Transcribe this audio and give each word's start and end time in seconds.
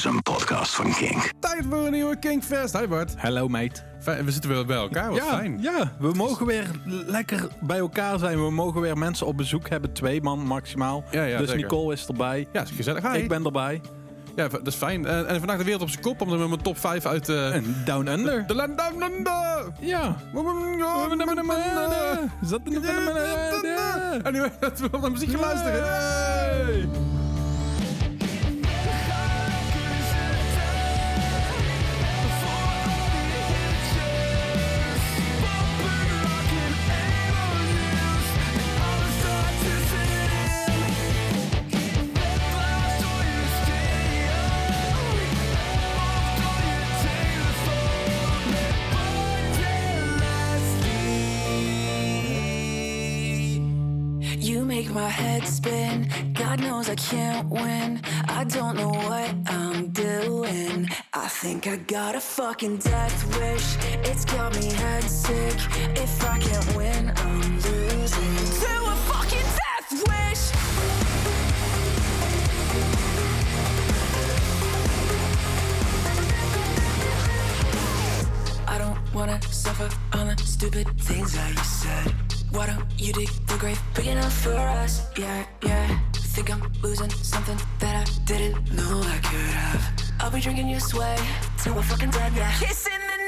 is 0.00 0.06
een 0.06 0.22
podcast 0.22 0.74
van 0.74 0.92
Kink. 0.92 1.32
Tijd 1.38 1.64
voor 1.70 1.86
een 1.86 1.92
nieuwe 1.92 2.18
Kinkfest. 2.18 2.78
Hi 2.78 2.86
Bart. 2.86 3.14
Hallo 3.16 3.48
mate. 3.48 3.80
Fijn, 4.00 4.24
we 4.24 4.30
zitten 4.30 4.50
weer 4.50 4.66
bij 4.66 4.76
elkaar, 4.76 5.08
wat 5.08 5.18
ja, 5.18 5.36
fijn. 5.36 5.62
ja, 5.62 5.92
we 5.98 6.12
mogen 6.14 6.46
weer 6.46 6.70
lekker 7.06 7.48
bij 7.60 7.78
elkaar 7.78 8.18
zijn. 8.18 8.44
We 8.44 8.50
mogen 8.50 8.80
weer 8.80 8.98
mensen 8.98 9.26
op 9.26 9.36
bezoek 9.36 9.68
hebben. 9.68 9.92
Twee 9.92 10.22
man 10.22 10.38
maximaal. 10.38 11.04
Ja, 11.10 11.24
ja, 11.24 11.38
dus 11.38 11.50
zeker. 11.50 11.62
Nicole 11.62 11.92
is 11.92 12.06
erbij. 12.06 12.46
Ja, 12.52 12.62
is 12.62 12.70
gezellig. 12.70 13.12
Hi. 13.12 13.18
Ik 13.18 13.28
ben 13.28 13.44
erbij. 13.44 13.80
Ja, 14.36 14.48
dat 14.48 14.66
is 14.66 14.74
fijn. 14.74 15.06
En, 15.06 15.26
en 15.26 15.38
vandaag 15.38 15.58
de 15.58 15.64
wereld 15.64 15.82
op 15.82 15.90
zijn 15.90 16.02
kop, 16.02 16.20
omdat 16.20 16.34
we 16.34 16.40
met 16.40 16.50
mijn 16.50 16.62
top 16.62 16.78
5 16.78 17.06
uit... 17.06 17.28
eh 17.28 17.54
En 17.54 17.76
Down 17.84 18.06
Under. 18.06 18.46
de 18.46 18.54
land 18.54 18.78
down 18.78 19.02
under. 19.02 19.72
Ja. 19.80 20.16
Zat 22.42 22.60
in 22.64 22.80
de 22.80 24.20
Anyway, 24.22 24.50
laten 24.60 24.90
we 24.90 24.98
naar 24.98 25.10
muziek 25.10 25.30
gaan 25.30 25.40
luisteren. 25.40 25.82
Hey. 25.82 27.09
My 54.92 55.08
head 55.08 55.46
spin. 55.46 56.08
God 56.34 56.60
knows 56.60 56.88
I 56.88 56.94
can't 56.94 57.48
win. 57.48 58.00
I 58.28 58.44
don't 58.44 58.76
know 58.76 58.88
what 58.88 59.34
I'm 59.46 59.88
doing. 59.90 60.88
I 61.12 61.28
think 61.28 61.66
I 61.66 61.76
got 61.76 62.14
a 62.14 62.20
fucking 62.20 62.78
death 62.78 63.38
wish. 63.38 63.76
It's 64.08 64.24
got 64.24 64.54
me 64.56 64.72
head 64.72 65.04
sick. 65.04 65.54
If 65.96 66.24
I 66.24 66.38
can't 66.38 66.76
win, 66.76 67.12
I'm 67.16 67.60
losing. 67.60 68.36
To 68.60 68.72
a 68.92 68.96
fucking 69.10 69.48
death 69.60 69.90
wish. 70.08 70.42
I 78.66 78.78
don't 78.78 79.14
wanna 79.14 79.40
suffer 79.50 79.88
on 80.16 80.28
the 80.28 80.36
stupid 80.38 80.88
things 81.00 81.32
that 81.34 81.50
you 81.50 81.64
said. 81.64 82.39
Why 82.52 82.66
don't 82.66 82.84
you 82.98 83.12
dig 83.12 83.28
the 83.46 83.56
grave 83.58 83.80
big 83.94 84.06
enough 84.08 84.32
for 84.42 84.54
us? 84.54 85.06
Yeah, 85.16 85.44
yeah. 85.62 85.98
Think 86.12 86.50
I'm 86.52 86.62
losing 86.82 87.10
something 87.10 87.58
that 87.80 88.08
I 88.08 88.24
didn't 88.24 88.72
know 88.72 89.00
I 89.02 89.18
could 89.18 89.54
have. 89.62 89.82
I'll 90.20 90.30
be 90.30 90.40
drinking 90.40 90.68
your 90.68 90.80
sway 90.80 91.16
till 91.58 91.74
we're 91.74 91.82
fucking 91.82 92.10
dead, 92.10 92.32
yeah. 92.34 92.52
Kissing 92.58 92.92
the 92.92 93.19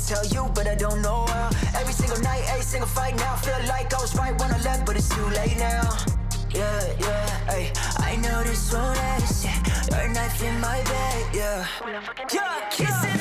Wanna 0.00 0.22
tell 0.22 0.26
you, 0.32 0.50
but 0.54 0.66
I 0.66 0.74
don't 0.74 1.02
know 1.02 1.26
how. 1.26 1.50
Every 1.78 1.92
single 1.92 2.20
night, 2.22 2.42
every 2.48 2.62
single 2.62 2.88
fight 2.88 3.16
now. 3.16 3.36
Feel 3.36 3.54
like 3.68 3.92
I 3.92 4.00
was 4.00 4.16
right 4.16 4.38
when 4.40 4.50
I 4.50 4.58
left, 4.62 4.86
but 4.86 4.96
it's 4.96 5.08
too 5.08 5.26
late 5.26 5.58
now. 5.58 5.82
Yeah, 6.50 6.92
yeah, 7.00 7.48
ay. 7.48 7.72
I 7.98 8.16
know 8.16 8.42
this 8.42 8.72
won't 8.72 8.96
last. 8.96 9.44
Yeah. 9.44 10.04
Your 10.04 10.08
knife 10.08 10.42
in 10.42 10.58
my 10.60 10.82
bed, 10.84 11.26
yeah. 11.34 11.66
Yeah, 12.32 12.68
Kissing 12.70 13.19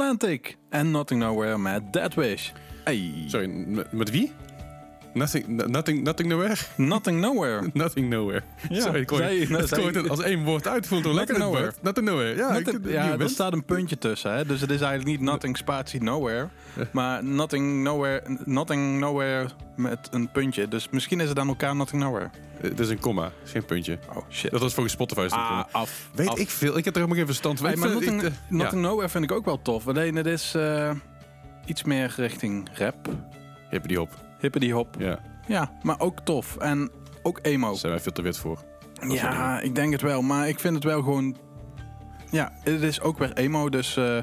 Atlantic. 0.00 0.56
En 0.70 0.90
Nothing 0.90 1.20
Nowhere 1.20 1.58
met 1.58 1.92
Dead 1.92 2.14
Wish. 2.14 2.50
Hey. 2.84 3.24
Sorry, 3.26 3.46
met, 3.90 4.10
wie? 4.10 4.32
Nothing, 5.14 5.46
no- 5.48 5.66
nothing, 5.66 6.02
nothing 6.02 6.28
nowhere? 6.28 6.54
Nothing 6.76 7.20
Nowhere. 7.20 7.70
Nothing 7.72 8.08
nowhere. 8.08 8.42
Ja, 8.68 8.80
Sorry, 8.80 9.00
ik 9.00 9.10
zij- 9.10 9.36
het 9.50 9.68
zij- 9.68 9.80
gooit 9.82 9.94
het 9.94 10.08
als 10.08 10.22
één 10.22 10.44
woord 10.44 10.68
uit. 10.68 10.86
Voelt 10.86 11.04
het 11.04 11.08
wel 11.14 11.18
lekker 11.24 11.38
nowhere. 11.38 11.72
Nothing 11.82 12.06
nowhere. 12.06 12.36
Ja, 12.36 12.54
ik, 12.56 12.78
ja, 12.84 13.18
er 13.18 13.28
staat 13.28 13.52
een 13.52 13.64
puntje 13.64 13.98
tussen. 13.98 14.34
Hè? 14.34 14.44
Dus 14.46 14.60
het 14.60 14.70
is 14.70 14.80
eigenlijk 14.80 15.18
niet 15.18 15.28
Nothing 15.30 15.56
spatie 15.56 16.02
Nowhere. 16.02 16.48
Maar 16.92 17.24
Nothing 17.24 17.82
Nowhere, 17.82 18.22
nothing 18.44 18.98
nowhere 19.00 19.46
met 19.76 20.08
een 20.10 20.30
puntje. 20.30 20.68
Dus 20.68 20.88
misschien 20.90 21.20
is 21.20 21.28
het 21.28 21.38
aan 21.38 21.48
elkaar 21.48 21.76
Nothing 21.76 22.02
Nowhere. 22.02 22.30
Het 22.60 22.80
is 22.80 22.88
een 22.88 22.98
komma, 23.00 23.30
geen 23.44 23.64
puntje. 23.64 23.98
Oh 24.14 24.16
shit. 24.30 24.50
Dat 24.50 24.60
was 24.60 24.72
volgens 24.74 24.94
Spotify. 24.94 25.20
is 25.20 25.32
een 25.32 25.38
Ah, 25.38 25.46
komma. 25.48 25.68
af. 25.70 26.08
Weet 26.14 26.28
af. 26.28 26.38
ik 26.38 26.50
veel. 26.50 26.76
Ik 26.78 26.84
heb 26.84 26.94
er 26.94 27.00
helemaal 27.00 27.16
geen 27.16 27.26
verstand 27.26 27.58
van. 27.58 27.66
Hey, 27.68 27.76
maar 27.76 27.88
vind- 27.88 28.00
Nothing, 28.00 28.22
ik, 28.22 28.28
eh, 28.28 28.34
Nothing 28.48 28.82
ja. 28.82 28.88
Nowhere 28.88 29.08
vind 29.08 29.24
ik 29.24 29.32
ook 29.32 29.44
wel 29.44 29.62
tof. 29.62 29.88
Alleen 29.88 30.16
het 30.16 30.26
is 30.26 30.54
eh, 30.54 30.90
iets 31.66 31.82
meer 31.84 32.12
richting 32.16 32.68
rap. 32.74 33.08
Hippe 33.70 33.88
die 33.88 34.00
op. 34.00 34.10
Hippity 34.40 34.70
hop. 34.70 34.94
Ja, 34.98 35.18
Ja, 35.46 35.72
maar 35.82 36.00
ook 36.00 36.20
tof. 36.20 36.56
En 36.56 36.90
ook 37.22 37.38
emo. 37.42 37.66
daar 37.68 37.76
zijn 37.76 37.92
wij 37.92 38.00
veel 38.00 38.12
te 38.12 38.22
wit 38.22 38.38
voor. 38.38 38.62
Ja, 39.08 39.60
ik 39.60 39.74
denk 39.74 39.92
het 39.92 40.02
wel. 40.02 40.22
Maar 40.22 40.48
ik 40.48 40.60
vind 40.60 40.74
het 40.74 40.84
wel 40.84 41.02
gewoon... 41.02 41.36
Ja, 42.30 42.52
het 42.62 42.82
is 42.82 43.00
ook 43.00 43.18
weer 43.18 43.32
emo. 43.32 43.68
Dus... 43.68 43.96
eh, 43.96 44.16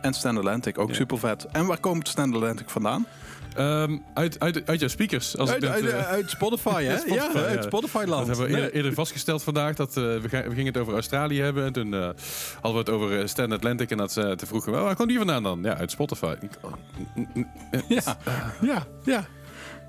en 0.00 0.14
Stand 0.14 0.38
Atlantic, 0.38 0.78
ook 0.78 0.88
Ja. 0.88 0.94
super 0.94 1.18
vet. 1.18 1.44
En 1.44 1.66
waar 1.66 1.78
komt 1.78 2.08
Stand 2.08 2.34
Atlantic 2.34 2.70
vandaan? 2.70 3.06
Ehm, 3.54 3.98
uit, 4.14 4.40
uit, 4.40 4.62
uit 4.66 4.80
jouw 4.80 4.88
speakers. 4.88 5.36
Als 5.38 5.50
Uit, 5.50 5.64
uit, 5.64 5.86
eh, 5.86 6.06
uit 6.08 6.30
Spotify, 6.30 6.82
hè? 6.88 6.96
Spotify, 6.98 7.36
ja, 7.38 7.40
ja. 7.40 7.46
uit 7.46 7.64
Spotify-land. 7.64 8.26
Dat 8.26 8.26
hebben 8.26 8.46
we 8.46 8.52
Nee. 8.52 8.60
eerder, 8.60 8.76
eerder 8.76 8.92
vastgesteld 8.94 9.42
vandaag. 9.42 9.74
Dat, 9.74 9.88
eh, 9.88 9.94
we, 10.02 10.20
we 10.20 10.28
gingen 10.30 10.66
het 10.66 10.76
over 10.76 10.92
Australië 10.92 11.40
hebben. 11.40 11.64
En 11.64 11.72
toen 11.72 11.94
eh, 11.94 12.00
hadden 12.60 12.72
we 12.72 12.78
het 12.78 12.90
over 12.90 13.28
Stand 13.28 13.52
Atlantic. 13.52 13.90
En 13.90 13.96
dat 13.96 14.12
ze 14.12 14.34
te 14.36 14.46
vroegen, 14.46 14.72
"Wel, 14.72 14.82
waar 14.84 14.94
kwam 14.94 15.06
die 15.08 15.16
vandaan 15.16 15.42
dan? 15.42 15.60
Ja, 15.62 15.76
uit 15.76 15.90
Spotify. 15.90 16.34
Oh, 16.60 16.72
Ja, 17.88 18.16
ja, 18.60 18.86
ja. 19.04 19.24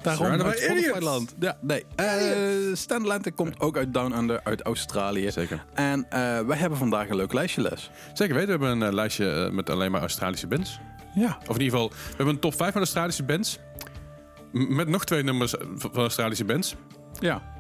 Daarom 0.02 0.42
uit? 0.42 0.60
Spotify-land. 0.60 1.36
Ja, 1.40 1.58
nee. 1.62 1.86
Uh, 2.00 2.76
Stand 2.76 3.02
Atlantic 3.02 3.36
komt 3.36 3.60
ook 3.60 3.78
uit 3.78 3.94
Down 3.94 4.14
Under, 4.18 4.40
uit 4.44 4.62
Australië. 4.62 5.32
Zeker. 5.32 5.66
En 5.74 6.06
wij 6.48 6.58
hebben 6.58 6.78
vandaag 6.78 7.10
een 7.10 7.16
leuk 7.16 7.34
lijstje 7.34 7.62
les. 7.62 7.90
Zeker 8.14 8.36
weten. 8.36 8.60
We 8.60 8.66
hebben 8.66 8.88
een 8.88 8.96
lijstje 8.96 9.50
met 9.52 9.70
alleen 9.70 9.92
maar 9.92 10.02
Australische 10.02 10.48
bands. 10.48 10.80
Ja. 11.16 11.38
Of 11.48 11.56
in 11.56 11.62
ieder 11.62 11.78
geval, 11.80 11.90
we 11.90 11.96
hebben 12.08 12.28
een 12.36 12.40
top 12.40 12.56
5 12.56 12.72
van 12.72 12.82
Australische 12.82 13.24
bands. 13.24 13.60
M- 14.52 14.76
Met 14.76 14.88
nog 14.88 15.06
twee 15.06 15.24
nummers 15.24 15.56
van 15.76 15.92
Australische 15.94 16.46
bands. 16.46 16.76
Ja. 17.20 17.54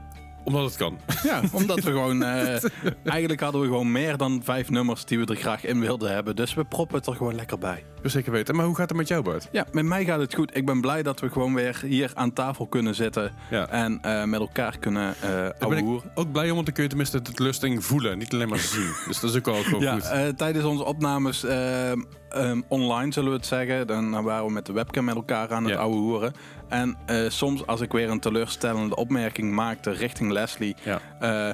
Omdat 0.45 0.63
het 0.63 0.75
kan. 0.77 0.97
Ja, 1.24 1.42
omdat 1.51 1.80
we 1.80 1.92
gewoon... 1.92 2.24
eh, 2.24 2.63
eigenlijk 3.03 3.42
hadden 3.42 3.62
we 3.62 3.68
gewoon 3.68 3.92
meer 3.92 4.18
dan 4.18 4.42
vijf 4.44 4.69
nummers 4.69 5.06
die 5.06 5.19
we 5.19 5.25
er 5.25 5.36
graag 5.36 5.65
in 5.65 5.80
wilden 5.80 6.13
hebben. 6.13 6.36
Dus 6.36 6.53
we 6.53 6.63
proppen 6.63 6.97
het 6.97 7.07
er 7.07 7.15
gewoon 7.15 7.36
lekker 7.36 7.57
bij. 7.57 7.83
Zeker 8.03 8.31
weten. 8.31 8.56
Maar 8.56 8.65
hoe 8.65 8.75
gaat 8.75 8.89
het 8.89 8.97
met 8.97 9.07
jou, 9.07 9.24
Bart? 9.24 9.47
Ja, 9.51 9.65
met 9.71 9.86
mij 9.86 10.06
gaat 10.06 10.19
het 10.19 10.33
goed. 10.36 10.56
Ik 10.57 10.65
ben 10.65 10.81
blij 10.81 11.03
dat 11.03 11.19
we 11.19 11.30
gewoon 11.30 11.53
weer 11.53 11.81
hier 11.86 12.12
aan 12.13 12.33
tafel 12.33 12.68
kunnen 12.68 12.95
zitten. 12.95 13.31
Ja. 13.50 13.68
En 13.69 14.00
eh, 14.01 14.24
met 14.24 14.39
elkaar 14.39 14.77
kunnen 14.80 15.15
ouwehoeren. 15.59 16.12
ook 16.15 16.31
blij 16.31 16.48
om, 16.50 16.53
want 16.53 16.65
dan 16.65 16.74
kun 16.75 16.83
je 16.83 16.89
tenminste 16.89 17.21
de 17.21 17.31
lusting 17.44 17.86
voelen. 17.86 18.18
Niet 18.18 18.33
alleen 18.33 18.50
maar 18.50 18.59
zien. 18.59 18.94
dus 19.07 19.19
dat 19.19 19.30
is 19.30 19.36
ook 19.38 19.45
wel 19.45 19.63
gewoon 19.63 19.81
Ja, 19.81 20.00
goed. 20.00 20.38
tijdens 20.38 20.65
onze 20.65 20.83
opnames 20.83 21.44
ehm, 21.44 22.62
online, 22.68 23.12
zullen 23.13 23.30
we 23.30 23.36
het 23.36 23.45
zeggen. 23.45 23.88
Dan 23.88 24.24
waren 24.24 24.45
we 24.45 24.51
met 24.51 24.65
de 24.65 24.74
webcam 24.74 25.06
met 25.06 25.15
elkaar 25.15 25.53
aan 25.53 25.63
het 25.63 25.74
Ja. 25.74 25.80
ouwe 25.80 25.95
hoeren. 25.98 26.33
En 26.69 26.97
eh, 27.06 27.29
soms 27.29 27.65
als 27.67 27.81
ik 27.81 27.91
weer 27.91 28.09
een 28.09 28.19
teleurstellende 28.19 28.95
opmerking 28.95 29.51
maakte 29.51 29.91
richting 29.91 30.31
Leslie... 30.31 30.75
Ja. 30.83 31.00
eh, 31.19 31.53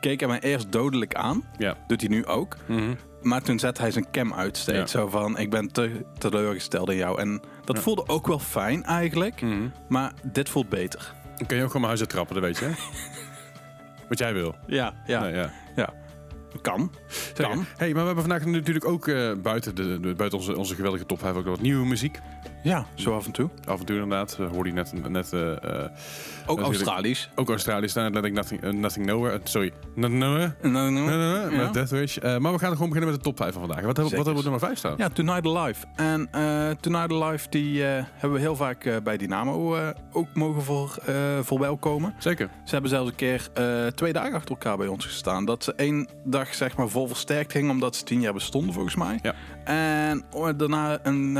keek 0.00 0.20
hij 0.20 0.28
mij 0.28 0.40
eerst 0.40 0.72
dodelijk 0.72 1.14
aan. 1.14 1.44
Ja. 1.58 1.76
Doet 1.86 2.00
hij 2.00 2.10
nu 2.10 2.26
ook. 2.26 2.56
Mhm. 2.66 2.94
Maar 3.22 3.42
toen 3.42 3.58
zette 3.58 3.80
hij 3.80 3.90
zijn 3.90 4.10
cam 4.10 4.34
uit 4.34 4.56
steeds. 4.56 4.92
Ja. 4.92 4.98
Zo 5.00 5.08
van, 5.08 5.38
ik 5.38 5.50
ben 5.50 5.72
te 5.72 6.04
teleurgesteld 6.18 6.90
in 6.90 6.96
jou. 6.96 7.20
En 7.20 7.40
dat 7.64 7.76
Ja. 7.76 7.82
voelde 7.82 8.08
ook 8.08 8.26
wel 8.26 8.38
fijn 8.38 8.84
eigenlijk. 8.84 9.40
Mhm. 9.40 9.68
Maar 9.88 10.12
dit 10.22 10.48
voelt 10.48 10.68
beter. 10.68 11.12
Dan 11.36 11.46
kun 11.46 11.56
je 11.56 11.62
ook 11.62 11.70
gewoon 11.70 11.86
mijn 11.88 11.96
huis 11.96 12.00
uittrappen, 12.00 12.34
dat 12.34 12.44
weet 12.44 12.58
je. 12.58 12.70
Wat 14.08 14.18
jij 14.18 14.32
wil. 14.34 14.54
Ja, 14.66 14.94
ja, 15.06 15.20
Nee, 15.20 15.32
ja. 15.34 15.50
ja. 15.76 15.92
Kan. 16.60 16.92
Zeker. 17.08 17.44
Kan. 17.48 17.64
Hey, 17.76 17.92
maar 17.92 18.00
we 18.00 18.06
hebben 18.06 18.24
vandaag 18.24 18.44
natuurlijk 18.44 18.88
ook 18.88 19.08
eh, 19.08 19.32
buiten, 19.42 19.74
de, 19.74 20.00
de- 20.00 20.14
buiten 20.14 20.38
onze, 20.38 20.56
onze 20.56 20.74
geweldige 20.74 21.06
top 21.06 21.18
5 21.18 21.34
ook 21.34 21.44
wat 21.46 21.60
nieuwe 21.60 21.86
muziek. 21.86 22.18
Ja, 22.62 22.86
zo 22.94 23.14
af 23.16 23.26
en 23.26 23.32
toe. 23.32 23.50
Af 23.64 23.80
en 23.80 23.86
toe 23.86 23.96
inderdaad. 23.96 24.36
Uh, 24.40 24.50
hoorde 24.50 24.68
je 24.68 24.74
net, 24.74 25.08
net 25.08 25.32
eh, 25.32 25.84
Ook. 26.46 26.60
Australisch. 26.60 27.30
ook 27.34 27.48
Australië 27.48 27.88
staan. 27.88 28.12
Let 28.12 28.24
ik 28.24 28.32
nothing, 28.32 28.62
eh, 28.62 28.70
nothing 28.72 29.06
Nowhere. 29.06 29.34
eh, 29.34 29.40
sorry. 29.44 29.72
Nothing 29.94 30.18
Nowhere. 30.18 30.54
Nou, 30.62 30.90
nou, 30.90 31.10
Ja. 31.54 31.56
Met 31.56 31.72
Death 31.72 31.90
Wish. 31.90 32.16
Eh, 32.16 32.36
maar 32.38 32.52
we 32.52 32.58
gaan 32.58 32.72
gewoon 32.72 32.88
beginnen 32.88 33.10
met 33.10 33.18
de 33.22 33.24
top 33.30 33.36
5 33.36 33.52
van 33.52 33.60
vandaag. 33.60 33.84
Wat, 33.84 33.96
hebben, 33.96 34.16
wat 34.16 34.26
hebben 34.26 34.32
we 34.32 34.38
op 34.38 34.60
nummer 34.60 34.60
5 34.60 34.78
staan? 34.78 34.94
Ja, 34.96 35.08
Tonight 35.08 35.46
Alive. 35.46 35.86
En 35.96 36.28
Tonight 36.80 37.12
Alive 37.12 37.46
die 37.50 37.82
hebben 37.82 38.32
we 38.32 38.38
heel 38.38 38.56
vaak 38.56 39.00
bij 39.04 39.16
Dynamo 39.16 39.76
ook 40.12 40.34
mogen 40.34 40.62
voor, 40.62 40.98
verwelkomen. 41.42 42.14
Zeker. 42.18 42.48
Ze 42.64 42.72
hebben 42.72 42.90
zelfs 42.90 43.10
een 43.10 43.16
keer 43.16 43.48
twee 43.94 44.12
dagen 44.12 44.34
achter 44.34 44.50
elkaar 44.50 44.76
bij 44.76 44.86
ons 44.86 45.04
gestaan. 45.04 45.44
Dat 45.44 45.64
ze 45.64 45.74
één 45.74 46.08
dag 46.24 46.54
zeg 46.54 46.76
maar 46.76 46.88
vol 46.88 47.06
versterkt 47.06 47.52
gingen, 47.52 47.70
omdat 47.70 47.96
ze 47.96 48.04
tien 48.04 48.20
jaar 48.20 48.32
bestonden 48.32 48.72
volgens 48.74 48.94
mij. 48.94 49.18
Ja. 49.22 49.34
En 49.64 50.24
oh, 50.30 50.48
daarna 50.56 50.98
een 51.02 51.36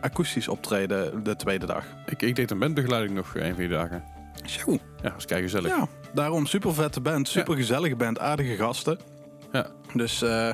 akoestisch 0.00 0.48
optreden 0.48 1.24
de 1.24 1.36
tweede 1.36 1.66
dag. 1.66 1.84
Ik, 2.06 2.22
ik 2.22 2.36
deed 2.36 2.50
een 2.50 2.58
bandbegeleiding 2.58 3.14
nog 3.14 3.34
een 3.34 3.50
van 3.50 3.58
die 3.58 3.68
dagen. 3.68 4.13
Zo. 4.44 4.72
Ja, 4.72 4.78
dat 5.02 5.16
is 5.16 5.24
kei 5.24 5.42
gezellig. 5.42 5.70
Ja, 5.70 5.88
daarom 6.14 6.46
super 6.46 6.74
vette 6.74 7.00
band, 7.00 7.28
super 7.28 7.56
gezellige 7.56 7.96
band, 7.96 8.18
aardige 8.18 8.56
gasten. 8.56 8.98
Ja. 9.52 9.66
Dus 9.92 10.22
eh, 10.22 10.48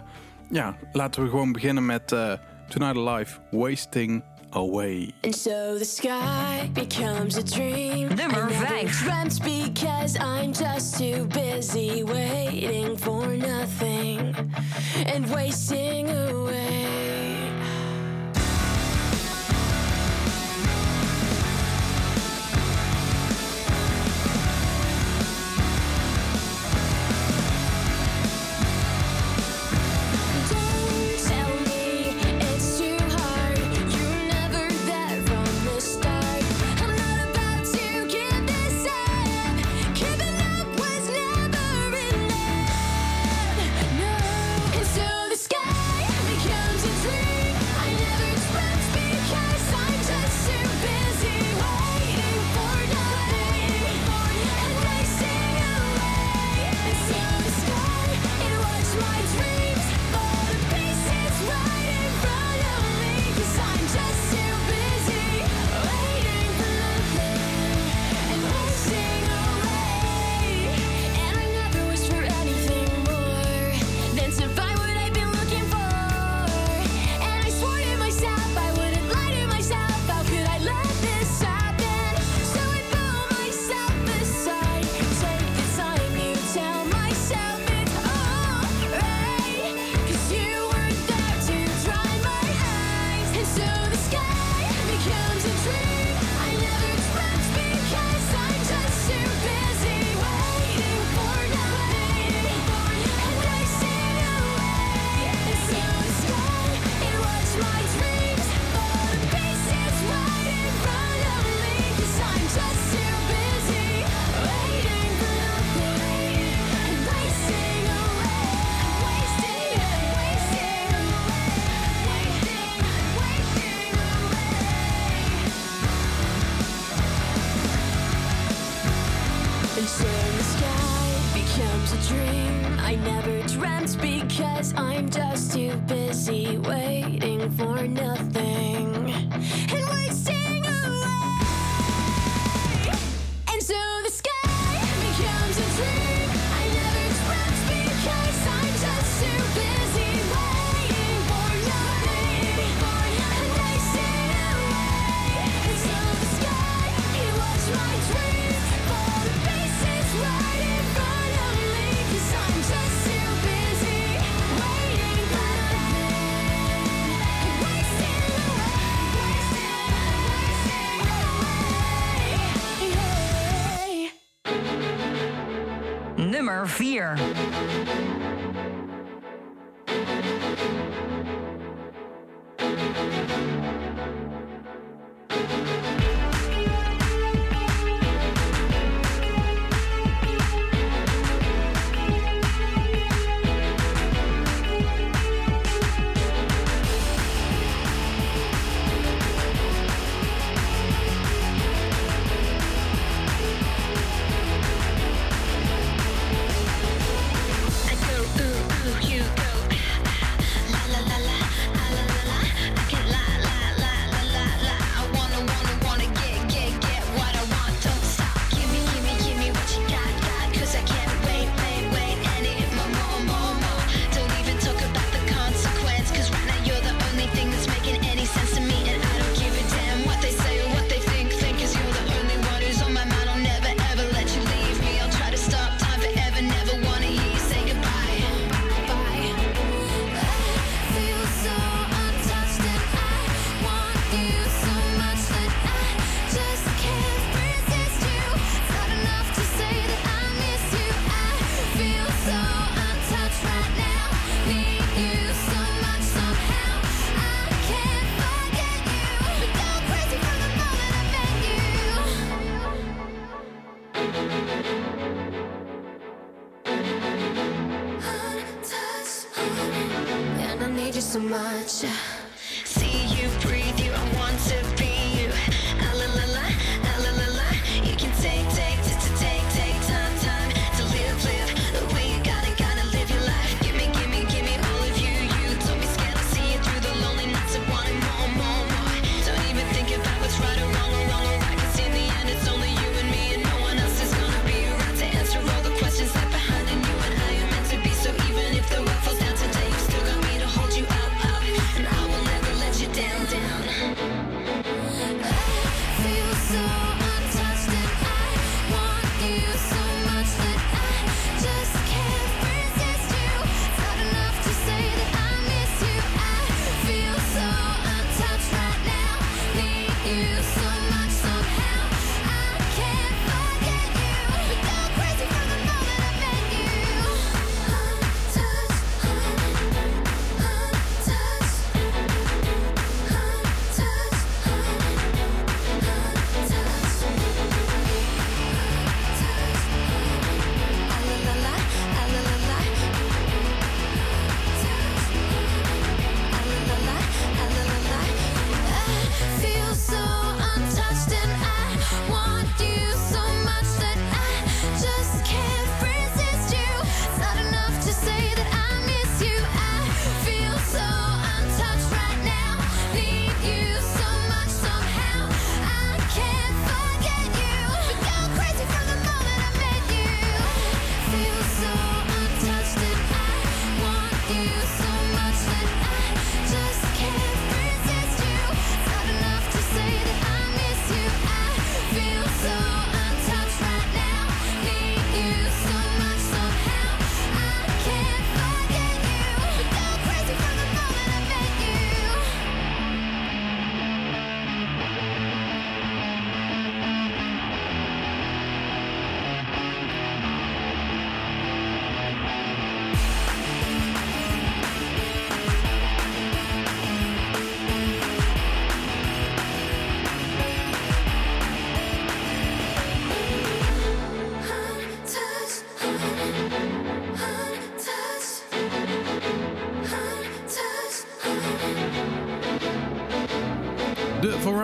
ja, 0.51 0.77
laten 0.93 1.23
we 1.23 1.29
gewoon 1.29 1.53
beginnen 1.53 1.87
met 1.87 2.13
eh, 2.13 2.33
Tonight 2.69 2.97
Alive, 2.97 3.39
Wasting 3.51 4.25
Away. 4.51 5.13
And 5.23 5.37
so 5.37 5.79
the 5.79 5.85
sky 5.85 6.71
becomes 6.73 7.37
a 7.37 7.43
dream. 7.43 8.15
Nummer 8.15 8.51
vijf. 8.51 9.09
because 9.39 10.17
I'm 10.17 10.53
just 10.53 10.99
too 10.99 11.27
busy 11.27 12.03
waiting 12.03 12.97
for 12.97 13.37
nothing 13.37 14.35
and 15.07 15.31
wasting 15.31 16.11
away. 16.11 17.20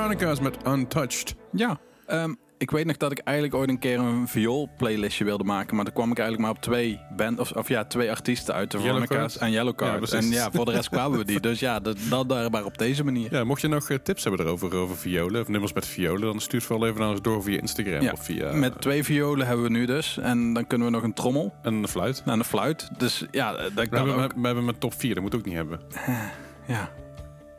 De 0.06 0.12
Veronica's 0.18 0.40
met 0.40 0.56
Untouched. 0.66 1.34
Ja, 1.52 1.78
ehm, 2.06 2.34
ik 2.58 2.70
weet 2.70 2.86
nog 2.86 2.96
dat 2.96 3.12
ik 3.12 3.18
eigenlijk 3.18 3.56
ooit 3.56 3.68
een 3.68 3.78
keer 3.78 3.98
een 3.98 4.28
viool-playlistje 4.28 5.24
wilde 5.24 5.44
maken. 5.44 5.76
Maar 5.76 5.84
toen 5.84 5.94
kwam 5.94 6.10
ik 6.10 6.18
eigenlijk 6.18 6.48
maar 6.48 6.56
op 6.56 6.62
twee, 6.62 7.00
band, 7.16 7.38
of, 7.38 7.52
of 7.52 7.68
ja, 7.68 7.84
twee 7.84 8.10
artiesten 8.10 8.54
uit. 8.54 8.70
De 8.70 8.78
Veronica's 8.78 9.38
en 9.38 9.50
Yellow 9.50 9.80
Ja, 9.80 10.00
en 10.00 10.28
ja, 10.28 10.50
voor 10.50 10.64
de 10.64 10.70
rest 10.70 10.88
kwamen 10.88 11.18
we 11.18 11.24
die. 11.24 11.40
Dus 11.46 11.60
ja, 11.60 11.80
dat, 11.80 11.96
dat 12.10 12.28
daar 12.28 12.50
maar 12.50 12.64
op 12.64 12.78
deze 12.78 13.04
manier. 13.04 13.34
Ja, 13.34 13.44
mocht 13.44 13.60
je 13.60 13.68
nog 13.68 13.90
eh, 13.90 13.98
tips 13.98 14.24
hebben 14.24 14.46
erover, 14.46 14.74
over 14.74 14.96
violen, 14.96 15.40
of 15.40 15.48
nummers 15.48 15.72
met 15.72 15.86
violen, 15.86 16.20
dan 16.20 16.40
stuur 16.40 16.58
het 16.58 16.68
vooral 16.68 16.86
even 16.86 17.00
naar 17.00 17.10
ons 17.10 17.20
door 17.22 17.42
via 17.42 17.60
Instagram 17.60 18.02
Ja, 18.02 18.12
of 18.12 18.24
via... 18.24 18.52
Met 18.52 18.80
twee 18.80 19.04
violen 19.04 19.46
hebben 19.46 19.64
we 19.64 19.70
nu 19.70 19.86
dus. 19.86 20.18
En 20.18 20.52
dan 20.52 20.66
kunnen 20.66 20.86
we 20.86 20.92
nog 20.92 21.02
een 21.02 21.14
trommel 21.14 21.54
En 21.62 21.74
een 21.74 21.88
fluit. 21.88 22.22
en 22.26 22.38
een 22.38 22.44
fluit. 22.44 22.90
Dus 22.98 23.24
ja, 23.30 23.52
dat 23.52 23.72
We 23.74 23.88
kan 23.88 23.98
hebben, 23.98 24.24
ook. 24.24 24.32
we, 24.32 24.40
we 24.40 24.46
hebben 24.46 24.64
met 24.64 24.80
top 24.80 24.94
4, 24.94 25.14
dat 25.14 25.22
moet 25.22 25.34
ook 25.34 25.44
niet 25.44 25.54
hebben. 25.54 25.80
Ja. 26.66 26.90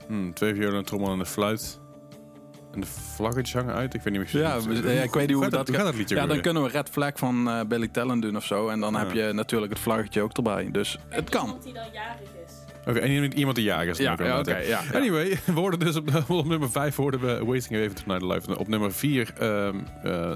Hmm, 0.08 0.34
twee 0.34 0.56
violen, 0.56 0.76
een 0.78 0.84
trommel 0.84 1.12
en 1.12 1.20
een 1.20 1.26
fluit. 1.26 1.80
En 2.78 2.84
de 2.84 2.90
vlaggetje 3.16 3.58
hangen 3.58 3.74
uit. 3.76 3.94
Ik 3.94 4.02
weet 4.02 4.14
niet 4.18 4.34
meer. 4.34 4.42
Ja, 4.42 4.62
we- 4.62 4.94
ja, 4.94 5.02
ik 5.02 5.14
weet 5.14 5.28
niet 5.28 5.36
hoe 5.36 5.44
gaat 5.44 5.52
dat 5.52 5.68
Hoe 5.68 5.76
gaat 5.78 5.86
dat 5.86 5.96
liedje 5.96 6.16
Ja, 6.16 6.26
dan 6.28 6.42
kunnen 6.42 6.64
we 6.64 6.70
Red 6.70 6.90
Flag 6.90 7.12
van 7.16 7.50
eh, 7.50 7.60
Billy 7.68 7.88
Talent 7.88 8.22
doen 8.22 8.36
of 8.36 8.46
zo. 8.46 8.68
En 8.68 8.80
dan 8.80 8.94
Ja. 8.94 9.00
heb 9.00 9.12
je 9.12 9.30
natuurlijk 9.34 9.72
het 9.72 9.82
vlaggetje 9.82 10.22
ook 10.22 10.34
erbij. 10.38 10.70
Dus 10.72 10.98
het 11.10 11.30
kan. 11.30 11.44
Iemand 11.46 11.64
die 11.64 11.74
dan 11.74 11.84
jarig 11.94 12.20
is. 12.22 12.54
Oké, 12.88 13.00
en 13.00 13.12
iemand- 13.12 13.34
iemand 13.34 13.56
die 13.56 13.66
jager 13.66 13.88
is. 13.90 13.98
Ja, 13.98 14.16
dan 14.16 14.32
ook 14.32 14.46
ja, 14.46 14.58
ja. 14.58 14.82
Anyway, 14.94 15.40
we 15.46 15.54
worden 15.54 15.80
dus 15.80 15.96
op, 15.96 16.24
op 16.28 16.46
nummer 16.46 16.70
5 16.72 16.96
hoorden 16.96 17.20
we 17.20 17.46
Wasting 17.46 17.76
Away 17.76 17.90
Tonight 17.90 18.22
Live. 18.34 18.48
En 18.52 18.58
Op 18.58 18.68
nummer 18.68 18.94
4 18.94 19.34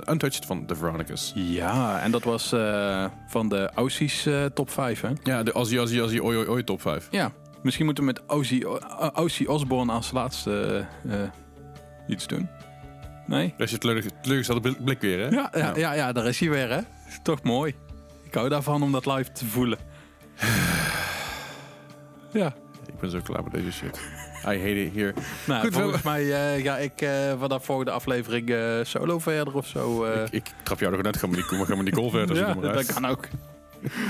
Untouched 0.09 0.45
van 0.45 0.65
The 0.65 0.75
Veronicas. 0.75 1.31
Ja, 1.35 1.99
en 2.01 2.11
dat 2.11 2.23
was 2.23 2.51
eh, 2.51 3.05
van 3.27 3.49
de 3.49 3.69
Aussies 3.75 4.25
eh, 4.25 4.45
top 4.45 4.69
5, 4.69 5.01
hè? 5.01 5.09
Ja, 5.23 5.43
de 5.43 5.53
Ozzy 5.53 5.77
Ozzy 5.77 5.99
Ozzy 5.99 6.19
Oi 6.19 6.37
Oi 6.37 6.47
Oi 6.47 6.63
top 6.63 6.81
5. 6.81 7.07
Ja, 7.11 7.31
misschien 7.61 7.85
moeten 7.85 8.03
we 8.05 8.11
met 8.13 8.21
Ozzy, 8.29 8.63
O- 8.65 8.79
Ozzy 9.13 9.45
Osbourne 9.45 9.91
als 9.91 10.11
laatste 10.11 10.85
eh, 11.09 11.13
eh, 11.23 11.29
iets 12.07 12.27
doen. 12.27 12.49
Nee? 13.25 13.53
Dat 13.57 13.65
is 13.67 13.71
je 13.73 13.77
teleur- 13.77 14.21
teleurgestelde 14.21 14.61
blik- 14.61 14.83
blik 14.83 15.01
weer, 15.01 15.19
hè? 15.19 15.27
Ja, 15.27 15.51
ja, 15.57 15.73
ja, 15.75 15.93
ja, 15.93 16.11
daar 16.11 16.25
is 16.27 16.39
hij 16.39 16.49
weer, 16.49 16.69
hè? 16.69 16.77
Is 17.07 17.19
toch 17.23 17.43
mooi. 17.43 17.75
Ik 18.23 18.33
hou 18.33 18.49
daarvan 18.49 18.83
om 18.83 18.91
dat 18.91 19.05
live 19.05 19.31
te 19.31 19.45
voelen. 19.45 19.77
Ja, 22.33 22.53
Ik 22.87 22.99
ben 22.99 23.09
zo 23.09 23.19
klaar 23.23 23.43
met 23.43 23.53
deze 23.53 23.71
shit. 23.71 23.99
I 24.43 24.45
hate 24.45 24.85
it 24.85 24.93
here. 24.95 25.13
nou, 25.47 25.61
Goed, 25.61 25.75
we 25.75 25.81
volgens 25.81 26.01
mij 26.03 26.55
eh, 26.55 26.63
ga 26.63 26.77
ik 26.77 27.01
eh 27.01 27.39
vanaf 27.39 27.65
volgende 27.65 27.91
aflevering 27.91 28.49
eh, 28.49 28.79
solo 28.83 29.19
verder 29.19 29.55
of 29.55 29.67
zo. 29.67 30.05
Ik, 30.05 30.29
ik 30.31 30.43
trap 30.63 30.79
jou 30.79 30.95
er 30.95 31.03
net, 31.03 31.17
ga 31.17 31.27
maar 31.27 31.35
die, 31.35 31.43
ga 31.45 31.75
maar 31.75 31.83
die 31.85 31.93
call 31.93 32.09
verder. 32.09 32.35
ja, 32.35 32.53
dat 32.53 32.93
kan 32.93 33.05
ook. 33.05 33.27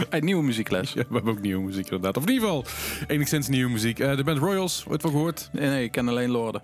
Een 0.09 0.25
nieuwe 0.25 0.43
muziekles. 0.43 0.93
Ja, 0.93 1.03
we 1.09 1.13
hebben 1.13 1.31
ook 1.33 1.41
nieuwe 1.41 1.63
muziek 1.63 1.83
inderdaad. 1.85 2.17
Of 2.17 2.23
in 2.27 2.31
ieder 2.33 2.47
geval, 2.47 2.65
enigszins 3.07 3.47
nieuwe 3.47 3.71
muziek. 3.71 3.97
De 3.97 4.23
band 4.23 4.37
Royals, 4.37 4.85
ooit 4.87 5.01
van 5.01 5.11
gehoord? 5.11 5.49
Nee, 5.51 5.69
nee, 5.69 5.83
ik 5.83 5.91
ken 5.91 6.07
alleen 6.07 6.29
Lorden. 6.29 6.61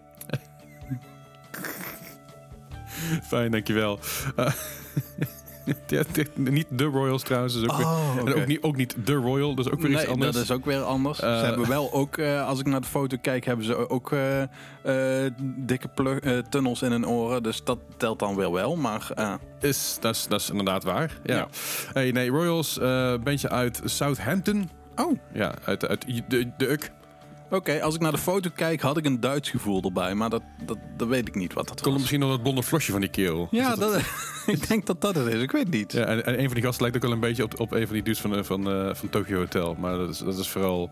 Fijn, 3.29 3.51
dankjewel. 3.51 3.99
Dit- 5.85 6.37
niet 6.37 6.65
de 6.69 6.83
Royals 6.83 7.23
trouwens. 7.23 7.55
Is 7.55 7.61
ook 7.63 7.77
weer, 7.77 7.85
Oh, 7.85 8.15
En 8.25 8.33
ook 8.35 8.45
niet, 8.45 8.61
ook 8.61 8.75
niet 8.75 8.95
de 9.05 9.13
Royal, 9.13 9.55
dus 9.55 9.69
ook 9.69 9.81
weer 9.81 9.91
iets 9.91 10.01
nee, 10.01 10.09
anders. 10.11 10.31
dat 10.33 10.43
is 10.43 10.51
ook 10.51 10.65
weer 10.65 10.81
anders. 10.81 11.19
Eh, 11.19 11.39
ze 11.39 11.45
hebben 11.45 11.67
wel 11.67 11.93
ook, 11.93 12.17
eh, 12.17 12.47
als 12.47 12.59
ik 12.59 12.65
naar 12.65 12.81
de 12.81 12.87
foto 12.87 13.17
kijk, 13.21 13.45
hebben 13.45 13.65
ze 13.65 13.89
ook 13.89 14.11
dikke 15.41 15.89
tunnels 16.49 16.81
in 16.81 16.91
hun 16.91 17.07
oren. 17.07 17.43
Dus 17.43 17.63
dat 17.63 17.79
telt 17.97 18.19
dan 18.19 18.35
weer 18.35 18.51
wel. 18.51 18.75
Maar 18.75 19.09
Is, 19.59 19.97
dat, 19.99 20.15
is, 20.15 20.27
dat 20.27 20.39
is 20.41 20.49
inderdaad 20.49 20.83
waar. 20.83 21.19
Ja. 21.23 21.35
Ja. 21.35 21.47
Hey, 21.93 22.11
nee, 22.11 22.29
Royals, 22.29 22.79
eh 22.79 23.13
bandje 23.23 23.49
uit 23.49 23.81
Southampton. 23.85 24.69
oh, 24.95 25.17
Ja, 25.33 25.53
uit, 25.63 25.87
uit 25.87 26.05
de, 26.27 26.51
de 26.57 26.71
UK. 26.71 26.91
Oké. 27.49 27.81
Als 27.81 27.95
ik 27.95 28.01
naar 28.01 28.11
de 28.11 28.17
foto 28.17 28.49
kijk, 28.55 28.81
had 28.81 28.97
ik 28.97 29.05
een 29.05 29.19
Duits 29.19 29.49
gevoel 29.49 29.81
erbij. 29.83 30.13
Maar 30.15 30.29
dat, 30.29 30.41
dat, 30.65 30.77
dat 30.97 31.07
weet 31.07 31.27
ik 31.27 31.35
niet 31.35 31.53
wat 31.53 31.67
dat 31.67 31.75
Komt 31.75 31.85
was. 31.91 31.99
misschien 31.99 32.19
nog 32.19 32.29
dat 32.29 32.41
blonde 32.41 32.63
flosje 32.63 32.91
van 32.91 33.01
die 33.01 33.09
keel. 33.09 33.47
Ja, 33.51 33.75
dat- 33.75 33.91
dat, 33.93 34.01
ik 34.55 34.67
denk 34.67 34.85
dat 34.85 35.01
dat 35.01 35.15
het 35.15 35.27
is. 35.33 35.41
Ik 35.41 35.51
weet 35.51 35.69
niet. 35.69 35.91
ja 35.91 36.05
en, 36.05 36.25
en 36.25 36.39
een 36.39 36.45
van 36.45 36.53
die 36.53 36.63
gasten 36.63 36.81
lijkt 36.81 36.97
ook 36.97 37.03
wel 37.03 37.11
een 37.11 37.19
beetje 37.19 37.43
op, 37.43 37.59
op 37.59 37.71
een 37.71 37.85
van 37.85 37.93
die 37.93 38.03
dudes 38.03 38.21
van, 38.21 38.35
eh, 38.35 38.43
van, 38.43 38.69
eh, 38.71 38.93
van 38.95 39.09
Tokyo 39.09 39.37
Hotel. 39.37 39.75
Maar 39.79 39.97
dat 39.97 40.09
is, 40.09 40.17
dat 40.17 40.37
is 40.37 40.47
vooral 40.49 40.89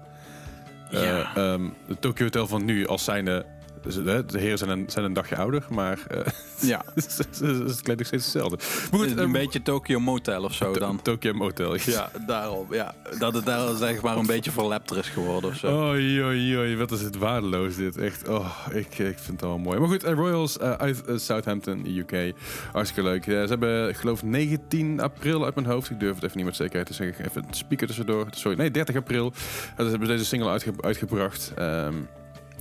Ja. 0.90 1.36
ehm, 1.36 1.70
het 1.88 2.02
Tokyo 2.02 2.24
Hotel 2.26 2.48
van 2.48 2.66
nu 2.66 2.88
als 2.88 3.04
zijnde 3.04 3.46
dus, 3.86 3.98
eh, 3.98 4.04
de 4.28 4.40
heren 4.40 4.58
zijn 4.58 4.70
een, 4.70 4.86
zijn 4.88 5.06
een 5.06 5.14
dagje 5.14 5.36
ouder, 5.38 5.66
maar 5.70 6.00
eh, 6.08 6.20
Ja, 6.72 6.82
het 6.96 7.82
klinkt 7.82 7.98
nog 7.98 8.06
steeds 8.08 8.24
hetzelfde. 8.24 8.58
Maar 8.92 9.00
goed, 9.00 9.12
een 9.12 9.20
ehm, 9.20 9.32
beetje 9.32 9.62
Tokyo 9.62 10.00
Motel 10.00 10.44
of 10.44 10.54
zo 10.54 10.72
To- 10.74 10.80
dan. 10.80 11.02
Tokyo 11.02 11.34
Motel. 11.34 11.76
Ja, 11.86 12.10
daarom. 12.28 12.68
Ja. 12.74 12.94
Dat 13.20 13.34
het 13.34 13.46
daar 13.46 13.76
zeg 13.76 14.02
maar 14.02 14.18
een 14.18 14.26
beetje 14.26 14.52
verlepter 14.52 14.98
is 14.98 15.08
geworden 15.10 15.50
of 15.50 15.56
zo. 15.56 15.88
Oei, 15.90 16.24
oei, 16.24 16.58
oei, 16.58 16.78
wat 16.78 16.92
is 16.92 17.02
het 17.02 17.18
waardeloos 17.18 17.76
dit. 17.76 17.98
Echt, 17.98 18.28
oh, 18.28 18.58
ik, 18.72 18.88
ik 19.00 19.20
vind 19.20 19.28
het 19.28 19.42
wel 19.42 19.58
mooi. 19.58 19.80
Maar 19.80 19.90
goed, 19.90 20.04
eh, 20.04 20.14
Royals 20.14 20.60
uit 20.60 21.04
Southampton, 21.16 21.86
UK. 21.98 22.34
Hartstikke 22.72 23.10
leuk. 23.10 23.26
Ja, 23.26 23.42
ze 23.42 23.48
hebben, 23.50 23.90
ik 23.90 23.96
geloof, 23.96 24.24
19 24.24 25.00
april 25.02 25.46
uit 25.46 25.56
mijn 25.56 25.68
hoofd. 25.68 25.90
Ik 25.90 26.00
durf 26.00 26.16
het 26.16 26.24
even 26.24 26.38
niet 26.38 26.46
met 26.46 26.56
zekerheid 26.56 26.88
te 26.88 26.94
zeggen. 26.94 27.26
Even 27.26 27.44
een 27.48 27.54
speaker 27.54 27.88
tussendoor. 27.88 28.28
Sorry, 28.32 28.58
nee, 28.58 28.72
30 28.72 28.96
april. 28.96 29.26
Uh, 29.36 29.84
ze 29.84 29.90
hebben 29.90 30.08
deze 30.08 30.26
single 30.26 30.50
uitge- 30.50 30.74
uitgebracht. 30.82 31.52
Ehm, 31.56 31.94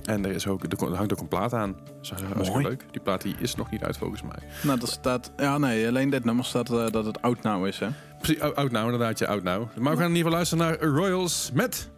en 0.05 0.25
er, 0.25 0.31
is 0.31 0.47
ook, 0.47 0.63
er 0.63 0.95
hangt 0.95 1.13
ook 1.13 1.19
een 1.19 1.27
plaat 1.27 1.53
aan. 1.53 1.75
Dat 1.85 1.95
is 2.01 2.09
hartstikke 2.09 2.61
leuk. 2.61 2.85
Die 2.91 3.01
plaat 3.01 3.21
die 3.21 3.35
is 3.39 3.55
nog 3.55 3.71
niet 3.71 3.83
uit 3.83 3.97
volgens 3.97 4.21
mij. 4.21 4.49
Nou, 4.63 4.79
dat 4.79 4.89
staat... 4.89 5.31
Ja, 5.37 5.57
nee, 5.57 5.87
alleen 5.87 6.09
dit 6.09 6.23
nummer 6.23 6.45
staat 6.45 6.69
eh, 6.69 6.87
dat 6.89 7.05
het 7.05 7.21
oud 7.21 7.41
nou 7.41 7.67
is, 7.67 7.79
hè. 7.79 7.87
Precies, 8.19 8.41
oud 8.41 8.71
nou 8.71 8.85
inderdaad, 8.85 9.19
ja, 9.19 9.27
oud 9.27 9.43
nou. 9.43 9.67
Maar 9.75 9.91
we 9.91 9.97
gaan 10.01 10.09
in 10.09 10.15
ieder 10.15 10.31
geval 10.31 10.31
luisteren 10.31 10.65
naar 10.65 10.79
Royals 10.79 11.51
met... 11.53 11.89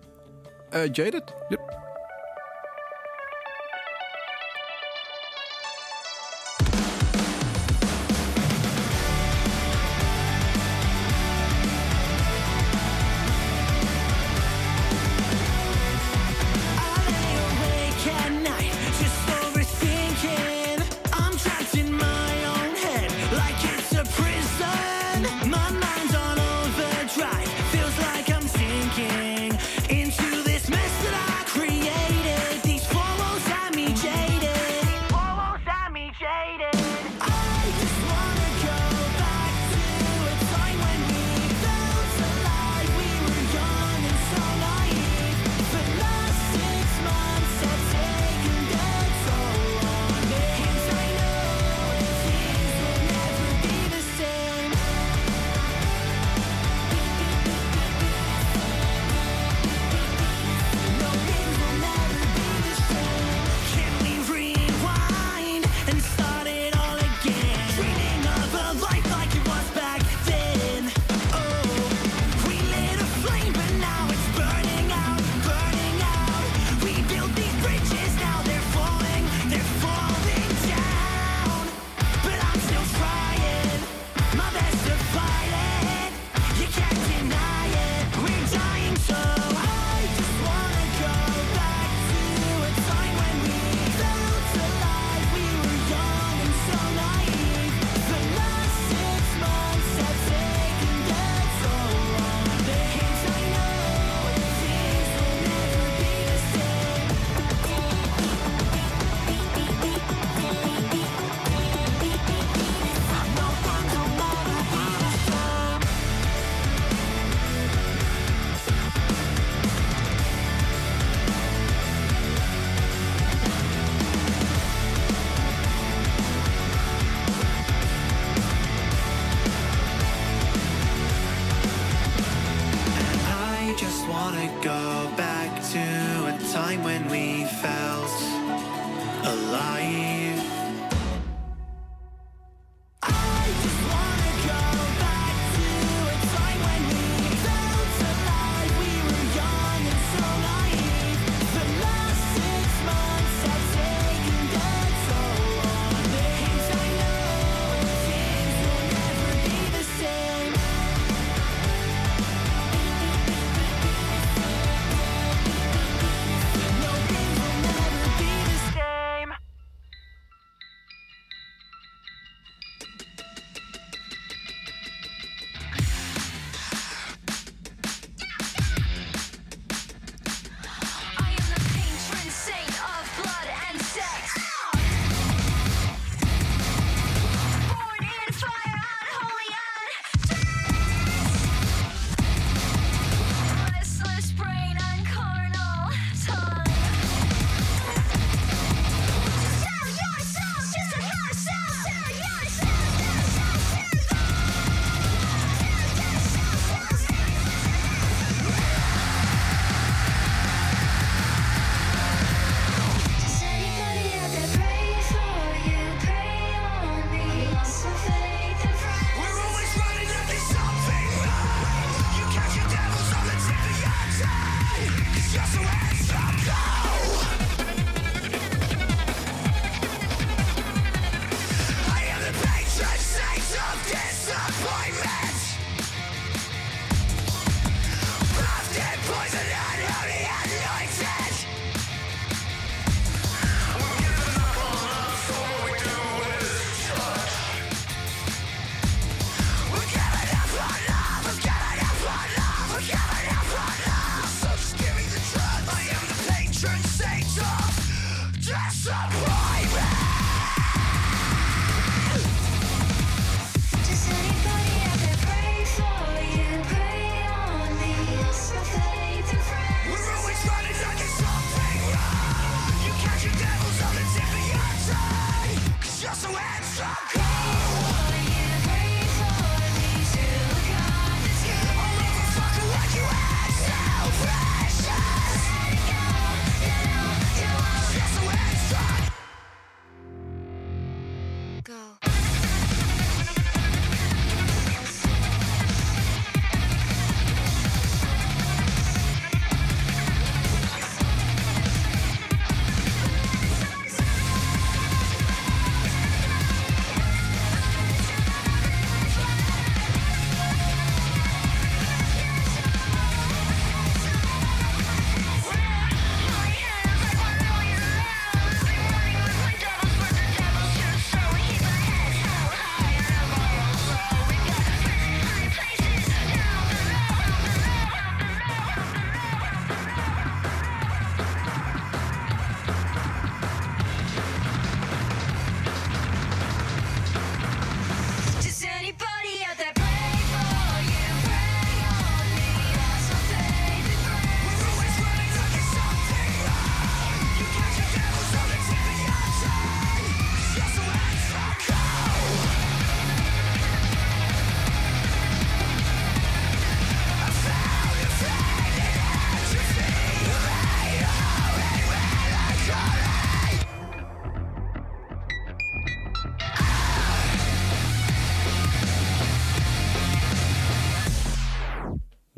Eh, 0.70 0.92
Jaded? 0.92 1.34
I 1.50 1.56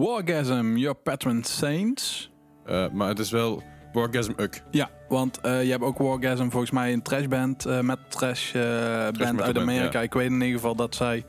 Wargasm, 0.10 0.76
Your 0.76 0.96
Patron 0.96 1.44
Saints. 1.44 2.32
Eh, 2.66 2.86
maar 2.92 3.08
het 3.08 3.20
is 3.20 3.32
wel 3.32 3.64
Wargasm 3.94 4.32
Uk. 4.38 4.64
Ja, 4.72 4.90
want 5.08 5.42
eh, 5.42 5.64
je 5.64 5.72
hebt 5.72 5.84
ook 5.84 5.98
Wargasm 5.98 6.50
volgens 6.50 6.72
mij 6.72 6.94
een 6.94 7.02
trashband, 7.02 7.66
eh 7.66 7.80
met 7.80 8.00
trash 8.08 8.52
band 8.52 9.22
uit 9.22 9.36
band, 9.38 9.58
Amerika. 9.58 10.00
ja. 10.00 10.06
Ik 10.06 10.14
weet 10.14 10.26
in 10.28 10.34
ieder 10.34 10.50
geval 10.50 10.76
dat 10.76 10.96
zij 10.96 11.26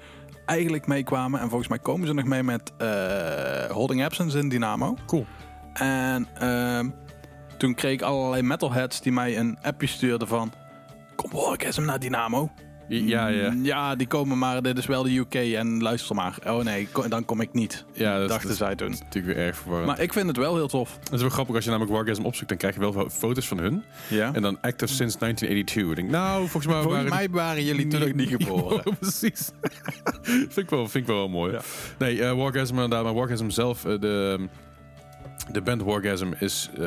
eigenlijk 0.46 0.86
meekwamen. 0.86 1.40
En 1.40 1.48
volgens 1.48 1.68
mij 1.68 1.78
komen 1.78 2.06
ze 2.06 2.14
nog 2.14 2.24
mee 2.24 2.42
met 2.42 2.72
eh, 2.78 3.70
Holding 3.70 4.04
Absence 4.04 4.38
in 4.38 4.48
Dynamo. 4.48 4.96
Cool. 5.06 5.26
En 5.72 6.26
ehm, 6.34 6.90
toen 7.56 7.74
kreeg 7.74 7.92
ik 7.92 8.02
allerlei 8.02 8.42
metalheads 8.42 9.00
die 9.00 9.12
mij 9.12 9.38
een 9.38 9.58
appje 9.62 9.86
stuurden 9.86 10.28
van... 10.28 10.52
Kom 11.16 11.30
Wargasm 11.30 11.84
naar 11.84 11.98
Dynamo. 11.98 12.50
Ja, 12.92 13.26
ja. 13.28 13.50
Mm, 13.50 13.64
Ja, 13.64 13.94
die 13.96 14.06
komen 14.06 14.38
maar, 14.38 14.62
dit 14.62 14.78
is 14.78 14.86
wel 14.86 15.02
de 15.02 15.16
UK 15.16 15.34
en 15.34 15.82
luister 15.82 16.14
maar. 16.14 16.38
Oh 16.46 16.62
nee, 16.64 16.88
ko- 16.92 17.08
dan 17.08 17.24
kom 17.24 17.40
ik 17.40 17.52
niet. 17.52 17.84
ja 17.92 18.18
dat, 18.18 18.28
dachten 18.28 18.48
dat- 18.48 18.56
zij 18.56 18.74
toen. 18.74 18.86
Dat 18.90 18.96
is 18.96 19.02
natuurlijk 19.04 19.34
weer 19.36 19.46
erg 19.46 19.56
verwarrend. 19.56 19.86
Maar 19.90 20.00
ik 20.00 20.12
vind 20.12 20.26
het 20.26 20.36
wel 20.36 20.54
heel 20.54 20.68
tof. 20.68 20.98
Het 21.04 21.12
is 21.12 21.20
wel 21.20 21.30
grappig 21.30 21.54
als 21.54 21.64
je 21.64 21.70
namelijk 21.70 21.94
Wargasm 21.96 22.24
opzoekt, 22.24 22.48
dan 22.48 22.58
krijg 22.58 22.74
je 22.74 22.80
wel 22.80 23.08
foto's 23.10 23.48
van 23.48 23.58
hun. 23.58 23.82
Ja. 24.08 24.32
En 24.34 24.42
dan 24.42 24.58
active 24.60 24.92
since 24.94 25.18
1982. 25.18 25.88
Ik 25.90 25.96
denk, 25.96 26.10
nou, 26.10 26.40
volgens 26.40 26.66
mij 26.66 26.82
Volgens 26.82 27.02
waren 27.02 27.16
mij 27.16 27.28
waren 27.30 27.64
jullie 27.64 27.86
toen 27.86 28.02
ook 28.02 28.14
niet 28.14 28.28
geboren. 28.36 28.82
Precies. 29.00 29.50
vind, 30.22 30.56
ik 30.56 30.70
wel, 30.70 30.88
vind 30.88 30.94
ik 30.94 31.06
wel 31.06 31.16
wel 31.16 31.28
mooi. 31.28 31.52
Ja. 31.52 31.60
Nee, 31.98 32.22
eh, 32.24 32.32
Wargasm 32.36 32.74
inderdaad, 32.74 33.04
maar 33.04 33.14
Wargasm 33.14 33.48
zelf, 33.50 33.84
eh, 33.84 34.00
de, 34.00 34.48
de 35.52 35.60
band 35.60 35.82
Wargasm 35.82 36.32
is, 36.38 36.70
eh, 36.78 36.84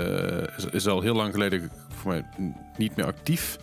is, 0.57 0.65
is 0.71 0.87
al 0.87 1.01
heel 1.01 1.15
lang 1.15 1.33
geleden 1.33 1.69
voor 2.01 2.11
mij 2.11 2.25
n- 2.41 2.55
niet 2.77 2.95
meer 2.95 3.05
actief. 3.05 3.57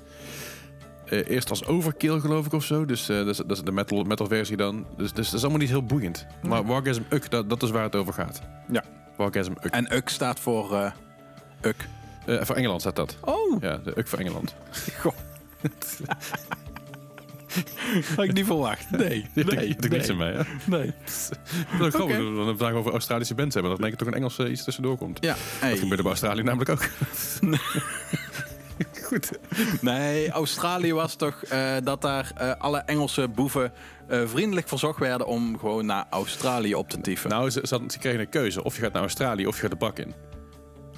Eh, 1.11 1.29
eerst 1.29 1.51
als 1.51 1.65
Overkill 1.65 2.21
geloof 2.21 2.47
ik 2.47 2.53
of 2.53 2.65
zo. 2.65 2.85
Dus 2.85 3.09
eh, 3.09 3.17
dat, 3.17 3.27
is, 3.27 3.37
dat 3.37 3.51
is 3.51 3.63
de 3.63 3.73
metal, 3.73 4.03
metal 4.05 4.27
versie 4.27 4.57
dan. 4.57 4.87
Dus, 4.97 5.13
dus 5.13 5.27
dat 5.27 5.35
is 5.35 5.41
allemaal 5.41 5.61
niet 5.61 5.69
heel 5.69 5.85
boeiend. 5.85 6.27
Maar 6.43 6.65
Wargasm 6.67 7.03
Uk, 7.09 7.31
dat, 7.31 7.51
dat 7.51 7.63
is 7.63 7.71
waar 7.71 7.83
het 7.83 7.97
over 7.97 8.13
gaat. 8.13 8.43
Ja. 8.73 8.85
Wargasm 9.17 9.53
Uk. 9.53 9.73
En 9.73 9.95
UK 9.97 10.09
staat 10.09 10.41
voor 10.41 10.75
eh 10.75 10.93
UK. 11.63 11.89
Voor 12.27 12.57
Engeland 12.57 12.81
staat 12.81 12.97
dat. 12.97 13.17
Oh, 13.21 13.63
Ja, 13.63 13.77
de 13.77 13.99
Uk 13.99 14.09
voor 14.09 14.19
Engeland. 14.19 14.55
had 18.17 18.25
ik 18.25 18.33
niet 18.33 18.47
verwacht. 18.47 18.91
Nee, 18.91 18.99
Nee, 19.35 19.45
nee, 19.45 19.77
nee, 19.79 19.91
niets 19.91 20.09
in 20.09 20.17
mij, 20.17 20.33
hè? 20.33 20.43
nee. 20.67 20.93
Dat 21.79 21.87
is 21.87 21.95
grappig, 21.95 22.73
over 22.73 22.93
Australische 22.93 23.35
bands 23.35 23.55
hebben. 23.55 23.73
Dat 23.73 23.81
denk 23.81 23.93
ik 23.93 23.99
toch 23.99 24.09
een 24.09 24.15
Engelse 24.15 24.51
iets 24.51 24.65
tussendoor 24.65 24.97
komt. 24.97 25.19
Ja, 25.21 25.35
hey. 25.59 25.71
Dat 25.71 25.79
gebeurde 25.79 26.03
bij 26.03 26.13
Australië 26.13 26.43
namelijk 26.43 26.71
ook. 26.71 26.89
Goed. 29.09 29.31
Nee, 29.81 30.31
Australië 30.31 30.93
was 30.93 31.15
toch 31.15 31.43
eh, 31.43 31.73
dat 31.85 32.03
daar 32.03 32.33
eh, 32.37 32.53
alle 32.59 32.79
Engelse 32.79 33.29
boeven 33.29 33.73
eh, 34.09 34.23
vriendelijk 34.27 34.69
verzocht 34.69 34.99
werden 34.99 35.27
om 35.27 35.59
gewoon 35.59 35.87
naar 35.87 36.07
Australië 36.11 36.75
op 36.75 36.89
te 36.89 37.01
tieven. 37.01 37.31
Nou, 37.31 37.51
ze, 37.51 37.61
ze, 37.65 37.99
kregen 37.99 38.21
een 38.21 38.29
keuze. 38.29 38.65
Of 38.65 38.77
je 38.77 38.83
gaat 38.83 38.93
naar 38.93 39.03
Australië 39.03 39.47
of 39.47 39.55
je 39.55 39.61
gaat 39.61 39.71
de 39.71 39.77
bak 39.77 39.99
in. 39.99 40.15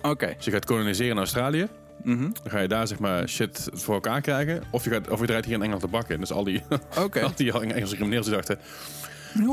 Oké. 0.02 0.32
Dus 0.36 0.44
je 0.44 0.50
gaat 0.50 0.64
koloniseren 0.64 1.12
in 1.12 1.18
Australië. 1.18 1.68
Mhm. 2.02 2.20
Dan 2.20 2.50
ga 2.50 2.58
je 2.58 2.68
daar 2.68 2.86
zeg 2.86 2.98
maar 2.98 3.28
shit 3.28 3.68
voor 3.72 3.94
elkaar 3.94 4.20
krijgen. 4.20 4.62
Of 4.70 4.84
je, 4.84 4.90
gaat, 4.90 5.10
of 5.10 5.20
je 5.20 5.26
draait 5.26 5.44
hier 5.44 5.54
in 5.54 5.60
Engeland 5.60 5.82
de 5.82 5.88
bak 5.88 6.08
in. 6.08 6.20
Dus 6.20 6.32
al 6.32 6.44
die, 6.44 6.62
al 6.94 7.32
die 7.36 7.52
Engelse 7.52 7.94
criminelen 7.94 8.24
die 8.24 8.32
dachten, 8.32 8.58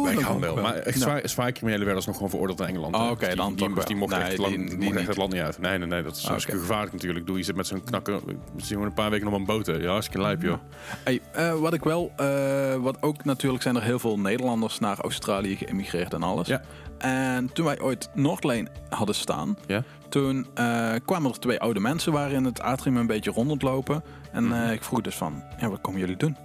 wij 0.04 0.16
gaan 0.16 0.40
wel. 0.40 0.56
Maar 0.56 0.74
echt 0.76 1.00
zwaar, 1.00 1.22
zwaar 1.30 1.52
criminelen 1.52 1.86
werden 1.86 1.96
alsnog 1.96 2.16
gewoon 2.16 2.30
veroordeeld 2.32 2.60
in 2.60 2.66
Engeland. 2.68 2.96
Oh, 2.96 3.02
oké, 3.10 3.20
Dus 3.20 3.28
die, 3.28 3.38
dan 3.38 3.48
die, 3.48 3.58
die, 3.86 3.96
mochten 3.96 4.20
Nee, 4.20 4.28
echt, 4.28 4.80
die- 4.80 5.08
het 5.08 5.18
land 5.18 5.32
niet 5.34 5.42
uit. 5.42 5.60
Nee, 5.60 5.78
nee, 5.78 5.88
nee. 5.88 6.04
Dat 6.04 6.16
is 6.16 6.24
hartstikke 6.24 6.60
Oké. 6.60 6.68
gevaarlijk 6.68 6.94
natuurlijk. 6.94 7.26
Doe 7.28 7.38
je 7.38 7.44
zit 7.44 7.56
met 7.56 7.68
zo'n 7.68 7.84
knakker. 7.84 8.20
Misschien 8.26 8.76
gewoon 8.76 8.86
een 8.86 8.94
paar 8.94 9.10
weken 9.10 9.26
nog 9.26 9.34
op 9.34 9.40
een 9.40 9.46
boot. 9.46 9.66
hè. 9.66 9.74
Ja, 9.74 9.92
hartstikke 9.92 10.22
lijp, 10.22 10.42
joh. 10.42 10.58
Hey, 11.04 11.22
eh, 11.32 11.54
wat 11.60 11.74
ik 11.74 11.84
wel, 11.84 12.12
eh, 12.16 12.76
wat 12.76 13.02
ook 13.02 13.24
natuurlijk 13.26 13.64
zijn 13.64 13.76
er 13.76 13.84
heel 13.84 14.00
veel 14.00 14.20
Nederlanders 14.20 14.80
naar 14.80 15.00
Australië 15.00 15.56
geëmigreerd 15.56 16.14
en 16.14 16.24
alles. 16.24 16.48
Ja. 16.48 16.62
En 16.98 17.54
toen 17.54 17.66
wij 17.66 17.82
ooit 17.82 18.10
Noordlane 18.14 18.68
hadden 18.90 19.16
staan, 19.16 19.58
Ja? 19.68 19.84
toen 20.10 20.48
eh, 20.54 20.92
kwamen 21.06 21.32
er 21.32 21.40
twee 21.40 21.60
oude 21.60 21.80
mensen 21.80 22.12
waren 22.12 22.36
in 22.36 22.46
het 22.46 22.62
atrium 22.62 22.98
een 22.98 23.08
beetje 23.08 23.32
rond 23.32 23.52
het 23.52 23.62
lopen. 23.62 24.04
En 24.32 24.48
Mhm. 24.48 24.70
ik 24.72 24.84
vroeg 24.84 25.02
dus 25.02 25.16
van, 25.16 25.44
ja, 25.60 25.70
wat 25.70 25.82
komen 25.82 26.00
jullie 26.00 26.18
doen? 26.18 26.38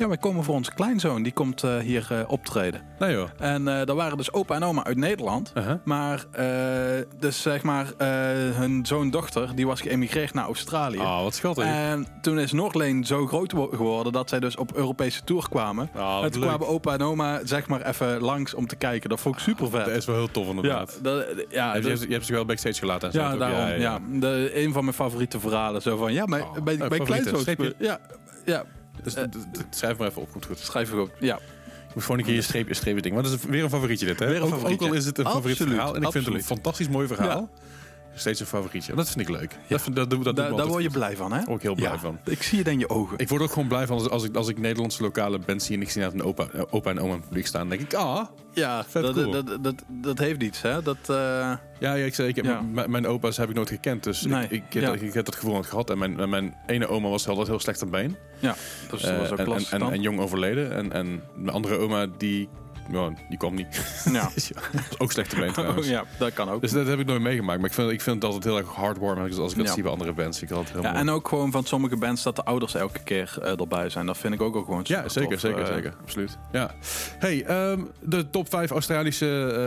Ja, 0.00 0.08
wij 0.08 0.16
komen 0.16 0.44
voor 0.44 0.54
onze 0.54 0.74
kleinzoon, 0.74 1.22
die 1.22 1.32
komt 1.32 1.62
eh, 1.62 1.76
hier 1.78 2.06
eh, 2.10 2.18
optreden. 2.26 2.80
Nee 2.98 3.12
joh. 3.12 3.28
En 3.38 3.68
eh 3.68 3.86
daar 3.86 3.96
waren 3.96 4.16
dus 4.16 4.32
opa 4.32 4.54
en 4.54 4.62
oma 4.62 4.84
uit 4.84 4.96
Nederland. 4.96 5.52
Uh-huh. 5.56 5.74
Maar, 5.84 6.24
dus 7.18 7.42
zeg 7.42 7.62
maar, 7.62 7.86
hun 8.54 8.86
zoon-dochter, 8.86 9.54
die 9.54 9.66
was 9.66 9.80
geëmigreerd 9.80 10.34
naar 10.34 10.44
Australië. 10.44 10.98
Ah, 10.98 11.22
wat 11.22 11.34
schattig. 11.34 11.64
En 11.64 12.06
toen 12.20 12.38
is 12.38 12.52
Noordleen 12.52 13.04
zo 13.04 13.26
groot 13.26 13.52
wo- 13.52 13.66
geworden 13.74 14.12
dat 14.12 14.28
zij 14.28 14.40
dus 14.40 14.56
op 14.56 14.72
Europese 14.76 15.24
tour 15.24 15.48
kwamen. 15.48 15.90
Ah, 15.94 16.20
en 16.24 16.30
toen 16.32 16.42
kwamen 16.42 16.68
opa 16.68 16.92
en 16.92 17.02
oma 17.02 17.40
zeg 17.44 17.66
maar 17.68 17.86
even 17.86 18.20
langs 18.20 18.54
om 18.54 18.66
te 18.66 18.76
kijken. 18.76 19.08
Dat 19.08 19.20
vond 19.20 19.34
ik 19.34 19.40
super 19.40 19.70
vet. 19.70 19.84
Dat 19.84 19.96
is 19.96 20.06
wel 20.06 20.16
heel 20.16 20.30
tof 20.30 20.44
ja, 20.44 20.50
inderdaad. 20.50 20.98
dat, 21.02 21.24
ja, 21.48 21.74
je, 21.74 21.80
dat- 21.80 21.90
hebt, 21.90 22.02
je 22.02 22.12
hebt 22.12 22.26
ze 22.26 22.32
wel 22.32 22.44
backstage 22.44 22.78
gelaten 22.78 23.08
en 23.08 23.14
zo. 23.14 23.20
ja, 23.20 23.36
daarom. 23.36 23.80
Ja, 23.80 23.98
De, 24.20 24.50
een 24.54 24.72
van 24.72 24.84
mijn 24.84 24.96
favoriete 24.96 25.40
verhalen. 25.40 25.82
Zo 25.82 25.96
van, 25.96 26.12
ja, 26.12 26.26
mijn, 26.26 26.42
Oh, 26.42 27.04
kleinzoon. 27.04 27.72
Ja, 27.78 27.98
ja, 28.44 28.64
Dus, 29.02 29.14
d- 29.14 29.28
schrijf 29.70 29.98
maar 29.98 30.08
even 30.08 30.22
op, 30.22 30.32
komt 30.32 30.46
goed. 30.46 30.58
schrijf 30.58 30.90
ik 30.92 30.96
ook. 30.98 31.10
Ja, 31.20 31.36
Ik 31.88 31.94
moet 31.94 32.04
gewoon 32.04 32.18
een 32.18 32.24
keer 32.26 32.34
je 32.34 32.42
streepje, 32.42 32.74
streepje 32.74 33.02
ding. 33.02 33.14
Want 33.14 33.26
dat 33.26 33.38
is 33.38 33.44
weer 33.44 33.62
een 33.64 33.70
favorietje 33.70 34.06
dit, 34.06 34.18
hè? 34.18 34.26
Weer 34.26 34.36
een 34.36 34.42
Ook- 34.42 34.48
favorietje. 34.48 34.84
Ook, 34.84 34.90
al 34.90 34.96
is 34.96 35.04
het 35.04 35.18
een 35.18 35.24
favoriet 35.24 35.56
verhaal. 35.56 35.94
En 35.96 36.02
ik 36.02 36.10
vind 36.12 36.24
het 36.26 36.34
een 36.34 36.42
fantastisch 36.42 36.88
mooi 36.88 37.06
verhaal. 37.06 37.48
Steeds 38.14 38.40
een 38.40 38.46
favorietje. 38.46 38.90
En 38.90 38.96
dat 38.96 39.10
vind 39.10 39.28
ik 39.28 39.36
leuk. 39.36 39.56
Dat, 39.68 40.10
dat, 40.10 40.36
daar, 40.36 40.66
word 40.66 40.82
je 40.82 40.90
blij 40.90 41.16
van, 41.16 41.30
hè? 41.32 41.36
Daar 41.38 41.46
word 41.46 41.56
ik 41.56 41.62
heel 41.62 41.74
blij 41.74 41.90
Ja, 41.90 41.98
van. 41.98 42.18
Ik 42.24 42.42
zie 42.42 42.58
het 42.58 42.68
in 42.68 42.78
je 42.78 42.88
ogen. 42.88 43.18
Ik 43.18 43.28
word 43.28 43.42
ook 43.42 43.52
gewoon 43.52 43.68
blij 43.68 43.86
van 43.86 43.96
als, 43.98 44.08
als, 44.08 44.24
ik, 44.24 44.36
als 44.36 44.48
ik 44.48 44.58
Nederlandse 44.58 45.02
lokale 45.02 45.38
bands 45.38 45.66
zie 45.66 45.76
en 45.76 45.82
ik 45.82 45.90
zie 45.90 46.02
net 46.02 46.12
een 46.12 46.22
opa, 46.22 46.46
eh, 46.52 46.62
opa 46.70 46.90
en 46.90 46.98
oma 47.00 47.08
in 47.12 47.16
het 47.18 47.24
publiek 47.28 47.46
staan. 47.46 47.68
Dan 47.68 47.78
denk 47.78 47.92
ik, 47.92 47.98
ah, 47.98 48.26
ja, 48.52 48.84
dat, 48.92 49.14
cool. 49.14 49.30
dat, 49.62 49.74
dat, 49.88 50.18
heeft 50.18 50.42
iets, 50.42 50.62
hè? 50.62 50.82
Dat, 50.82 50.96
eh, 51.06 51.16
Ja, 51.16 51.58
ja 51.78 51.94
ik, 51.94 52.14
zei, 52.14 52.28
ik 52.28 52.36
heb, 52.36 52.44
Ja. 52.44 52.60
m- 52.60 52.90
mijn 52.90 53.06
opa's 53.06 53.36
heb 53.36 53.48
ik 53.48 53.54
nooit 53.54 53.68
gekend. 53.68 54.04
Dus 54.04 54.22
Nee, 54.22 54.44
ik, 54.44 54.50
ik, 54.50 54.72
heb 54.72 54.82
ja. 54.82 54.92
ik 55.06 55.12
heb 55.14 55.24
dat 55.24 55.34
gevoel 55.34 55.52
nooit 55.52 55.66
gehad. 55.66 55.90
En 55.90 55.98
mijn, 55.98 56.30
mijn 56.30 56.54
ene 56.66 56.86
oma 56.88 57.08
was 57.08 57.28
altijd 57.28 57.46
heel 57.46 57.60
slecht 57.60 57.82
aan 57.82 57.90
been. 57.90 58.16
ja, 58.38 58.54
dat 58.90 59.00
Eh, 59.00 59.18
was 59.18 59.30
ook 59.30 59.38
en, 59.38 59.44
en, 59.44 59.50
lastig 59.50 59.72
en, 59.72 59.92
en 59.92 60.00
jong 60.02 60.20
overleden. 60.20 60.72
En, 60.72 60.92
en 60.92 61.22
mijn 61.34 61.50
andere 61.56 61.76
oma, 61.76 62.06
die, 62.18 62.48
ja, 62.90 63.10
die 63.28 63.38
kwam 63.38 63.54
niet. 63.54 63.66
ja. 64.12 64.30
Dus 64.34 64.48
ja, 64.48 64.60
was 64.72 64.98
ook 64.98 65.12
slecht 65.12 65.34
aan 65.34 65.40
been 65.40 65.52
trouwens. 65.62 65.88
Ja, 65.88 66.04
dat 66.18 66.32
kan 66.32 66.48
ook. 66.50 66.60
Dus 66.60 66.70
dat 66.72 66.86
heb 66.86 66.98
ik 66.98 67.06
nooit 67.06 67.20
meegemaakt. 67.20 67.60
Maar 67.60 67.68
ik 67.68 67.74
vind, 67.74 67.90
ik 67.90 68.00
vind 68.00 68.16
het 68.16 68.24
altijd 68.24 68.44
heel 68.44 68.56
erg 68.58 68.74
heartwarming 68.76 69.28
als 69.28 69.38
als 69.38 69.50
ik 69.52 69.58
dat 69.58 69.66
Ja. 69.66 69.72
zie 69.72 69.82
bij 69.82 69.92
andere 69.92 70.12
bands. 70.12 70.42
Ik 70.42 70.48
heel 70.48 70.64
Ja, 70.72 70.80
mooi. 70.82 70.94
en 70.94 71.10
ook 71.10 71.28
gewoon 71.28 71.50
van 71.50 71.64
sommige 71.64 71.96
bands 71.96 72.22
dat 72.22 72.36
de 72.36 72.44
ouders 72.44 72.74
elke 72.74 72.98
keer 73.02 73.38
eh, 73.42 73.60
erbij 73.60 73.88
zijn. 73.88 74.06
Dat 74.06 74.18
vind 74.18 74.34
ik 74.34 74.40
ook, 74.42 74.56
ook 74.56 74.64
gewoon 74.64 74.80
Ja, 74.84 75.08
zeker, 75.08 75.30
tof. 75.30 75.40
zeker, 75.40 75.60
Eh, 75.62 75.74
zeker. 75.74 75.94
Absoluut. 76.02 76.38
Ja. 76.52 76.70
Hey, 77.18 77.44
ehm, 77.44 77.80
de 78.00 78.30
top 78.30 78.48
5 78.50 78.70
Australische... 78.70 79.26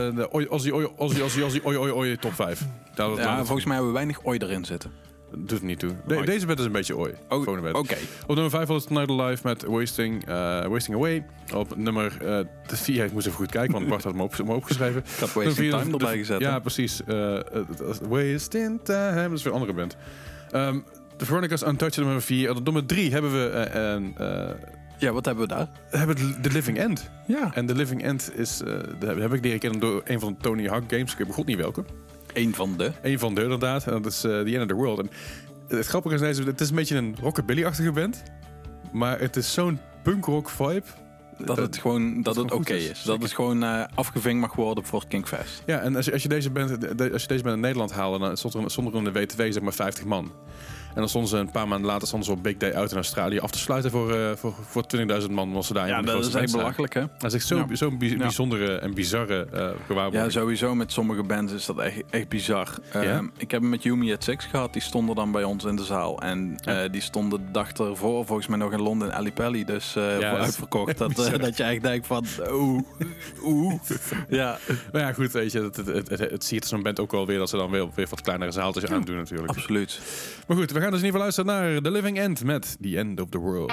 eh 0.09 0.15
de 0.17 0.27
Aussie, 0.31 0.71
Aussie, 0.71 1.21
Aussie, 1.21 1.41
Aussie, 1.41 1.65
oi, 1.65 1.77
oi, 1.77 1.91
oi, 1.91 2.17
top 2.17 2.33
5. 2.33 2.62
Daar, 2.95 3.09
Ja, 3.09 3.38
volgens 3.45 3.63
mij 3.65 3.73
hebben 3.75 3.93
we 3.93 3.97
weinig 3.99 4.23
ooit 4.23 4.41
erin 4.41 4.65
zitten. 4.65 4.91
Doet 5.38 5.52
het 5.52 5.62
niet 5.62 5.80
toe. 5.80 5.91
De- 6.08 6.22
deze 6.26 6.46
bed 6.46 6.60
is 6.60 6.65
een 6.65 6.72
beetje 6.72 6.98
oi. 6.98 7.13
Oh. 7.30 7.43
Oké. 7.76 7.96
Op 8.28 8.34
nummer 8.36 8.50
5 8.50 8.67
was 8.67 8.86
Tonight 8.86 9.10
Alive 9.10 9.41
met 9.48 9.63
Wasting, 9.65 10.26
eh, 10.28 10.65
Wasting 10.65 10.98
Away. 10.98 11.26
Op 11.56 11.78
nummer 11.78 12.17
4, 12.67 13.06
ik 13.06 13.12
moest 13.12 13.26
even 13.28 13.38
goed 13.38 13.52
kijken, 13.52 13.74
want 13.74 13.88
Bart 13.88 14.04
had 14.04 14.13
me, 14.15 14.22
op, 14.24 14.38
me 14.46 14.54
opgeschreven. 14.54 15.02
Ik 15.02 15.19
had 15.19 15.34
Wasting 15.34 15.56
vier, 15.56 15.72
Time 15.72 15.86
de- 15.86 15.91
erbij 15.91 16.17
gezet. 16.17 16.39
Ja, 16.39 16.60
precies. 16.60 17.04
Eh, 17.04 17.36
eh, 17.36 17.43
Wasting 18.10 18.80
Time, 18.84 19.22
dat 19.30 19.32
is 19.32 19.43
weer 19.43 19.54
een 19.54 19.60
andere 19.60 19.74
band. 19.74 19.96
Ehm 20.52 20.80
The 21.17 21.26
Veronica's 21.26 21.62
Untouched 21.62 22.04
nummer 22.04 22.22
4. 22.22 22.50
Op 22.50 22.63
nummer 22.63 22.86
3 22.86 23.12
hebben 23.12 23.32
we 23.32 23.48
eh, 23.50 23.91
een, 23.93 24.13
eh, 24.17 24.50
ja, 24.98 25.12
wat 25.12 25.26
hebben 25.26 25.48
we 25.48 25.54
daar? 25.54 25.69
hebben 25.89 26.15
we 26.15 26.39
The 26.41 26.50
Living 26.52 26.78
End. 26.78 27.10
Ja. 27.28 27.52
En 27.54 27.65
The 27.65 27.76
Living 27.76 28.04
End 28.04 28.32
is, 28.36 28.62
eh, 28.62 28.74
dat 29.00 29.15
heb 29.17 29.34
ik 29.34 29.43
leren 29.43 29.60
kennen 29.60 29.80
door 29.80 30.02
een 30.06 30.19
van 30.19 30.34
de 30.34 30.39
Tony 30.41 30.67
Hawk 30.67 30.84
games. 30.88 31.12
Ik 31.12 31.17
heb 31.17 31.32
god 31.32 31.46
niet 31.46 31.58
welke. 31.58 31.84
Een 32.34 32.56
van 32.56 32.78
de. 32.78 32.91
Een 33.02 33.19
van 33.19 33.36
de 33.36 33.41
inderdaad. 33.41 33.88
En 33.88 34.02
dat 34.02 34.12
is 34.12 34.24
eh, 34.24 34.32
The 34.32 34.52
End 34.54 34.62
of 34.62 34.67
the 34.67 34.74
World. 34.74 35.00
En 35.00 35.10
het 35.67 35.86
grappige 35.86 36.28
is 36.28 36.38
het 36.38 36.62
is 36.62 36.69
een 36.69 36.76
beetje 36.76 36.98
een 36.98 37.15
rockabilly-achtige 37.22 37.91
band. 37.91 38.24
Maar 38.91 39.19
het 39.19 39.36
is 39.36 39.54
zo'n 39.54 39.80
punkrock 40.04 40.50
vibe. 40.50 40.84
Dat 41.38 41.58
het 41.58 41.78
gewoon 41.78 42.22
dat 42.22 42.36
het 42.36 42.52
oké 42.52 42.74
is. 42.74 42.89
is. 42.89 43.04
Dat 43.04 43.22
het 43.22 43.34
gewoon 43.34 43.63
eh 43.63 43.84
afgeving 43.96 44.39
mag 44.39 44.56
worden 44.56 44.86
voor 44.86 45.08
Kingfest. 45.08 45.63
Ja, 45.65 45.80
en 45.80 45.96
als 45.96 46.06
je, 46.06 46.12
als 46.13 46.22
je, 46.22 46.30
deze, 46.30 46.50
band, 46.50 46.72
als 47.12 47.22
je 47.22 47.28
deze 47.28 47.43
band 47.43 47.56
in 47.56 47.62
Nederland 47.62 47.91
haalde, 47.91 48.19
dan 48.19 48.38
stond 48.38 48.54
er, 48.54 48.72
stond 48.72 48.88
er 48.88 48.96
in 48.96 49.04
de 49.04 49.12
WTW 49.12 49.41
zeg 49.41 49.62
maar 49.62 49.74
50 49.74 50.06
man. 50.06 50.32
En 50.93 50.99
dan 50.99 51.10
stonden 51.10 51.29
ze 51.29 51.38
een 51.38 51.51
paar 51.51 51.67
maanden 51.67 51.89
later 51.89 52.08
stonden 52.08 52.27
ze 52.29 52.34
op 52.36 52.43
Big 52.43 52.58
Day 52.58 52.73
uit 52.73 52.89
in 52.91 52.95
Australië 52.95 53.39
af 53.39 53.51
te 53.51 53.58
sluiten 53.58 53.91
voor, 53.91 54.15
eh, 54.15 54.32
voor, 54.36 54.53
voor 54.67 54.84
20.000 54.86 55.32
man. 55.32 55.51
Was 55.53 55.67
ze 55.67 55.73
daar 55.73 55.88
Ja, 55.88 56.01
dat 56.01 56.25
is 56.25 56.34
echt 56.34 56.51
belachelijk, 56.51 56.93
hè? 56.93 57.01
Dat 57.17 57.23
is 57.23 57.34
echt 57.34 57.47
zo'n 57.47 57.65
Ja. 57.69 57.75
zo'n 57.75 57.97
bi- 57.97 58.10
Ja. 58.10 58.17
bijzondere 58.17 58.75
en 58.77 58.93
bizarre 58.93 59.47
gewaarwording. 59.86 60.23
Ja, 60.23 60.29
sowieso 60.29 60.75
met 60.75 60.91
sommige 60.91 61.23
bands 61.23 61.53
is 61.53 61.65
dat 61.65 61.77
echt, 61.79 62.01
echt 62.10 62.29
bizar. 62.29 62.67
Ehm, 62.91 63.25
ik 63.38 63.51
heb 63.51 63.62
hem 63.62 63.69
met 63.69 63.84
Yumi 63.84 64.13
at 64.13 64.23
Six 64.23 64.45
gehad. 64.45 64.73
Die 64.73 64.82
stonden 64.82 65.15
dan 65.15 65.32
bij 65.32 65.43
ons 65.43 65.63
in 65.63 65.75
de 65.75 65.84
zaal. 65.84 66.21
En 66.21 66.56
eh, 66.63 66.91
die 66.91 67.01
stonden 67.01 67.45
de 67.45 67.51
dag 67.51 67.71
ervoor 67.71 68.25
volgens 68.25 68.47
mij 68.47 68.58
nog 68.58 68.71
in 68.71 68.82
Londen 68.82 69.08
in 69.08 69.13
Ali 69.13 69.34
Pally. 69.34 69.63
Dus 69.63 69.97
uitverkocht. 69.97 70.97
Dat, 70.97 71.15
dat 71.39 71.58
je 71.58 71.63
echt 71.63 71.82
denkt 71.82 72.08
van... 72.08 72.25
Oeh, 72.51 72.82
oeh. 73.43 73.73
Ja, 74.29 74.58
Maar 74.91 75.01
ja, 75.01 75.13
goed, 75.13 75.32
weet 75.32 75.51
je, 75.51 75.62
het, 75.62 75.75
het, 75.75 76.10
het, 76.10 76.19
het, 76.19 76.43
ziet 76.43 76.65
zo'n 76.65 76.84
band 76.84 76.99
ook 76.99 77.12
wel 77.12 77.25
weer 77.25 77.38
dat 77.38 77.49
ze 77.49 77.58
dan 77.58 77.71
weer, 77.71 77.88
weer 77.95 78.08
wat 78.10 78.21
kleinere 78.21 78.51
zaaltjes 78.51 78.91
aandoen 78.91 79.15
natuurlijk. 79.15 79.49
absoluut. 79.49 79.99
Maar 80.47 80.58
goed, 80.58 80.71
we 80.71 80.79
gaan 80.84 80.91
dus 80.91 81.02
geval 81.12 81.22
luisteren 81.22 81.72
naar 81.72 81.82
The 81.82 81.91
Living 81.91 82.19
End 82.19 82.43
met 82.43 82.78
The 82.82 82.98
End 82.98 83.22
of 83.22 83.30
the 83.30 83.39
World. 83.39 83.72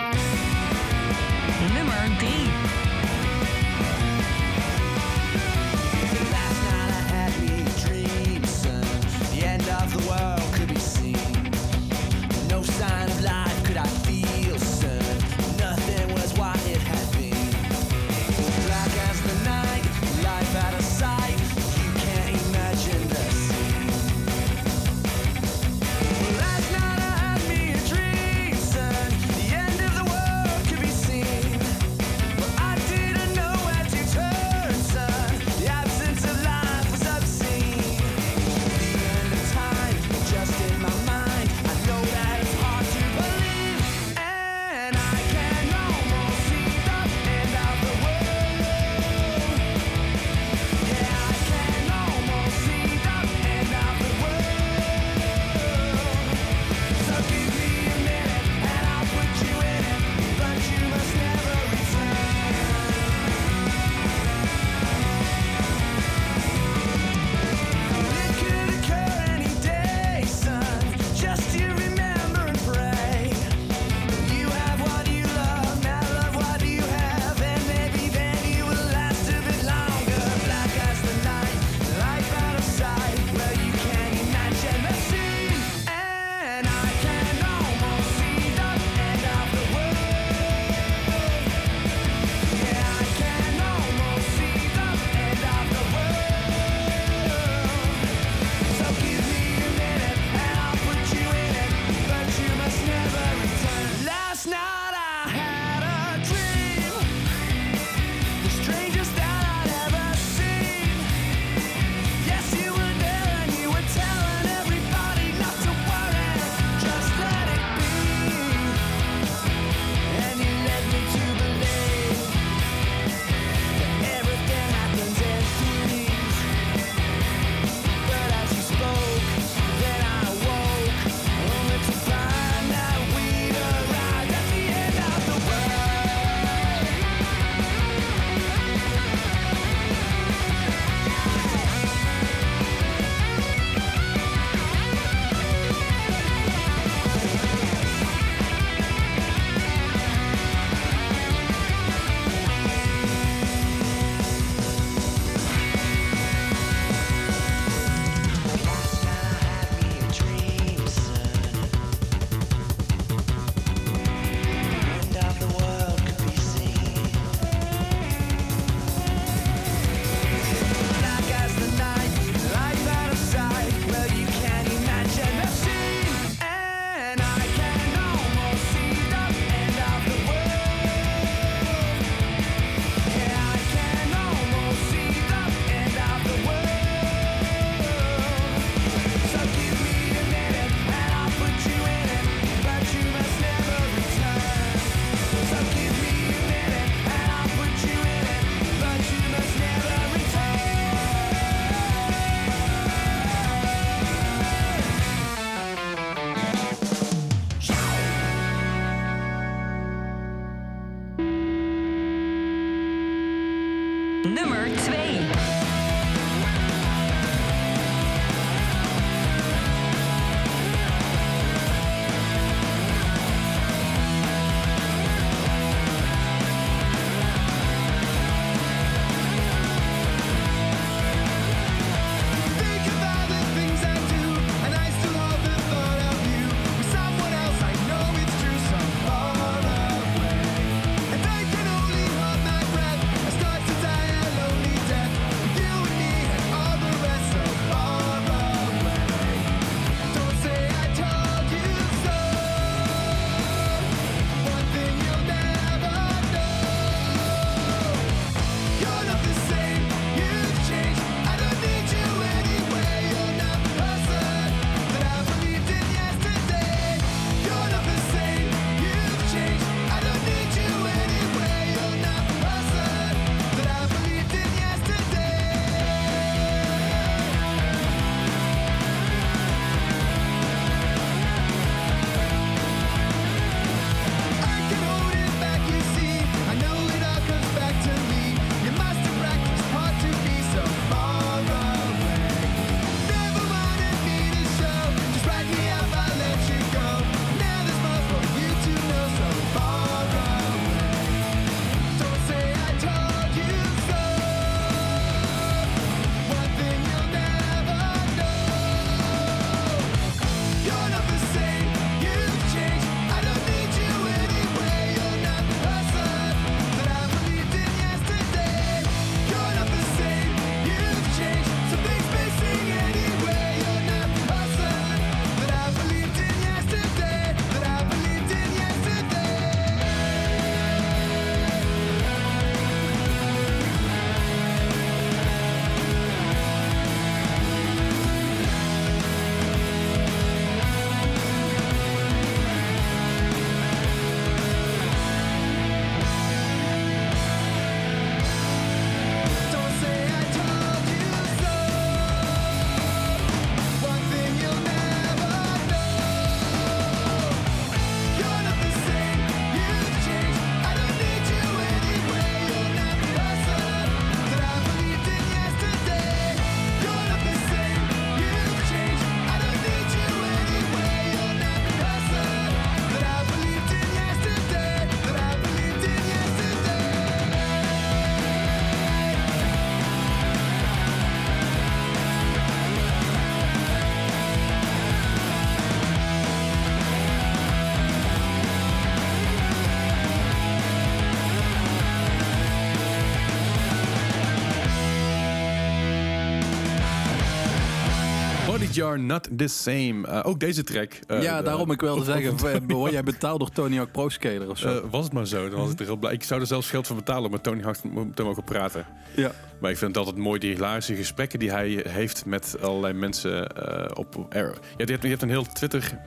We 398.81 398.87
Are 398.87 398.99
Not 398.99 399.29
The 399.37 399.47
Same. 399.47 400.07
Eh, 400.07 400.21
ook 400.23 400.41
deze 400.41 400.63
track. 400.63 400.93
eh, 401.07 401.23
ja, 401.23 401.39
eh, 401.39 401.45
daarom 401.45 401.71
ik 401.71 401.81
wilde 401.81 402.05
zeggen, 402.05 402.67
word 402.67 402.93
jij 402.93 403.03
betaald 403.03 403.39
door 403.39 403.51
Tony 403.51 403.77
Hawk 403.77 403.93
Pro 403.93 404.09
Skater 404.09 404.51
of 404.51 404.59
zo? 404.59 404.89
was 404.91 405.05
het 405.05 405.13
maar 405.13 405.27
zo, 405.27 405.49
dan 405.49 405.59
was 405.59 405.71
ik 405.71 405.79
er 405.79 405.85
heel 405.85 405.97
blij. 405.97 406.13
Ik 406.13 406.23
zou 406.23 406.41
er 406.41 406.47
zelfs 406.47 406.71
geld 406.71 406.87
voor 406.87 406.97
betalen 406.97 407.25
om 407.25 407.31
met 407.31 407.43
Tony 407.43 407.63
Hawk 407.63 407.77
te 408.15 408.23
mogen 408.23 408.45
praten. 408.45 408.87
ja. 409.17 409.33
Maar 409.61 409.71
ik 409.71 409.77
vind 409.77 409.97
het 409.97 410.05
altijd 410.07 410.25
mooi, 410.25 410.39
die 410.39 410.53
hilarische 410.53 410.95
gesprekken 410.95 411.39
die 411.39 411.51
hij 411.51 411.85
heeft 411.89 412.27
met 412.27 412.57
allerlei 412.61 412.95
mensen 412.95 413.57
op... 413.97 414.27
Er, 414.29 414.47
ja, 414.47 414.85
je, 414.85 414.93
hebt, 414.93 415.03
je 415.03 415.09
hebt 415.09 415.23
een 415.23 415.29
heel 415.29 415.45
Twitter 415.45 415.99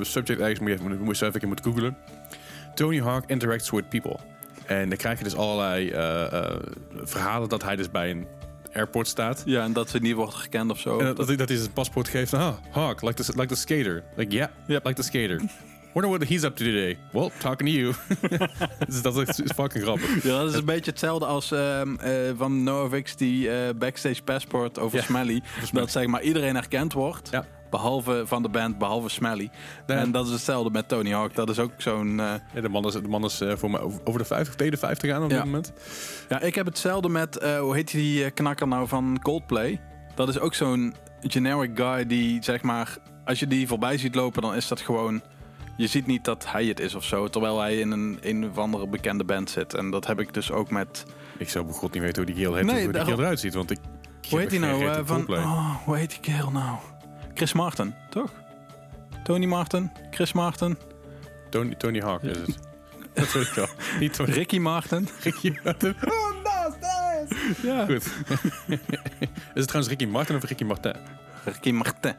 subject 0.00 0.40
ergens, 0.40 0.58
moet 0.60 0.70
je, 0.70 0.98
moet 1.00 1.18
je 1.18 1.26
even 1.26 1.48
moeten 1.48 1.64
googlen. 1.64 1.96
Tony 2.74 3.00
Hawk 3.00 3.24
interacts 3.26 3.70
with 3.70 3.88
people. 3.88 4.16
En 4.66 4.88
dan 4.88 4.98
krijg 4.98 5.18
je 5.18 5.24
dus 5.24 5.36
allerlei 5.36 5.90
verhalen 7.02 7.48
dat 7.48 7.62
hij 7.62 7.76
dus 7.76 7.90
bij 7.90 8.10
een 8.10 8.26
airport 8.72 9.08
staat. 9.08 9.42
ja, 9.46 9.64
en 9.64 9.72
dat 9.72 9.90
ze 9.90 9.98
niet 9.98 10.14
wordt 10.14 10.34
gekend 10.34 10.70
of 10.70 10.78
zo. 10.78 10.98
En 10.98 11.14
dat, 11.14 11.26
hij- 11.26 11.36
dat 11.36 11.48
hij 11.48 11.58
zijn 11.58 11.72
paspoort 11.72 12.08
geeft. 12.08 12.34
Ah, 12.34 12.54
Hawk, 12.70 13.02
like 13.02 13.22
the, 13.22 13.32
like 13.36 13.46
the 13.46 13.54
skater. 13.60 14.02
Like, 14.16 14.32
yeah, 14.34 14.48
like 14.66 14.92
the 14.94 15.02
skater. 15.02 15.40
Wonder 15.94 16.10
what 16.10 16.28
he's 16.28 16.42
up 16.44 16.56
to 16.56 16.64
today. 16.64 16.98
Well, 17.12 17.30
talking 17.38 17.68
to 17.70 17.76
you. 17.76 17.94
dus 18.88 19.02
dat 19.02 19.16
is, 19.16 19.40
is 19.40 19.50
fucking 19.54 19.84
grappig. 19.84 20.22
Ja, 20.22 20.38
dat 20.38 20.48
is 20.52 20.54
een 20.58 20.64
beetje 20.64 20.90
hetzelfde 20.90 21.26
als 21.26 21.52
ehm, 21.52 21.94
eh, 21.94 22.12
van 22.36 22.62
Novix 22.62 23.16
die 23.16 23.50
eh, 23.50 23.74
backstage 23.78 24.22
passport 24.22 24.78
over 24.78 24.98
Ja, 24.98 25.04
Smelly. 25.04 25.42
Dat 25.72 25.90
zeg 25.90 26.06
maar 26.06 26.22
iedereen 26.22 26.54
herkend 26.54 26.92
wordt. 26.92 27.28
Ja. 27.30 27.44
Behalve 27.70 28.22
van 28.26 28.42
de 28.42 28.48
band, 28.48 28.78
behalve 28.78 29.08
Smelly. 29.08 29.50
En 29.86 30.12
dat 30.12 30.26
is 30.26 30.32
hetzelfde 30.32 30.70
met 30.70 30.88
Tony 30.88 31.10
Hawk. 31.12 31.34
Dat 31.34 31.48
is 31.50 31.58
ook 31.58 31.72
zo'n... 31.76 32.20
eh, 32.20 32.32
Ja, 32.54 32.60
de 32.60 32.68
man 32.68 32.86
is, 32.86 32.92
de 32.92 33.08
man 33.08 33.24
is 33.24 33.40
voor 33.54 33.70
mij 33.70 33.80
over 33.80 34.18
de 34.20 34.24
50, 34.24 34.54
tegen 34.54 34.72
de 34.72 34.78
50 34.78 35.12
aan 35.12 35.22
op 35.24 35.30
Ja. 35.30 35.36
dit 35.36 35.44
moment. 35.44 35.72
Ja, 36.28 36.40
ik 36.40 36.54
heb 36.54 36.66
hetzelfde 36.66 37.08
met, 37.08 37.42
hoe 37.60 37.74
heet 37.74 37.90
die 37.90 38.30
knakker 38.30 38.68
nou 38.68 38.88
van 38.88 39.18
Coldplay? 39.22 39.80
Dat 40.14 40.28
is 40.28 40.38
ook 40.38 40.54
zo'n 40.54 40.94
generic 41.20 41.70
guy 41.74 42.06
die, 42.06 42.42
zeg 42.42 42.62
maar, 42.62 42.96
als 43.24 43.38
je 43.40 43.46
die 43.46 43.66
voorbij 43.66 43.98
ziet 43.98 44.14
lopen, 44.14 44.42
dan 44.42 44.54
is 44.54 44.68
dat 44.68 44.80
gewoon... 44.80 45.22
Je 45.80 45.86
ziet 45.86 46.06
niet 46.06 46.24
dat 46.24 46.46
hij 46.46 46.64
het 46.64 46.80
is 46.80 46.94
of 46.94 47.04
zo, 47.04 47.28
terwijl 47.28 47.60
hij 47.60 47.78
in 47.78 47.90
een, 47.90 48.18
een 48.22 48.50
of 48.50 48.58
andere 48.58 48.86
bekende 48.86 49.24
band 49.24 49.50
zit. 49.50 49.74
En 49.74 49.90
dat 49.90 50.06
heb 50.06 50.20
ik 50.20 50.34
dus 50.34 50.50
ook 50.50 50.70
met... 50.70 51.04
Ik 51.38 51.48
zou 51.48 51.64
bij 51.64 51.74
god 51.74 51.92
niet 51.92 52.02
weten 52.02 52.22
hoe 52.22 52.32
die 52.34 52.44
keel 52.44 52.54
heet 52.54 52.64
Nee, 52.64 52.76
of 52.76 52.82
hoe 52.82 52.92
die 52.92 53.04
keel 53.04 53.18
eruit 53.18 53.40
ziet. 53.40 53.54
Want 53.54 53.70
ik, 53.70 53.78
Hoe 54.28 54.38
heet 54.38 54.50
die 54.50 54.60
geen 54.60 54.68
nou? 54.78 54.86
eh, 54.86 55.00
van, 55.04 55.28
oh, 55.28 55.76
hoe 55.84 55.96
heet 55.96 56.10
die 56.10 56.20
kerel 56.20 56.50
nou? 56.50 56.76
Chris 57.34 57.52
Martin, 57.52 57.94
toch? 58.10 58.32
Tony 59.24 59.46
Martin? 59.46 59.92
Chris 60.10 60.32
Martin? 60.32 60.78
Tony, 61.50 61.74
Tony 61.74 62.00
Hawk 62.00 62.22
is 62.22 62.36
het. 62.36 62.58
Dat 63.14 63.32
weet 63.32 63.46
ik 63.46 63.52
wel. 63.54 63.68
Niet 64.00 64.14
Tony 64.14 64.30
Ricky 64.30 64.58
Martin? 64.58 65.08
Ricky 65.22 65.58
Martin. 65.64 65.94
Oh, 66.08 66.28
Ja. 67.62 67.84
Goed. 67.84 68.04
is 68.08 68.08
het 69.54 69.66
trouwens 69.66 69.88
Ricky 69.88 70.06
Martin 70.06 70.36
of 70.36 70.44
Ricky 70.44 70.64
Martin? 70.64 70.94
Ricky 71.44 71.70
Martin, 71.70 72.14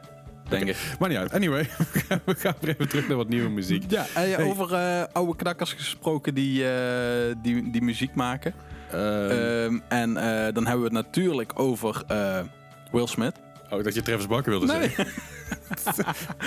denk 0.58 0.68
ik. 0.68 0.76
Maar 0.98 1.08
niet 1.08 1.18
uit. 1.18 1.32
Anyway, 1.32 1.68
we 1.92 1.98
gaan, 2.08 2.20
we 2.24 2.34
gaan 2.34 2.54
weer 2.60 2.70
even 2.70 2.88
terug 2.88 3.08
naar 3.08 3.16
wat 3.16 3.28
nieuwe 3.28 3.48
muziek. 3.50 3.90
Ja, 3.90 4.04
Hey. 4.12 4.38
over 4.44 4.74
eh, 4.74 5.02
oude 5.12 5.36
knakkers 5.36 5.72
gesproken 5.72 6.34
die, 6.34 6.68
eh, 6.70 7.34
die, 7.42 7.70
die 7.70 7.82
muziek 7.82 8.14
maken. 8.14 8.54
Ehm, 8.90 9.30
Ehm, 9.30 9.78
en 9.88 10.16
eh, 10.16 10.52
dan 10.54 10.66
hebben 10.66 10.78
we 10.90 10.96
het 10.96 11.06
natuurlijk 11.06 11.52
over 11.60 12.02
eh, 12.08 12.38
Will 12.92 13.06
Smith. 13.06 13.34
oh, 13.70 13.82
dat 13.84 13.94
je 13.94 14.02
Travis 14.02 14.26
Barker 14.26 14.50
wilde 14.50 14.66
zeggen. 14.66 15.06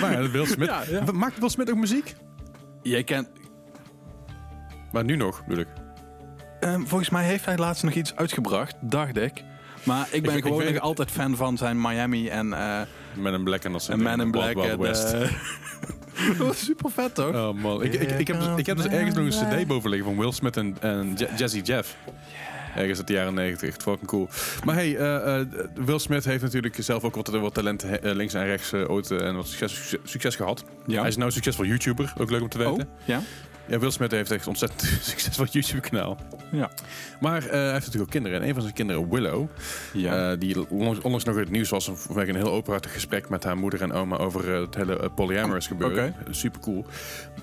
Maar 0.00 0.12
ja, 0.22 0.30
Will 0.30 0.46
Smith. 0.56 0.68
Ja, 0.68 0.82
ja. 0.90 1.12
Maakt 1.12 1.38
Will 1.38 1.48
Smith 1.48 1.70
ook 1.70 1.76
muziek? 1.76 2.14
Jij 2.82 3.04
kent... 3.04 3.28
Maar 4.92 5.04
nu 5.04 5.16
nog, 5.16 5.44
bedoel 5.46 5.60
ik. 5.62 5.68
ehm, 6.60 6.82
volgens 6.84 7.10
mij 7.10 7.24
heeft 7.24 7.44
hij 7.44 7.56
laatst 7.56 7.82
nog 7.82 7.92
iets 7.92 8.16
uitgebracht, 8.16 8.74
dacht 8.80 9.16
ik. 9.16 9.42
Maar 9.84 10.08
ik 10.10 10.22
ben 10.22 10.36
ik 10.36 10.42
gewoon 10.42 10.64
nog 10.72 10.78
altijd 10.78 11.10
fan 11.10 11.36
van 11.36 11.56
zijn 11.56 11.80
Miami 11.80 12.28
en, 12.28 12.52
eh 12.52 12.80
Man 13.16 13.34
in 13.34 13.44
Black 13.44 13.64
en 13.64 13.72
dat 13.72 13.82
soort 13.82 13.98
en 13.98 14.02
Man 14.04 14.20
in 14.20 14.30
Black. 14.30 14.54
Wild 14.54 14.66
en, 14.68 14.78
West. 14.78 15.12
eh, 15.12 15.20
dat 16.38 16.46
was 16.46 16.64
super 16.64 16.90
vet, 16.90 17.14
toch? 17.14 17.34
Oh 17.34 17.52
man, 17.52 17.82
ik, 17.82 17.94
ik, 17.94 18.10
ik, 18.18 18.26
heb, 18.26 18.38
dus- 18.40 18.48
ik 18.56 18.66
heb 18.66 18.76
dus 18.76 18.86
ergens 18.86 19.14
nog 19.14 19.50
een 19.50 19.58
cd 19.62 19.66
boven 19.66 19.90
liggen 19.90 20.08
van 20.08 20.18
Will 20.18 20.32
Smith 20.32 20.56
en, 20.56 20.76
en 20.80 21.12
Je- 21.16 21.28
Jazzy 21.36 21.60
Jeff. 21.60 21.96
Ergens 22.76 22.98
uit 22.98 23.06
de 23.06 23.12
jaren 23.12 23.34
90. 23.34 23.68
Echt 23.68 23.82
fucking 23.82 24.06
cool. 24.06 24.28
Maar 24.64 24.74
hey, 24.74 24.96
eh, 24.96 25.40
eh, 25.40 25.46
Will 25.74 25.98
Smith 25.98 26.24
heeft 26.24 26.42
natuurlijk 26.42 26.76
zelf 26.78 27.04
ook 27.04 27.14
wat, 27.14 27.28
wat 27.28 27.54
talent 27.54 27.84
links 28.02 28.34
en 28.34 28.44
rechts 28.44 28.72
ooit 28.72 29.10
en 29.10 29.34
wat 29.36 29.46
succes, 29.48 29.94
succes 30.04 30.36
gehad. 30.36 30.64
Ja. 30.86 30.98
Hij 31.00 31.08
is 31.08 31.16
nou 31.16 31.30
succesvol 31.30 31.64
YouTuber, 31.64 32.12
ook 32.18 32.30
leuk 32.30 32.42
om 32.42 32.48
te 32.48 32.58
weten. 32.58 32.72
Oh, 32.74 32.80
ja? 33.04 33.20
Ja, 33.68 33.78
Will 33.78 33.90
Smith 33.90 34.10
heeft 34.10 34.30
echt 34.30 34.42
een 34.42 34.48
ontzettend 34.48 34.80
succesvol 35.10 35.46
YouTube-kanaal. 35.50 36.18
Ja. 36.52 36.70
Maar 37.20 37.42
eh, 37.44 37.50
hij 37.50 37.60
heeft 37.72 37.74
natuurlijk 37.74 38.02
ook 38.02 38.10
kinderen. 38.10 38.40
En 38.40 38.46
een 38.48 38.52
van 38.52 38.62
zijn 38.62 38.74
kinderen, 38.74 39.10
Willow, 39.10 39.46
Ja. 39.92 40.32
eh, 40.32 40.38
die 40.38 40.70
onlangs, 40.70 41.24
nog 41.24 41.34
in 41.34 41.40
het 41.40 41.50
nieuws 41.50 41.68
was 41.68 41.90
vanwege 41.94 42.28
een 42.30 42.36
heel 42.36 42.52
openhartig 42.52 42.92
gesprek 42.92 43.28
met 43.28 43.44
haar 43.44 43.56
moeder 43.56 43.82
en 43.82 43.92
oma 43.92 44.16
over 44.16 44.54
eh, 44.54 44.60
het 44.60 44.74
hele 44.74 45.10
polyamorous 45.14 45.66
gebeuren. 45.66 46.14
Super 46.30 46.60
cool. 46.60 46.84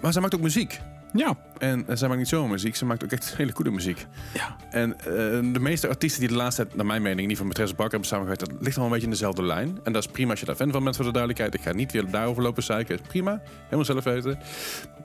Maar 0.02 0.12
zij 0.12 0.22
maakt 0.22 0.36
ook 0.36 0.42
muziek. 0.42 0.80
Ja. 1.14 1.38
En 1.58 1.88
eh, 1.88 1.96
zij 1.96 2.08
maakt 2.08 2.20
niet 2.20 2.30
zomaar 2.30 2.50
muziek, 2.50 2.76
ze 2.76 2.86
maakt 2.86 3.04
ook 3.04 3.12
echt 3.12 3.38
hele 3.38 3.52
goede 3.52 3.72
muziek. 3.72 4.06
Ja. 4.34 4.56
En 4.70 5.00
eh, 5.00 5.06
de 5.54 5.60
meeste 5.60 5.88
artiesten 5.88 6.20
die 6.20 6.30
de 6.30 6.36
laatste 6.36 6.64
tijd, 6.64 6.76
naar 6.76 6.86
mijn 6.86 7.02
mening, 7.02 7.28
niet 7.28 7.38
van 7.38 7.46
met 7.46 7.56
Travis 7.56 7.76
Barker 7.76 7.92
hebben 7.92 8.10
samengewerkt, 8.10 8.46
dat 8.46 8.62
ligt 8.62 8.78
allemaal 8.78 8.86
een 8.86 8.92
beetje 8.92 9.06
in 9.06 9.14
dezelfde 9.14 9.44
lijn. 9.44 9.80
En 9.84 9.94
dat 9.94 10.04
is 10.06 10.12
prima 10.12 10.32
als 10.32 10.40
je 10.40 10.46
daar 10.46 10.56
fan 10.56 10.72
van 10.72 10.84
bent, 10.84 10.96
voor 10.96 11.06
de 11.06 11.12
duidelijkheid. 11.12 11.54
Ik 11.54 11.62
ga 11.62 11.74
niet 11.74 11.92
weer 11.92 12.10
daarover 12.12 12.44
lopen 12.44 12.64
zeiken. 12.64 12.96
Is 12.96 13.08
prima, 13.08 13.42
helemaal 13.64 13.86
zelf 13.86 14.04
weten. 14.04 14.40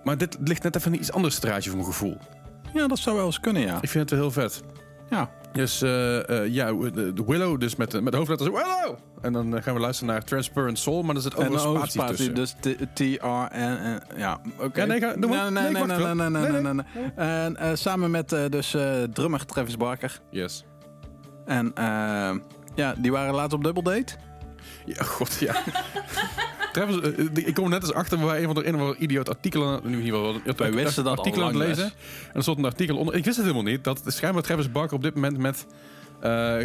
Maar 0.04 0.18
dit 0.18 0.36
ligt 0.44 0.62
net 0.62 0.76
even 0.76 0.92
een 0.92 0.98
iets 0.98 1.12
anders 1.12 1.34
straatje 1.34 1.70
voor 1.70 1.78
mijn 1.78 1.92
gevoel. 1.92 2.16
ja, 2.74 2.86
dat 2.86 2.98
zou 2.98 3.16
wel 3.16 3.26
eens 3.26 3.40
kunnen, 3.40 3.62
ja. 3.62 3.78
Ik 3.80 3.88
vind 3.88 4.11
het 4.11 4.20
wel 4.20 4.20
heel 4.20 4.42
vet. 4.42 4.62
Ja. 5.11 5.30
Dus 5.52 5.82
eh, 5.82 6.28
eh, 6.28 6.52
ja, 6.52 6.76
Willow, 7.26 7.61
dus 7.61 7.76
met, 7.76 8.00
met 8.02 8.12
de 8.12 8.16
hoofdletters 8.16 8.50
Willow! 8.50 8.96
En 9.20 9.32
dan 9.32 9.56
eh, 9.56 9.62
gaan 9.62 9.74
we 9.74 9.80
luisteren 9.80 10.12
naar 10.12 10.24
Transparent 10.24 10.78
Soul, 10.78 11.02
maar 11.02 11.14
er 11.14 11.20
zit 11.22 11.36
ook 11.36 11.44
En 11.44 11.52
een 11.52 11.59
spatie 11.59 12.04
tussen. 12.04 12.34
dus 12.34 12.54
T-R-N... 12.94 14.00
Ja, 14.16 14.40
oké. 14.59 14.86
Nee. 14.86 15.00
Nee, 15.00 15.16
Nee, 15.16 15.70
nee, 15.84 16.28
nee, 16.28 16.62
nee, 16.62 16.72
nee. 16.72 16.84
En 17.16 17.78
samen 17.78 18.11
met 18.11 18.28
dus 18.28 18.76
drummer 19.12 19.46
Travis 19.46 19.76
Barker. 19.76 20.20
Yes. 20.30 20.64
En 21.48 21.70
eh, 21.74 22.34
ja, 22.74 22.94
die 22.98 23.12
waren 23.12 23.34
laatst 23.34 23.52
op 23.52 23.64
double 23.64 23.82
date. 23.82 24.16
Ja, 24.85 25.03
god, 25.03 25.37
ja. 25.39 25.62
Travis, 26.73 27.01
eh, 27.01 27.25
ik 27.35 27.55
kom 27.55 27.71
net 27.71 27.83
eens 27.83 27.93
achter 27.93 28.19
waar 28.19 28.39
een 28.39 28.45
van 28.45 28.55
de 28.55 28.66
een 28.66 28.75
of 28.75 28.81
andere 28.81 28.99
idioot 28.99 29.29
artikelen... 29.29 29.81
Nu 29.85 30.01
hier 30.01 30.12
wel, 30.12 30.41
Wij 30.57 30.73
wisten 30.73 31.05
dat 31.05 31.19
artikelen 31.19 31.47
aan 31.47 31.55
het 31.55 31.69
lezen. 31.69 31.85
En 31.85 32.35
er 32.35 32.43
stond 32.43 32.59
een 32.59 32.64
artikel 32.64 32.97
onder. 32.97 33.14
Ik 33.14 33.25
wist 33.25 33.37
het 33.37 33.47
helemaal 33.47 33.73
niet. 33.73 33.85
Dat 33.85 34.03
schijnbaar 34.07 34.43
Travis 34.43 34.73
Barker 34.73 34.97
op 34.97 35.03
dit 35.03 35.14
moment 35.14 35.39
met... 35.39 35.66
eh, 36.21 36.62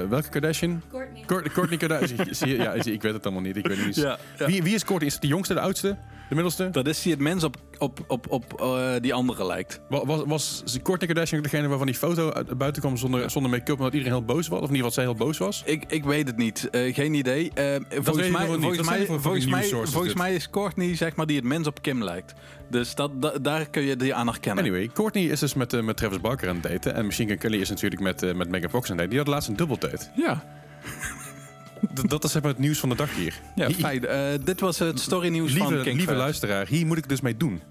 eh, 0.00 0.08
welke 0.08 0.28
Kardashian? 0.28 0.82
Courtney. 0.90 1.22
Courtney, 1.26 1.52
Courtney 1.52 1.78
Kardashian. 1.78 2.26
Zie 2.34 2.48
je? 2.48 2.56
ja, 2.56 2.82
zie- 2.82 2.92
ik 2.92 3.02
weet 3.02 3.12
het 3.12 3.24
allemaal 3.24 3.42
niet. 3.42 3.56
Ik 3.56 3.66
weet 3.66 3.86
niet. 3.86 3.94
Ja, 3.96 4.18
ja. 4.38 4.46
Wie, 4.46 4.62
wie 4.62 4.74
is 4.74 4.84
Courtney? 4.84 5.06
Is 5.08 5.12
het 5.12 5.22
de 5.22 5.28
jongste, 5.28 5.54
de 5.54 5.60
oudste, 5.60 5.88
de 6.28 6.34
middelste? 6.34 6.70
Dat 6.70 6.86
is 6.86 7.02
die 7.02 7.12
het 7.12 7.20
mens 7.20 7.44
op, 7.44 7.56
op, 7.78 7.98
op, 8.06 8.26
op 8.30 8.60
eh, 8.60 8.90
die 9.00 9.14
andere 9.14 9.46
lijkt. 9.46 9.80
Wa- 9.88 10.04
Was, 10.06 10.22
was 10.26 10.62
Courtney 10.82 11.06
Kardashian 11.08 11.42
degene 11.42 11.68
waarvan 11.68 11.86
die 11.86 11.96
foto 11.96 12.32
uit- 12.32 12.58
buiten 12.58 12.82
kwam 12.82 12.96
zonder, 12.96 13.30
zonder 13.30 13.50
make-up, 13.50 13.76
omdat 13.78 13.92
iedereen 13.92 14.14
heel 14.14 14.24
boos 14.24 14.48
was? 14.48 14.60
Of 14.60 14.68
in 14.68 14.74
ieder 14.74 14.86
geval 14.90 14.90
zij 14.90 15.04
heel 15.04 15.26
boos 15.26 15.38
was? 15.38 15.62
Ik, 15.66 15.84
ik 15.88 16.04
weet 16.04 16.26
het 16.26 16.36
niet. 16.36 16.68
Geen 16.72 17.14
idee. 17.14 17.50
Volgens 17.88 18.28
mij, 18.28 18.46
niet. 18.48 18.60
volgens 18.60 18.88
mij, 18.88 19.06
volgens 19.06 19.46
mij, 19.46 19.68
volgens 19.84 20.14
mij 20.14 20.34
is 20.34 20.50
Courtney 20.50 20.96
zeg 20.96 21.16
maar 21.16 21.26
die 21.26 21.36
het 21.36 21.44
mens 21.44 21.66
op 21.66 21.82
Kim 21.82 22.04
lijkt. 22.04 22.34
Dus 22.68 22.94
dat, 22.94 23.22
da- 23.22 23.38
daar 23.38 23.70
kun 23.70 23.82
je 23.82 23.96
die 23.96 24.14
aan 24.14 24.26
herkennen. 24.26 24.64
Anyway, 24.64 24.90
Courtney 24.92 25.24
is 25.24 25.40
dus 25.40 25.54
met, 25.54 25.72
eh, 25.72 25.82
met 25.82 25.96
Travis 25.96 26.20
Barker 26.20 26.48
aan 26.48 26.54
het 26.54 26.62
daten. 26.72 26.94
En 26.94 27.04
Machine 27.04 27.28
Gun 27.28 27.38
Kelly 27.38 27.60
is 27.60 27.68
natuurlijk 27.68 28.00
met, 28.02 28.22
eh, 28.22 28.34
met 28.34 28.48
Megan 28.48 28.70
Fox 28.70 28.90
aan 28.90 28.90
het 28.90 28.98
daten. 28.98 29.08
Die 29.10 29.18
had 29.18 29.26
laatst 29.28 29.48
een 29.48 29.56
dubbel 29.56 29.78
date. 29.78 30.06
Ja, 30.16 30.44
D- 31.94 32.08
dat 32.10 32.24
is 32.24 32.32
zeg 32.32 32.42
maar 32.42 32.50
het 32.50 32.60
nieuws 32.60 32.78
van 32.78 32.88
de 32.88 32.94
dag 32.94 33.14
hier. 33.14 33.40
ja 33.54 33.70
fijn. 33.70 34.06
Eh, 34.06 34.20
dit 34.44 34.60
was 34.60 34.78
het 34.78 35.00
storynieuws 35.00 35.52
van 35.52 35.68
Lieve, 35.68 35.82
King 35.82 35.96
lieve 35.96 36.14
luisteraar, 36.14 36.66
hier 36.66 36.86
moet 36.86 36.98
ik 36.98 37.08
dus 37.08 37.20
mee 37.20 37.36
doen. 37.36 37.62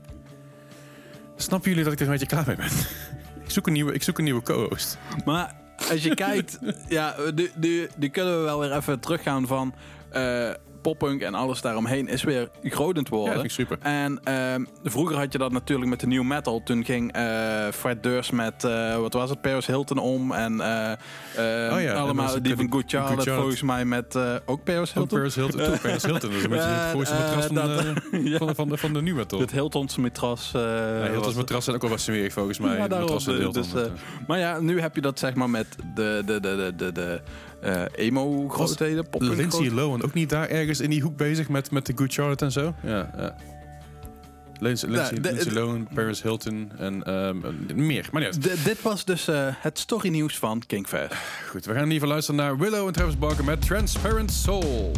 Snappen 1.36 1.70
jullie 1.70 1.84
dat 1.84 1.94
ik 1.94 2.00
er 2.00 2.06
een 2.06 2.12
beetje 2.12 2.28
klaar 2.28 2.44
mee 2.48 2.56
ben? 2.56 2.66
ik, 3.46 3.50
zoek 3.52 3.68
een 3.68 3.74
nieuwe, 3.74 3.94
ik 3.94 4.04
zoek 4.04 4.18
een 4.18 4.24
nieuwe 4.24 4.42
co-host. 4.42 4.98
Maar 5.26 5.56
als 5.90 6.04
je 6.04 6.16
kijkt, 6.16 6.60
ja, 6.88 7.16
die, 7.36 7.52
die, 7.56 7.88
die 7.98 8.10
kunnen 8.10 8.38
we 8.38 8.44
wel 8.44 8.60
weer 8.60 8.72
even 8.76 9.00
teruggaan 9.00 9.48
van 9.48 9.74
poppunk 10.86 11.22
en 11.22 11.34
alles 11.34 11.62
daaromheen 11.62 12.08
is 12.08 12.24
weer 12.24 12.50
groot 12.64 12.96
aan 12.98 13.04
het 13.04 13.10
Ja, 13.12 13.16
worden. 13.16 13.34
vind 13.34 13.46
ik 13.46 13.52
super. 13.52 13.78
En 13.82 14.20
ehm, 14.24 14.64
vroeger 14.84 15.18
had 15.18 15.32
je 15.32 15.38
dat 15.38 15.52
natuurlijk 15.52 15.90
met 15.90 16.00
de 16.00 16.08
new 16.08 16.24
metal. 16.24 16.62
Toen 16.64 16.86
ging 16.86 17.12
eh 17.12 17.68
Fred 17.74 18.04
Durst 18.04 18.32
met, 18.32 18.64
eh, 18.64 18.98
wat 18.98 19.14
was 19.14 19.30
het, 19.30 19.42
Paris 19.42 19.66
Hilton 19.66 19.98
om. 19.98 20.32
En 20.32 20.62
eh, 20.62 20.92
eh, 20.92 21.74
Oh 21.76 21.82
ja, 21.82 21.92
en 21.92 21.96
allemaal 21.96 22.42
die 22.42 22.56
van 22.56 22.72
Good 22.72 22.84
Charlotte, 22.88 23.32
volgens 23.34 23.62
mij 23.62 23.86
met 23.86 24.18
ook 24.46 24.64
Paris 24.64 24.90
Ook 24.90 24.96
Hilton. 24.96 25.18
Paris 25.18 25.36
Hilton. 25.36 25.60
Toch, 25.60 25.82
Paris 25.82 26.04
Hilton. 26.04 26.30
Dat 26.30 26.38
is 26.38 26.44
een 26.44 26.50
beetje 26.50 26.68
het 26.68 27.10
eh, 27.10 27.20
matras 27.20 27.46
van, 27.46 27.56
dat- 27.56 27.84
ja. 28.32 28.38
van, 28.38 28.48
de, 28.48 28.56
van, 28.56 28.70
de, 28.70 28.78
van 28.78 28.94
de 28.94 29.02
nu 29.02 29.14
metal. 29.16 29.40
Het 29.40 29.52
Hilton's 29.52 29.98
matras. 29.98 30.50
Ja, 30.54 30.60
was 31.00 31.10
Hilton's 31.10 31.36
matras 31.36 31.64
zijn 31.64 31.76
ook 31.76 31.82
wel 31.82 31.92
wat 31.92 32.00
smerig 32.00 32.34
volgens 32.34 32.60
mij. 32.60 32.76
Ja, 32.78 32.84
De 32.84 32.90
daarom. 32.90 33.52
Dus, 33.54 33.68
maar 34.28 34.40
ja, 34.40 34.60
nu 34.60 34.82
heb 34.82 34.96
je 34.96 35.02
dat 35.02 35.20
zeg 35.20 35.34
maar 35.36 35.50
met 35.50 35.68
de, 35.96 36.22
de, 36.26 36.40
de, 36.40 36.56
de, 36.56 36.74
de, 36.76 36.92
de 36.92 37.22
eh, 37.66 38.06
emo-grootheden. 38.06 39.06
Lindsay 39.18 39.70
Lohan 39.70 40.04
ook 40.04 40.14
niet 40.14 40.30
daar 40.30 40.50
ergens 40.50 40.80
in 40.80 40.90
die 40.90 41.02
hoek 41.02 41.18
bezig 41.18 41.50
met, 41.50 41.72
met 41.72 41.86
de 41.86 41.94
Good 41.96 42.14
Charlotte 42.14 42.46
en 42.46 42.52
zo? 42.52 42.74
Ja, 42.84 43.12
ja. 43.18 43.36
Lindsay, 44.60 44.90
Lindsay, 44.90 45.20
de- 45.22 45.32
Lindsay 45.32 45.54
Lohan, 45.54 45.88
Paris 45.94 46.22
Hilton 46.22 46.72
en 46.78 47.04
ehm, 47.04 47.38
meer. 47.86 48.08
Maar 48.12 48.22
niet 48.22 48.66
dit 48.66 48.82
was 48.82 49.06
dus 49.06 49.28
eh, 49.28 49.48
het 49.52 49.80
storynieuws 49.80 50.38
van 50.38 50.62
King 50.68 50.88
Fast. 50.88 51.14
Goed, 51.50 51.66
we 51.66 51.72
gaan 51.74 51.84
in 51.84 51.92
ieder 51.92 51.94
geval 51.94 52.10
luisteren 52.10 52.40
naar 52.42 52.58
Willow 52.58 52.88
en 52.88 52.94
Travis 52.94 53.18
Barker 53.18 53.44
met 53.44 53.62
Transparent 53.62 54.32
Soul. 54.32 54.92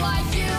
like 0.00 0.34
you. 0.34 0.49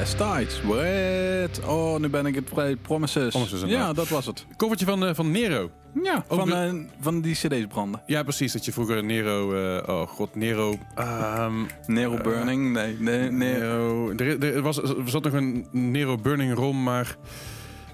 Glass 0.00 0.14
Tides. 0.14 1.60
Oh, 1.66 1.98
nu 1.98 2.08
ben 2.08 2.26
ik 2.26 2.34
het 2.34 2.48
vrij. 2.48 2.76
Promises. 2.76 3.28
Promises, 3.28 3.62
ja, 3.66 3.92
dat 3.92 4.08
was 4.08 4.26
het. 4.26 4.46
Koffertje 4.56 4.86
van, 4.86 5.04
eh, 5.06 5.14
van 5.14 5.30
Nero. 5.30 5.70
Ja, 6.02 6.24
Ook 6.28 6.38
van, 6.38 6.48
de- 6.48 6.54
eh, 6.54 6.74
van 7.00 7.20
die 7.20 7.34
cd's 7.34 7.66
branden. 7.68 8.02
Ja, 8.06 8.22
precies. 8.22 8.52
Dat 8.52 8.64
je 8.64 8.72
vroeger 8.72 9.04
Nero... 9.04 9.54
eh, 9.78 9.88
oh 9.94 10.08
god, 10.08 10.34
Nero... 10.34 10.78
ehm, 10.94 11.54
Nero 11.86 12.16
Burning? 12.16 12.72
Nee, 12.72 12.96
nee, 12.98 13.18
nee. 13.30 13.30
Nero... 13.58 14.10
Er, 14.16 14.54
er, 14.54 14.62
was, 14.62 14.82
er 14.82 14.94
zat 15.04 15.24
nog 15.24 15.32
een 15.32 15.66
Nero 15.70 16.16
Burning 16.16 16.54
ROM, 16.54 16.82
maar... 16.82 17.16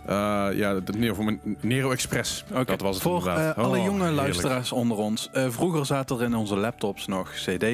eh, 0.07 0.47
ja, 0.55 0.75
de 0.81 0.93
Nero, 0.97 1.15
voor 1.15 1.25
mijn 1.25 1.41
Nero 1.61 1.91
Express. 1.91 2.45
Dat 2.67 2.81
was 2.81 2.95
het 2.95 3.03
Voor 3.03 3.19
inderdaad. 3.19 3.57
eh, 3.57 3.65
alle 3.65 3.79
Oh, 3.79 3.85
jonge 3.85 3.97
heerlijk. 3.99 4.17
luisteraars 4.17 4.73
onder 4.73 4.97
ons. 4.97 5.29
eh, 5.33 5.47
vroeger 5.49 5.87
zaten 5.87 6.17
er 6.19 6.25
in 6.25 6.35
onze 6.35 6.57
laptops 6.57 7.07
nog 7.07 7.31
cd. 7.33 7.65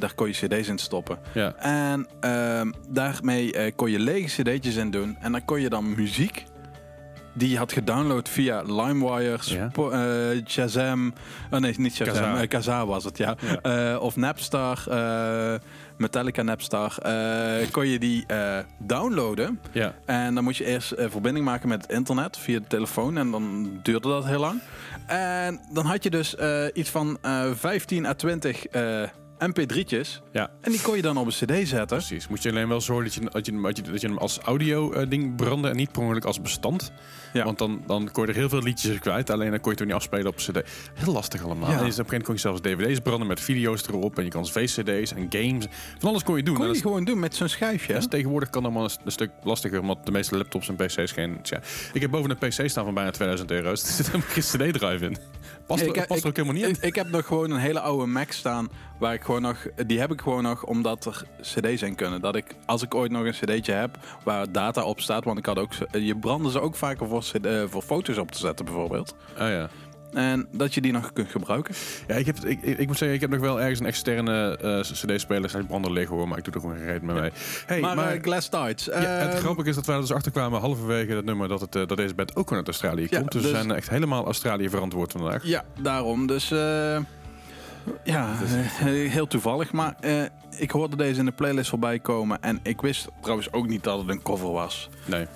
daar 0.00 0.12
kon 0.14 0.26
je 0.26 0.32
cd's 0.32 0.68
in 0.68 0.78
stoppen. 0.78 1.18
Ja. 1.34 1.54
En 1.56 2.06
ehm, 2.20 2.70
daarmee 2.88 3.72
kon 3.72 3.90
je 3.90 3.98
lege 3.98 4.42
cd'tjes 4.42 4.76
in 4.76 4.90
doen. 4.90 5.16
En 5.20 5.32
dan 5.32 5.44
kon 5.44 5.60
je 5.60 5.68
dan 5.68 5.94
muziek 5.94 6.44
die 7.36 7.56
had 7.58 7.72
gedownload 7.72 8.28
via 8.28 8.62
LimeWire, 8.62 9.38
Ja. 9.44 9.70
Eh, 9.74 10.46
Shazam. 10.46 11.12
Oh 11.50 11.60
nee, 11.60 11.74
niet 11.76 11.94
Shazam. 11.94 12.14
Kazaa. 12.14 12.40
eh, 12.40 12.48
Kazaa 12.48 12.86
was 12.86 13.04
het, 13.04 13.18
ja. 13.18 13.36
Eh, 13.62 13.96
of 14.00 14.16
Napstar. 14.16 14.84
Metallica 15.96 16.42
Napstar. 16.42 16.94
kon 17.70 17.86
je 17.88 17.98
die 17.98 18.26
downloaden. 18.78 19.60
Ja. 19.72 19.94
En 20.04 20.34
dan 20.34 20.44
moet 20.44 20.56
je 20.56 20.64
eerst 20.64 20.92
verbinding 20.96 21.44
maken 21.44 21.68
met 21.68 21.82
het 21.82 21.90
internet 21.90 22.38
via 22.38 22.58
de 22.58 22.66
telefoon. 22.66 23.16
En 23.18 23.30
dan 23.30 23.70
duurde 23.82 24.08
dat 24.08 24.24
heel 24.24 24.40
lang. 24.40 24.60
En 25.06 25.60
dan 25.72 25.86
had 25.86 26.02
je 26.02 26.10
dus 26.10 26.34
iets 26.72 26.90
van 26.90 27.18
eh 27.22 27.44
15 27.54 28.06
à 28.06 28.12
20 28.14 28.66
eh, 28.66 29.02
mp3'tjes. 29.38 30.22
Ja. 30.32 30.50
En 30.60 30.70
die 30.72 30.80
kon 30.80 30.96
je 30.96 31.02
dan 31.02 31.16
op 31.16 31.26
een 31.26 31.32
cd 31.32 31.68
zetten. 31.68 31.86
Precies. 31.86 32.28
Moet 32.28 32.42
je 32.42 32.50
alleen 32.50 32.68
wel 32.68 32.80
zorgen 32.80 33.04
dat 33.04 33.14
je, 33.14 33.20
dat 33.30 33.46
je, 33.46 33.52
hem- 33.52 33.62
dat 33.62 33.76
je, 33.76 33.82
dat 33.82 34.00
je 34.00 34.06
hem 34.06 34.18
als 34.18 34.38
audio-ding 34.38 35.36
brandde 35.36 35.68
en 35.68 35.76
niet 35.76 35.92
per 35.92 36.02
ongeluk 36.02 36.24
als 36.24 36.40
bestand. 36.40 36.92
Ja. 37.32 37.44
Want 37.44 37.58
dan, 37.58 37.82
dan 37.86 38.10
kon 38.12 38.22
je 38.24 38.28
er 38.28 38.36
heel 38.36 38.48
veel 38.48 38.62
liedjes 38.62 38.98
kwijt. 38.98 39.30
Alleen 39.30 39.50
dan 39.50 39.60
kon 39.60 39.72
je 39.72 39.78
het 39.78 39.86
niet 39.86 39.96
afspelen 39.96 40.26
op 40.26 40.36
cd. 40.36 40.62
Heel 40.94 41.12
lastig 41.12 41.44
allemaal. 41.44 41.70
Ja. 41.70 41.74
En 41.74 41.80
op 41.80 41.86
een 41.86 41.92
gegeven 41.92 42.04
moment 42.04 42.24
kon 42.24 42.34
je 42.34 42.40
zelfs 42.40 42.60
dvd's 42.60 43.00
branden 43.00 43.28
met 43.28 43.40
video's 43.40 43.86
erop. 43.88 44.18
En 44.18 44.24
je 44.24 44.30
kan 44.30 44.46
vcd's 44.46 45.12
en 45.12 45.26
games. 45.28 45.66
Van 45.98 46.08
alles 46.08 46.22
kon 46.22 46.36
je 46.36 46.42
doen. 46.42 46.54
Kon 46.54 46.66
je 46.66 46.72
dat 46.72 46.82
gewoon 46.82 47.04
doen 47.04 47.18
met 47.18 47.34
zo'n 47.34 47.48
schijfje. 47.48 47.92
Ja, 47.92 47.98
dus 47.98 48.08
tegenwoordig 48.08 48.50
kan 48.50 48.62
dat 48.62 48.72
allemaal 48.72 48.90
een, 48.90 48.96
een 49.04 49.12
stuk 49.12 49.30
lastiger, 49.42 49.80
omdat 49.80 50.06
de 50.06 50.10
meeste 50.12 50.36
laptops 50.36 50.68
en 50.68 50.76
pc's 50.76 51.12
geen... 51.12 51.40
Ik 51.92 52.00
heb 52.00 52.10
boven 52.10 52.30
een 52.30 52.36
pc 52.48 52.68
staan 52.70 52.84
van 52.84 52.94
bijna 52.94 53.10
2000 53.10 53.50
euro. 53.50 53.70
Dus 53.76 53.82
er 53.82 53.92
zit 53.92 54.06
helemaal 54.06 54.28
geen 54.28 54.70
cd-drive 54.72 55.04
in. 55.04 55.16
Past, 55.66 55.82
Ik 55.82 56.06
past 56.06 56.22
er 56.22 56.28
ook 56.28 56.36
helemaal 56.36 56.56
niet 56.56 56.64
in. 56.64 56.70
Ik, 56.70 56.82
ik 56.82 56.94
heb 56.94 57.08
nog 57.08 57.26
gewoon 57.26 57.50
een 57.50 57.58
hele 57.58 57.80
oude 57.80 58.06
Mac 58.06 58.30
staan. 58.30 58.68
Waar 58.98 59.14
ik 59.14 59.22
gewoon 59.22 59.42
nog. 59.42 59.66
Die 59.86 60.00
heb 60.00 60.12
ik 60.12 60.20
gewoon 60.20 60.42
nog 60.42 60.64
omdat 60.64 61.04
er 61.04 61.22
CD's 61.40 61.82
in 61.82 61.94
kunnen. 61.94 62.20
Dat 62.20 62.36
ik, 62.36 62.56
als 62.66 62.82
ik 62.82 62.94
ooit 62.94 63.10
nog 63.10 63.24
een 63.24 63.32
CD'tje 63.32 63.72
heb 63.72 63.98
waar 64.24 64.52
data 64.52 64.84
op 64.84 65.00
staat. 65.00 65.24
Want 65.24 65.38
ik 65.38 65.46
had 65.46 65.58
ook. 65.58 65.72
Je 65.92 66.16
brandde 66.16 66.50
ze 66.50 66.60
ook 66.60 66.76
vaker 66.76 67.08
voor, 67.08 67.20
CD, 67.20 67.70
voor 67.70 67.82
foto's 67.82 68.18
op 68.18 68.30
te 68.30 68.38
zetten, 68.38 68.64
bijvoorbeeld. 68.64 69.14
Oh 69.32 69.48
ja. 69.48 69.68
En 70.12 70.48
dat 70.52 70.74
je 70.74 70.80
die 70.80 70.92
nog 70.92 71.12
kunt 71.12 71.30
gebruiken. 71.30 71.74
Ja, 72.06 72.14
ik, 72.14 72.26
heb, 72.26 72.38
ik, 72.38 72.62
ik, 72.62 72.86
moet 72.86 72.98
zeggen, 72.98 73.16
ik 73.16 73.20
heb 73.20 73.30
nog 73.30 73.40
wel 73.40 73.60
ergens 73.60 73.80
een 73.80 73.86
externe 73.86 74.58
eh, 74.58 74.80
cd-speler. 74.80 75.50
Zijn 75.50 75.66
brander 75.66 75.92
liggen 75.92 76.16
hoor, 76.16 76.28
maar 76.28 76.38
ik 76.38 76.44
doe 76.44 76.54
er 76.54 76.60
gewoon 76.60 76.76
geen 76.76 76.86
reet 76.86 77.02
mee. 77.02 77.30
Hey, 77.66 77.80
maar 77.80 77.96
maar 77.96 78.12
eh, 78.12 78.22
Glass 78.22 78.48
Tides. 78.48 78.84
ja, 78.84 78.92
het 78.92 79.32
ehm, 79.32 79.42
grappige 79.42 79.68
is 79.68 79.74
dat 79.74 79.86
wij 79.86 79.94
er 79.94 80.00
dus 80.00 80.12
achterkwamen 80.12 80.60
halverwege 80.60 81.14
dat 81.14 81.24
nummer 81.24 81.48
dat, 81.48 81.60
het, 81.60 81.76
eh, 81.76 81.86
dat 81.86 81.96
deze 81.96 82.14
band 82.14 82.36
ook 82.36 82.48
gewoon 82.48 82.58
uit 82.58 82.66
Australië 82.66 83.06
Ja, 83.10 83.18
komt. 83.18 83.32
Dus, 83.32 83.42
dus- 83.42 83.50
we 83.50 83.56
zijn 83.56 83.70
echt 83.70 83.90
helemaal 83.90 84.24
Australië 84.24 84.68
verantwoord 84.68 85.12
vandaag. 85.12 85.44
Ja, 85.44 85.64
daarom. 85.80 86.26
Dus 86.26 86.48
ja, 88.04 88.34
heel 88.88 89.26
toevallig. 89.26 89.72
Maar 89.72 89.96
ik 90.56 90.70
hoorde 90.70 90.96
deze 90.96 91.18
in 91.18 91.24
de 91.24 91.32
playlist 91.32 91.70
voorbij 91.70 91.98
komen. 91.98 92.42
En 92.42 92.60
ik 92.62 92.80
wist 92.80 93.08
trouwens 93.20 93.52
ook 93.52 93.66
niet 93.66 93.84
dat 93.84 93.98
het 93.98 94.08
een 94.08 94.22
cover 94.22 94.52
was. 94.52 94.88
Nee, 95.04 95.26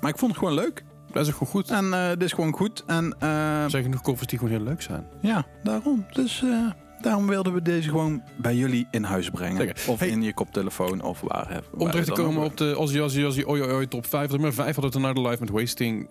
maar 0.00 0.10
ik 0.10 0.18
vond 0.18 0.30
het 0.30 0.38
gewoon 0.38 0.54
leuk. 0.54 0.82
Dat 1.18 1.26
is 1.26 1.32
ook 1.32 1.38
gewoon 1.38 1.52
goed. 1.52 1.70
En 1.70 1.92
eh 1.92 2.08
dit 2.08 2.22
is 2.22 2.32
gewoon 2.32 2.52
goed. 2.52 2.82
En 2.86 3.16
eh, 3.18 3.62
Er 3.62 3.70
zijn 3.70 3.82
genoeg 3.82 4.00
covers 4.02 4.26
die 4.26 4.38
gewoon 4.38 4.54
heel 4.54 4.64
leuk 4.64 4.82
zijn. 4.82 5.04
ja, 5.20 5.46
daarom. 5.62 6.06
Dus 6.12 6.42
eh, 6.42 6.66
daarom 7.00 7.26
wilden 7.26 7.52
we 7.54 7.62
deze 7.62 7.88
gewoon 7.88 8.22
bij 8.36 8.54
jullie 8.56 8.86
in 8.90 9.02
huis 9.02 9.30
brengen. 9.30 9.56
Zeker. 9.56 9.82
Of 9.86 9.98
Hey. 9.98 10.08
in 10.08 10.22
je 10.22 10.34
koptelefoon 10.34 11.02
of 11.02 11.20
waar. 11.20 11.60
Om 11.76 11.90
terug 11.90 12.04
te 12.04 12.12
komen 12.12 12.44
op 12.44 12.56
de 12.56 12.78
Ozzy 12.78 12.98
Ozzy 12.98 13.22
Ozzy 13.24 13.42
Oi 13.46 13.62
Oi 13.62 13.72
Oi 13.72 13.88
top 13.88 14.06
5. 14.06 14.30
Nummer 14.30 14.52
5 14.54 14.74
had 14.74 14.84
het 14.84 14.96
Another 14.96 15.22
Life 15.28 15.36
met 15.40 15.50
Wasting, 15.50 16.08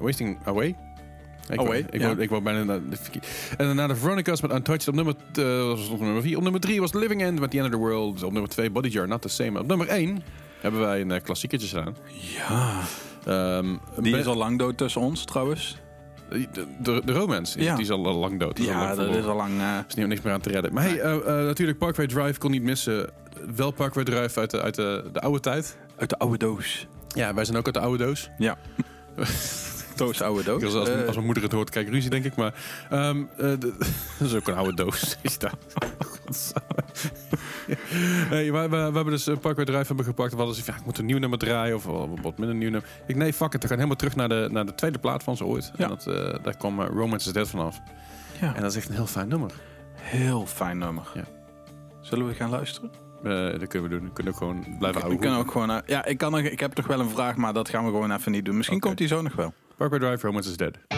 Wasting 0.00 0.38
Away. 0.44 0.76
Ik 1.50 1.58
Away, 1.58 1.66
wou- 1.66 1.84
ik, 1.90 2.00
ja. 2.00 2.06
wou, 2.06 2.20
ik 2.20 2.30
wou 2.30 2.42
bijna 2.42 2.62
naar 2.64 2.80
de 2.90 2.96
En 3.56 3.66
daarna 3.66 3.86
de 3.86 3.96
Veronicas 3.96 4.40
met 4.40 4.52
Untouched 4.52 4.88
op 4.88 4.94
nummer, 4.94 5.14
eh, 5.34 5.44
was 5.66 5.88
op 5.88 6.00
nummer 6.00 6.22
4. 6.22 6.36
Op 6.36 6.42
nummer 6.42 6.60
3 6.60 6.80
was 6.80 6.92
Living 6.92 7.22
End 7.22 7.40
met 7.40 7.50
The 7.50 7.56
End 7.56 7.66
of 7.66 7.72
the 7.72 7.78
World. 7.78 8.22
Op 8.22 8.32
nummer 8.32 8.50
2 8.50 8.70
Body 8.70 8.88
Jar, 8.88 9.08
Not 9.08 9.22
the 9.22 9.28
Same. 9.28 9.60
Op 9.60 9.66
nummer 9.66 9.88
1 9.88 10.22
hebben 10.60 10.80
wij 10.80 11.00
een 11.00 11.10
uh, 11.10 11.16
klassiekertje 11.22 11.66
staan. 11.68 11.96
Ja, 12.36 12.80
Ehm, 13.28 13.76
die 14.00 14.16
is 14.16 14.26
al 14.26 14.36
lang 14.36 14.58
dood 14.58 14.76
tussen 14.76 15.00
ons 15.00 15.24
trouwens. 15.24 15.76
de, 16.30 16.48
de, 16.82 17.02
de 17.04 17.12
Romance, 17.12 17.62
Ja. 17.62 17.74
die 17.74 17.84
is 17.84 17.90
al 17.90 17.98
lang 17.98 18.40
dood. 18.40 18.58
Al 18.58 18.64
Ja, 18.64 18.78
lang 18.94 18.96
dat 18.96 19.16
is 19.16 19.24
al 19.24 19.36
lang... 19.36 19.58
eh, 19.60 19.76
Er 19.76 19.84
is 19.88 19.94
niet- 19.94 20.06
niks 20.06 20.20
meer 20.20 20.32
aan 20.32 20.40
te 20.40 20.48
redden. 20.50 20.72
Maar 20.72 20.82
hey, 20.82 21.00
eh, 21.00 21.14
eh, 21.16 21.24
natuurlijk 21.46 21.78
Parkway 21.78 22.06
Drive 22.06 22.38
kon 22.38 22.50
niet 22.50 22.62
missen. 22.62 23.10
Wel 23.56 23.70
Parkway 23.70 24.04
Drive 24.04 24.40
uit 24.40 24.50
de, 24.50 24.62
uit 24.62 24.74
de, 24.74 25.08
de 25.12 25.20
oude 25.20 25.40
tijd. 25.40 25.76
uit 25.96 26.08
de 26.10 26.18
oude 26.18 26.36
doos. 26.38 26.86
Ja, 27.08 27.34
wij 27.34 27.44
zijn 27.44 27.56
ook 27.56 27.64
uit 27.64 27.74
de 27.74 27.80
oude 27.80 28.04
doos. 28.04 28.30
Ja. 28.38 28.56
doos, 29.98 30.22
oude 30.22 30.42
doos. 30.42 30.62
Als, 30.64 30.74
als, 30.74 30.88
Eh, 30.88 31.02
als 31.06 31.14
mijn 31.14 31.24
moeder 31.24 31.42
het 31.42 31.52
hoort, 31.52 31.70
kijk 31.70 31.88
ruzie, 31.88 32.10
denk 32.10 32.24
ik. 32.24 32.34
Maar 32.36 32.54
ehm, 32.90 33.22
eh, 33.36 33.38
de- 33.58 33.74
dat 34.18 34.28
is 34.28 34.34
ook 34.34 34.48
een 34.48 34.54
oude 34.54 34.74
doos. 34.74 35.16
Is 35.22 35.38
dat? 35.38 35.56
hey, 38.28 38.52
we, 38.52 38.58
we, 38.58 38.68
we 38.68 38.76
hebben 38.76 39.04
dus 39.10 39.26
een 39.26 39.38
Parkway 39.38 39.64
Drive 39.64 39.86
hebben 39.86 40.04
gepakt. 40.04 40.30
We 40.32 40.36
hadden 40.38 40.56
van, 40.56 40.64
ja, 40.74 40.80
ik 40.80 40.86
moet 40.86 40.98
een 40.98 41.04
nieuw 41.06 41.18
nummer 41.18 41.38
draaien. 41.38 41.76
Of 41.76 41.84
wat 42.22 42.38
minder 42.38 42.56
nieuw 42.56 42.70
nummer. 42.70 42.88
Ik 43.06 43.16
nee, 43.16 43.32
fuck 43.32 43.54
it. 43.54 43.62
We 43.62 43.68
gaan 43.68 43.76
helemaal 43.76 43.96
terug 43.98 44.16
naar 44.16 44.28
de, 44.28 44.48
naar 44.50 44.66
de 44.66 44.74
tweede 44.74 44.98
plaat 44.98 45.22
van 45.22 45.36
ze 45.36 45.44
ooit. 45.44 45.72
Ja. 45.76 45.82
En 45.84 45.88
dat, 45.88 46.06
eh, 46.06 46.34
daar 46.42 46.56
kwam 46.56 46.80
eh, 46.80 46.86
Romance 46.88 47.26
is 47.28 47.32
Dead 47.34 47.48
vanaf. 47.48 47.80
ja. 48.40 48.54
En 48.54 48.62
dat 48.62 48.70
is 48.70 48.76
echt 48.76 48.88
een 48.88 48.94
heel 48.94 49.06
fijn 49.06 49.28
nummer. 49.28 49.50
Heel 49.94 50.46
fijn 50.46 50.78
nummer. 50.78 51.04
Ja. 51.14 51.24
Zullen 52.00 52.26
we 52.26 52.34
gaan 52.34 52.50
luisteren? 52.50 52.90
Dat 53.58 53.66
kunnen 53.66 53.90
we 53.90 53.96
doen. 53.96 54.04
We 54.06 54.12
kunnen 54.12 54.32
ook 54.32 54.38
gewoon 54.38 54.60
blijven 54.60 54.78
we 54.92 54.98
houden. 54.98 55.18
kunnen 55.20 55.38
ook 55.38 55.50
gewoon... 55.50 55.82
ja, 55.86 56.04
ik, 56.04 56.18
kan 56.18 56.30
nog, 56.32 56.40
ik 56.40 56.60
heb 56.60 56.72
toch 56.72 56.86
wel 56.86 57.00
een 57.00 57.10
vraag, 57.10 57.36
maar 57.36 57.52
dat 57.52 57.68
gaan 57.68 57.84
we 57.84 57.90
gewoon 57.90 58.12
even 58.12 58.32
niet 58.32 58.44
doen. 58.44 58.56
Misschien 58.56 58.80
komt 58.80 58.98
die 58.98 59.06
zo 59.08 59.22
nog 59.22 59.34
wel. 59.34 59.52
Parkway 59.78 60.00
Drive, 60.00 60.24
Romance 60.24 60.48
is 60.48 60.56
Dead. 60.56 60.97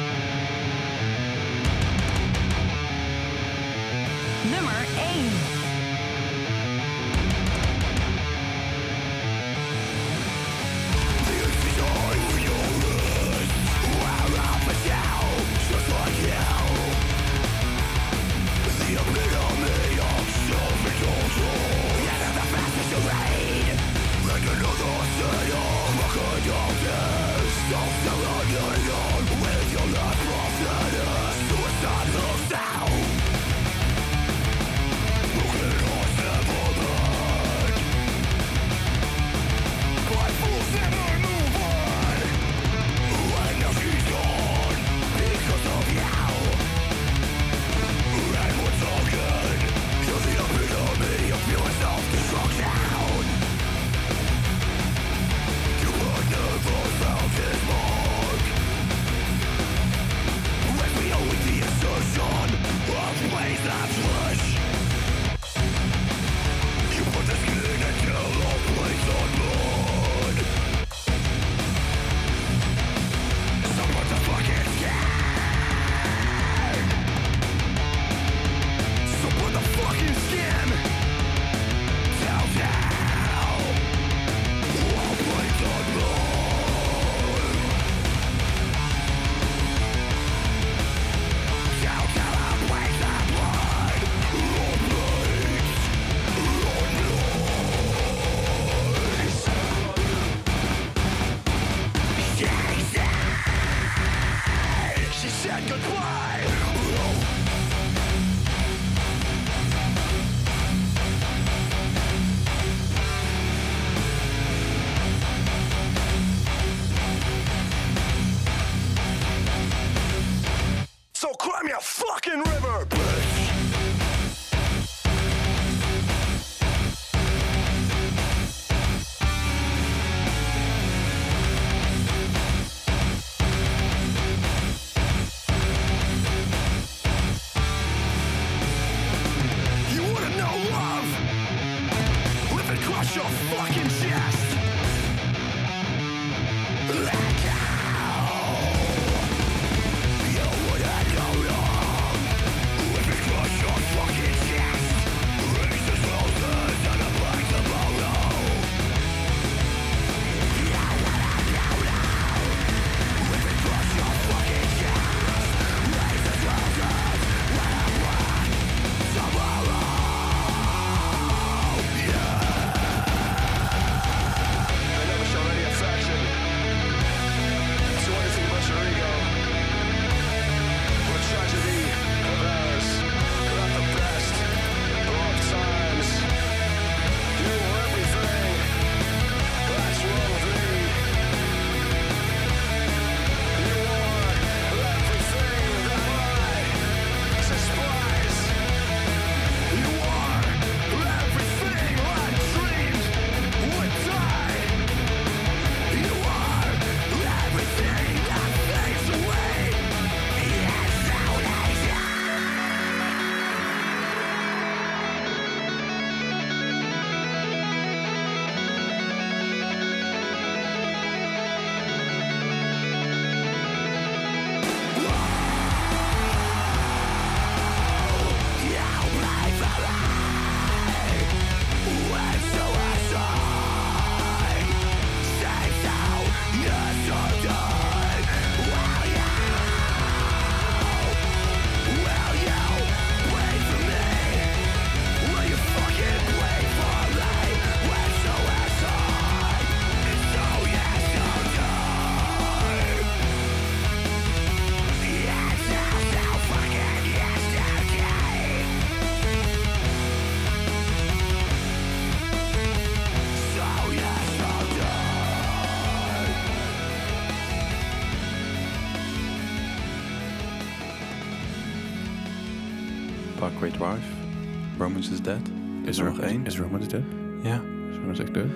Is 275.09 275.21
Dead. 275.23 275.41
Is 275.85 275.99
er 275.99 276.05
nog 276.05 276.21
één? 276.21 276.47
Is 276.47 276.59
Romance 276.59 276.89
dead? 276.89 277.03
Ja, 277.43 277.61
Is 277.91 277.97
Romance 277.97 278.23
echt 278.23 278.35
dead? 278.35 278.47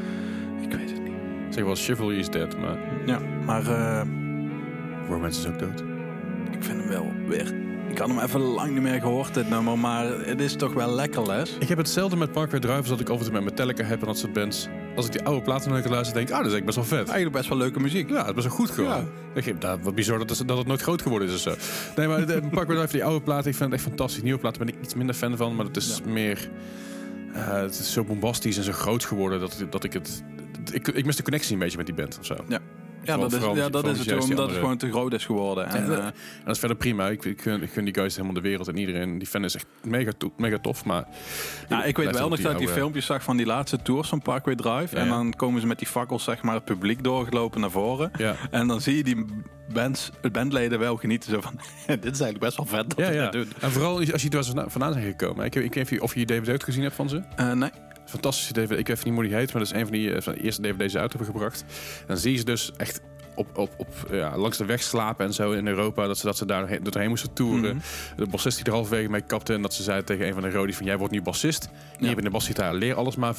ik 0.63 0.73
weet 0.73 0.91
het 0.91 1.03
niet. 1.03 1.13
Zeg 1.55 1.65
wel, 1.65 1.75
Chivalry 1.75 2.19
is 2.19 2.29
dead, 2.29 2.59
maar 2.59 2.79
Ja, 3.07 3.19
maar 3.47 3.67
eh, 3.67 4.01
Romance 5.09 5.41
is 5.41 5.47
ook 5.47 5.59
dood. 5.59 5.81
ik 6.51 6.63
vind 6.63 6.79
hem 6.81 6.89
wel 6.89 7.13
weer... 7.29 7.55
Ik 7.91 7.99
had 7.99 8.09
hem 8.09 8.19
even 8.19 8.41
lang 8.41 8.73
niet 8.73 8.83
meer 8.83 9.01
gehoord, 9.01 9.35
dit 9.35 9.49
nummer, 9.49 9.79
maar 9.79 10.05
het 10.07 10.41
is 10.41 10.55
toch 10.57 10.73
wel 10.73 10.95
lekker, 10.95 11.27
Les. 11.27 11.57
Ik 11.59 11.69
heb 11.69 11.79
hetzelfde 11.79 12.17
met 12.17 12.33
Parkway 12.33 12.61
Drive 12.61 12.77
als 12.79 12.89
dat 12.89 13.01
ik 13.01 13.09
en 13.09 13.19
toe 13.19 13.33
met 13.33 13.45
Metallica 13.45 13.85
heb 13.85 14.01
en 14.01 14.07
dat 14.07 14.19
soort 14.19 14.33
bands. 14.33 14.69
Als 14.97 15.07
ik 15.07 15.13
die 15.13 15.23
oude 15.25 15.43
platen 15.43 15.69
nog 15.69 15.77
een 15.77 15.83
keer 15.83 15.93
luister, 15.93 16.15
denk 16.15 16.29
ik, 16.29 16.35
ah, 16.35 16.39
dat 16.43 16.47
is 16.47 16.53
eigenlijk 16.53 16.77
best 16.79 16.91
wel 16.91 16.99
vet. 16.99 17.09
Eigenlijk 17.09 17.37
best 17.37 17.49
wel 17.49 17.59
leuke 17.59 17.81
muziek. 17.81 18.09
Ja, 18.11 18.17
het 18.17 18.27
is 18.27 18.33
best 18.35 18.47
wel 18.47 18.57
goed 18.57 18.71
gewoon. 18.71 19.09
Ik 19.35 19.61
dat, 19.61 19.79
wat 19.83 19.95
bizar 19.95 20.19
dat, 20.19 20.39
het- 20.39 20.49
dat 20.49 20.59
het 20.59 20.67
nooit 20.67 20.81
groot 20.81 21.03
geworden 21.03 21.29
is 21.29 21.35
of 21.35 21.41
zo. 21.41 21.55
Nee, 21.97 22.09
maar 22.09 22.27
de 22.27 22.43
Parkway 22.51 22.77
Drive, 22.77 22.93
die 22.93 23.05
oude 23.05 23.25
platen, 23.25 23.51
ik 23.51 23.57
vind 23.57 23.71
het 23.71 23.79
echt 23.81 23.89
fantastisch. 23.89 24.23
Nieuwe 24.23 24.39
platen 24.39 24.67
ben 24.67 24.75
ik 24.75 24.83
iets 24.83 24.95
minder 24.95 25.15
fan 25.15 25.37
van, 25.37 25.57
maar 25.57 25.65
het 25.65 25.77
is 25.77 26.01
meer... 26.07 26.49
eh, 27.35 27.53
het 27.53 27.79
is 27.79 27.93
zo 27.93 28.05
bombastisch 28.05 28.57
en 28.57 28.63
zo 28.63 28.73
groot 28.73 29.05
geworden 29.05 29.41
dat, 29.41 29.61
ik- 29.61 29.73
dat 29.73 29.85
ik 29.85 29.93
het... 29.93 30.23
Ik, 30.73 30.89
ik 30.89 31.05
mis 31.05 31.17
de 31.17 31.23
connectie 31.23 31.53
een 31.53 31.59
beetje 31.59 31.77
met 31.77 31.87
die 31.87 31.95
band 31.95 32.19
of 32.21 32.27
zo. 32.27 32.37
Ja. 32.49 32.59
Ja, 33.05 33.17
dat 33.17 33.33
is, 33.33 33.39
vooral- 33.39 33.57
ja, 33.57 33.69
dat 33.69 33.87
is 33.87 33.99
het, 34.07 34.23
omdat 34.23 34.49
het 34.49 34.59
gewoon 34.59 34.77
te 34.77 34.91
groot 34.91 35.13
is 35.13 35.25
geworden. 35.25 35.67
En, 35.69 35.91
Ja, 35.91 35.97
eh, 35.99 36.05
En 36.05 36.13
dat 36.45 36.55
is 36.55 36.59
verder 36.59 36.77
prima. 36.77 37.09
Ik, 37.09 37.25
ik, 37.25 37.41
gun, 37.43 37.63
ik 37.63 37.71
gun 37.71 37.85
die 37.85 37.95
guys 37.95 38.13
helemaal 38.15 38.35
de 38.35 38.41
wereld 38.41 38.69
en 38.69 38.77
iedereen. 38.79 39.19
Die 39.19 39.29
fan 39.29 39.45
is 39.45 39.55
echt 39.55 39.67
mega, 39.83 40.11
to- 40.19 40.33
mega 40.37 40.59
tof, 40.59 40.85
maar... 40.85 41.05
Ja, 41.69 41.85
ik 41.85 41.97
weet 41.97 42.11
wel 42.19 42.29
nog 42.29 42.41
dat 42.41 42.53
ik 42.53 42.59
die 42.59 42.69
filmpjes 42.69 43.07
zag 43.07 43.23
van 43.23 43.37
die 43.37 43.47
laatste 43.47 43.83
tours 43.83 44.09
van 44.09 44.23
Parkway 44.23 44.55
Drive. 44.55 44.97
Ja, 44.97 45.01
En 45.03 45.09
dan 45.09 45.33
komen 45.37 45.61
ze 45.61 45.67
met 45.67 45.79
die 45.79 45.89
fakkels 45.89 46.25
zeg 46.25 46.43
maar 46.43 46.55
het 46.55 46.65
publiek 46.65 47.03
doorgelopen 47.05 47.61
naar 47.61 47.71
voren. 47.71 48.11
Ja. 48.19 48.35
En 48.51 48.67
dan 48.67 48.81
zie 48.81 48.97
je 48.97 49.05
die 49.05 49.25
bands, 49.73 50.11
bandleden 50.33 50.79
wel 50.79 50.97
genieten 50.97 51.31
zo 51.31 51.41
van... 51.41 51.53
dit 51.87 52.05
is 52.05 52.21
eigenlijk 52.21 52.39
best 52.39 52.57
wel 52.57 52.67
vet 52.67 52.97
dat 52.97 52.99
Ja, 53.07 53.11
ja. 53.13 53.31
doen. 53.31 53.49
En 53.61 53.71
vooral 53.71 53.97
als 54.13 54.23
je 54.23 54.29
ze 54.43 54.53
vandaan- 54.69 54.93
zijn 54.93 55.05
gekomen. 55.05 55.45
Ik, 55.45 55.55
ik 55.55 55.75
weet 55.75 55.91
niet 55.91 56.01
of 56.01 56.15
je 56.15 56.27
die 56.27 56.41
DVD 56.43 56.65
gezien 56.65 56.83
hebt 56.83 56.95
van 56.95 57.09
ze. 57.09 57.23
Eh, 57.37 57.53
nee. 57.53 57.71
Fantastische 58.05 58.53
DVD. 58.53 58.79
Ik 58.79 58.87
weet 58.87 59.05
niet 59.05 59.15
hoe 59.15 59.23
die 59.23 59.35
heet, 59.35 59.53
maar 59.53 59.63
dat 59.63 59.73
is 59.73 59.79
een 59.79 59.87
van 59.87 59.93
die, 59.97 60.15
eh, 60.15 60.23
van 60.23 60.33
de 60.35 60.41
eerste 60.41 60.63
DVD's 60.63 60.79
die 60.79 60.89
ze 60.89 60.99
uit 60.99 61.13
hebben 61.13 61.33
gebracht. 61.33 61.65
Dan 62.07 62.17
zie 62.17 62.33
je 62.33 62.39
ze 62.39 62.45
dus 62.45 62.73
echt 62.77 63.01
op, 63.37 63.59
op, 63.59 63.71
op, 63.77 63.89
ja, 64.11 64.37
langs 64.37 64.57
de 64.59 64.65
weg 64.65 64.83
slapen 64.83 65.27
en 65.27 65.33
zo 65.33 65.53
in 65.53 65.67
Europa. 65.67 66.07
Dat 66.07 66.19
ze, 66.19 66.27
dat 66.27 66.37
ze 66.37 66.47
daar 66.47 66.79
doorheen- 66.83 67.09
moesten 67.09 67.33
toeren. 67.33 67.83
De 68.17 68.27
bassist 68.27 68.57
die 68.57 68.67
er 68.67 68.73
halverwege 68.73 69.11
mee 69.11 69.21
kapte. 69.21 69.53
En 69.53 69.63
dat 69.63 69.75
ze 69.75 69.83
zei 69.83 70.05
tegen 70.05 70.27
een 70.27 70.33
van 70.33 70.43
de 70.43 70.51
rodies 70.51 70.77
van... 70.77 70.87
Jij 70.87 70.99
wordt 70.99 71.13
nu 71.13 71.23
bassist. 71.23 71.69
Je 71.99 72.07
hebt 72.07 72.19
in 72.19 72.25
de 72.25 72.31
basgitaar. 72.31 72.75
Leer 72.75 72.95
alles 72.95 73.17
maar. 73.17 73.35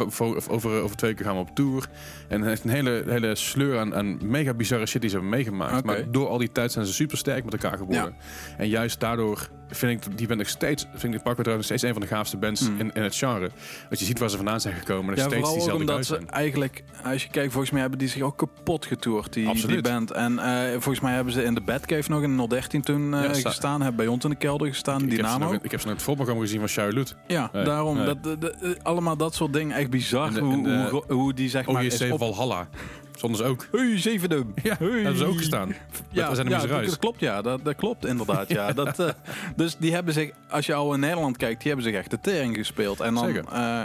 Over, 0.47 0.70
over 0.72 0.95
twee 0.95 1.13
keer 1.13 1.26
gaan 1.26 1.36
we 1.36 1.41
op 1.41 1.55
tour. 1.55 1.88
En 2.28 2.43
heeft 2.43 2.63
een 2.63 2.70
hele, 2.70 3.03
hele 3.07 3.36
sleur 3.36 3.80
aan, 3.80 3.95
aan 3.95 4.28
mega 4.28 4.53
bizarre 4.53 4.86
shit 4.86 5.01
die 5.01 5.09
ze 5.09 5.16
hebben 5.16 5.34
meegemaakt. 5.36 5.86
Maar 5.86 6.11
door 6.11 6.28
al 6.28 6.38
die 6.38 6.51
tijd 6.51 6.72
zijn 6.72 6.86
ze 6.86 6.93
super 6.93 7.18
sterk 7.18 7.43
met 7.43 7.53
elkaar 7.53 7.78
geworden. 7.78 8.16
En 8.57 8.68
juist 8.68 8.99
daardoor 8.99 9.49
vind 9.70 10.05
ik 10.05 10.18
die 10.18 10.28
band 10.28 10.39
nog 10.39 10.49
steeds... 10.49 10.86
Vind 10.95 11.13
ik 11.13 11.22
Parkway 11.24 11.43
Drive 11.43 11.55
nog 11.57 11.66
steeds 11.66 11.82
een 11.82 11.91
van 11.93 12.01
de 12.01 12.07
gaafste 12.07 12.38
bands 12.38 12.61
in, 12.78 12.91
in 12.93 13.01
het 13.03 13.16
genre. 13.16 13.49
Dat 13.89 13.99
je 13.99 14.05
ziet 14.05 14.20
waar 14.20 14.30
ze 14.30 14.36
vandaan 14.36 14.61
zijn 14.61 14.76
gekomen. 14.76 15.16
En 15.16 15.22
Ja, 15.22 15.28
steeds 15.30 15.49
vooral 15.49 15.70
ook 15.72 15.80
omdat 15.80 16.05
ze 16.05 16.20
eigenlijk, 16.28 16.84
als 17.03 17.24
je 17.24 17.30
kijkt, 17.30 17.51
volgens 17.51 17.72
mij 17.72 17.82
hebben 17.82 17.99
die 17.99 18.07
zich 18.07 18.22
ook 18.22 18.38
kapot 18.38 18.86
getoerd, 18.86 19.34
die, 19.34 19.68
die 19.68 19.82
band. 19.82 20.11
En 20.11 20.39
eh, 20.39 20.72
volgens 20.72 20.99
mij 20.99 21.13
hebben 21.13 21.34
ze 21.34 21.43
in 21.43 21.53
de 21.53 21.61
Batcave 21.61 22.09
nog 22.11 22.22
in 22.22 22.45
013 22.49 22.82
toen 22.82 23.13
eh, 23.13 23.24
Ja, 23.24 23.34
sta- 23.34 23.49
gestaan, 23.49 23.80
hebben 23.82 23.95
bij 23.95 24.07
ons 24.07 24.24
in 24.24 24.30
de 24.30 24.36
kelder 24.36 24.68
gestaan, 24.68 24.95
Ik 24.95 25.01
heb, 25.01 25.09
ze 25.11 25.16
Dynamo. 25.34 25.51
nog, 25.51 25.63
ik 25.63 25.72
heb 25.72 25.80
ze 25.80 25.86
nog 25.86 25.86
in 25.86 25.91
het 25.91 26.01
voorprogramma 26.01 26.41
gezien 26.43 26.59
van 26.59 26.70
Charlotte. 26.70 27.13
Ja, 27.28 27.49
Nee, 27.53 27.63
daarom. 27.63 28.05
Dat, 28.05 28.24
de- 28.24 28.38
de- 28.38 28.78
allemaal 28.84 29.18
dat 29.18 29.36
soort 29.36 29.53
dingen, 29.53 29.78
echt 29.78 29.89
bizar, 29.89 30.28
En 30.28 30.34
de- 30.34 30.39
hoe, 30.39 30.68
en 30.70 30.89
hoe, 30.89 31.03
hoe 31.07 31.34
die 31.34 31.49
zeg 31.49 31.66
maar 31.66 31.76
OJC 31.84 31.91
is 31.91 32.11
op... 32.11 32.20
Valhalla. 32.20 32.68
Zonder 33.16 33.39
ze 33.39 33.45
ook. 33.47 33.68
Hey, 33.72 33.99
zevende! 33.99 34.45
Ja, 34.63 34.76
Hey. 34.80 34.89
hebben 34.89 35.18
ze 35.18 35.26
ook 35.26 35.38
gestaan. 35.38 35.76
Ja, 36.11 36.30
we 36.30 36.36
zijn 36.36 36.49
ja 36.49 36.59
dat, 36.59 36.70
ja, 36.70 36.82
dat 36.82 36.97
klopt, 36.99 37.20
ja. 37.20 37.41
Dat, 37.41 37.66
dat 37.66 37.76
klopt 37.76 38.05
inderdaad, 38.05 38.49
ja. 38.59 38.72
dat, 38.74 38.99
eh, 38.99 39.09
dus 39.55 39.76
die 39.78 39.93
hebben 39.93 40.13
zich, 40.13 40.32
als 40.49 40.66
je 40.66 40.74
al 40.74 40.93
in 40.93 40.99
Nederland 40.99 41.38
kijkt, 41.38 41.59
die 41.61 41.72
hebben 41.72 41.91
zich 41.91 41.99
echt 41.99 42.09
de 42.09 42.20
tering 42.22 42.55
gespeeld. 42.55 42.99
En 42.99 43.13
dan, 43.13 43.49
eh, 43.51 43.82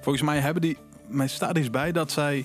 volgens 0.00 0.24
mij 0.24 0.38
hebben 0.38 0.62
die, 0.62 0.76
mij 1.08 1.28
staat 1.28 1.58
iets 1.58 1.70
bij 1.70 1.92
dat 1.92 2.10
zij 2.12 2.44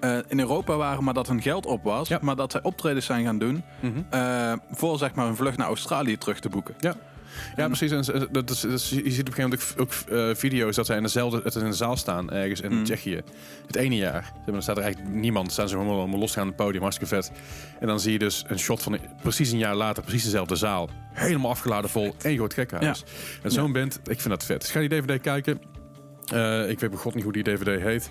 eh, 0.00 0.18
in 0.28 0.40
Europa 0.40 0.76
waren, 0.76 1.04
maar 1.04 1.14
dat 1.14 1.26
hun 1.28 1.42
geld 1.42 1.66
op 1.66 1.82
was. 1.84 2.08
Ja. 2.08 2.18
Maar 2.22 2.36
dat 2.36 2.52
zij 2.52 2.62
optredens 2.62 3.06
zijn 3.06 3.24
gaan 3.24 3.38
doen 3.38 3.62
Mhm. 3.80 4.56
voor 4.70 4.98
zeg 4.98 5.14
maar 5.14 5.26
een 5.26 5.36
vlucht 5.36 5.56
naar 5.56 5.66
Australië 5.66 6.18
terug 6.18 6.40
te 6.40 6.48
boeken. 6.48 6.74
Ja. 6.78 6.94
Ja, 7.56 7.66
precies. 7.66 7.90
En 7.90 8.28
dat 8.32 8.50
is, 8.50 8.60
dat 8.60 8.72
is- 8.72 8.90
je 8.90 9.10
ziet 9.10 9.28
op 9.28 9.36
een 9.38 9.42
gegeven 9.42 9.42
moment 9.42 9.74
ook, 9.76 9.80
ook 9.80 10.10
eh, 10.18 10.34
video's 10.34 10.76
dat 10.76 10.86
zij 10.86 10.96
in 10.96 11.02
dezelfde 11.02 11.50
ze 11.50 11.58
in 11.58 11.64
een 11.66 11.74
zaal 11.74 11.96
staan, 11.96 12.30
ergens 12.30 12.60
in 12.60 12.72
Mm. 12.72 12.84
Tsjechië. 12.84 13.20
Het 13.66 13.76
ene 13.76 13.96
jaar. 13.96 14.22
Zeg 14.22 14.32
maar, 14.44 14.52
Dan 14.52 14.62
staat 14.62 14.76
er 14.76 14.82
eigenlijk 14.82 15.14
niemand. 15.14 15.52
Staan 15.52 15.68
ze 15.68 15.76
gewoon 15.76 15.96
allemaal 15.98 16.18
losgaan 16.18 16.42
op 16.48 16.48
het 16.56 16.64
podium, 16.64 16.82
hartstikke 16.82 17.14
vet. 17.14 17.32
En 17.80 17.86
dan 17.86 18.00
zie 18.00 18.12
je 18.12 18.18
dus 18.18 18.44
een 18.46 18.58
shot 18.58 18.82
van 18.82 18.98
precies 19.22 19.50
een 19.50 19.58
jaar 19.58 19.74
later, 19.74 20.02
precies 20.02 20.24
dezelfde 20.24 20.56
zaal. 20.56 20.88
Helemaal 21.12 21.50
afgeladen 21.50 21.90
vol, 21.90 22.14
één 22.22 22.36
groot 22.36 22.54
gekhuis. 22.54 23.04
En 23.42 23.50
zo'n 23.50 23.72
band, 23.72 24.00
ik 24.04 24.20
vind 24.20 24.28
dat 24.28 24.44
vet. 24.44 24.60
Dus 24.60 24.70
ga 24.70 24.80
die 24.80 24.88
DVD 24.88 25.20
kijken. 25.20 25.60
Eh, 26.32 26.68
ik 26.70 26.80
weet 26.80 26.90
begot 26.90 27.14
niet 27.14 27.24
hoe 27.24 27.32
die 27.32 27.42
DVD 27.42 27.82
heet. 27.82 28.10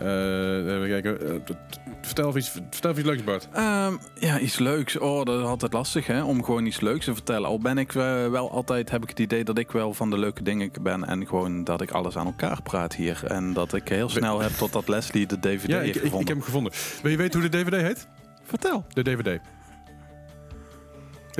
Eh, 0.00 0.74
even 0.74 0.88
kijken. 0.88 1.28
Eh, 1.28 1.54
vertel 2.00 2.36
iets, 2.36 2.48
vertel 2.70 2.90
iets 2.90 3.02
leuks, 3.02 3.24
Bart. 3.24 3.48
Ehm, 3.52 3.92
ja, 4.14 4.38
iets 4.38 4.58
leuks. 4.58 4.98
Oh, 4.98 5.24
dat 5.24 5.40
is 5.40 5.46
altijd 5.46 5.72
lastig, 5.72 6.06
hè? 6.06 6.22
Om 6.22 6.44
gewoon 6.44 6.66
iets 6.66 6.80
leuks 6.80 7.04
te 7.04 7.14
vertellen. 7.14 7.48
Al 7.48 7.58
ben 7.58 7.78
ik 7.78 7.94
eh, 7.94 8.28
wel 8.28 8.50
altijd, 8.50 8.90
heb 8.90 9.02
ik 9.02 9.08
het 9.08 9.18
idee 9.18 9.44
dat 9.44 9.58
ik 9.58 9.70
wel 9.70 9.94
van 9.94 10.10
de 10.10 10.18
leuke 10.18 10.42
dingen 10.42 10.70
ben. 10.82 11.04
En 11.04 11.26
gewoon 11.26 11.64
dat 11.64 11.80
ik 11.80 11.90
alles 11.90 12.16
aan 12.16 12.26
elkaar 12.26 12.62
praat 12.62 12.94
hier. 12.94 13.20
En 13.26 13.52
dat 13.52 13.72
ik 13.74 13.88
heel 13.88 14.08
snel 14.08 14.40
heb 14.40 14.50
totdat 14.50 14.88
Leslie 14.88 15.26
de 15.26 15.38
DVD 15.38 15.66
Ja, 15.70 15.78
ik, 15.78 15.84
heeft 15.84 15.88
ik, 15.88 15.94
ik 15.94 16.00
gevonden. 16.02 16.26
heb 16.26 16.36
hem 16.36 16.42
gevonden. 16.44 16.72
Wil 17.02 17.10
je 17.10 17.16
weten 17.16 17.40
hoe 17.40 17.48
de 17.48 17.56
DVD 17.56 17.82
heet? 17.82 18.06
Vertel. 18.44 18.84
De 18.88 19.02
DVD. 19.02 19.40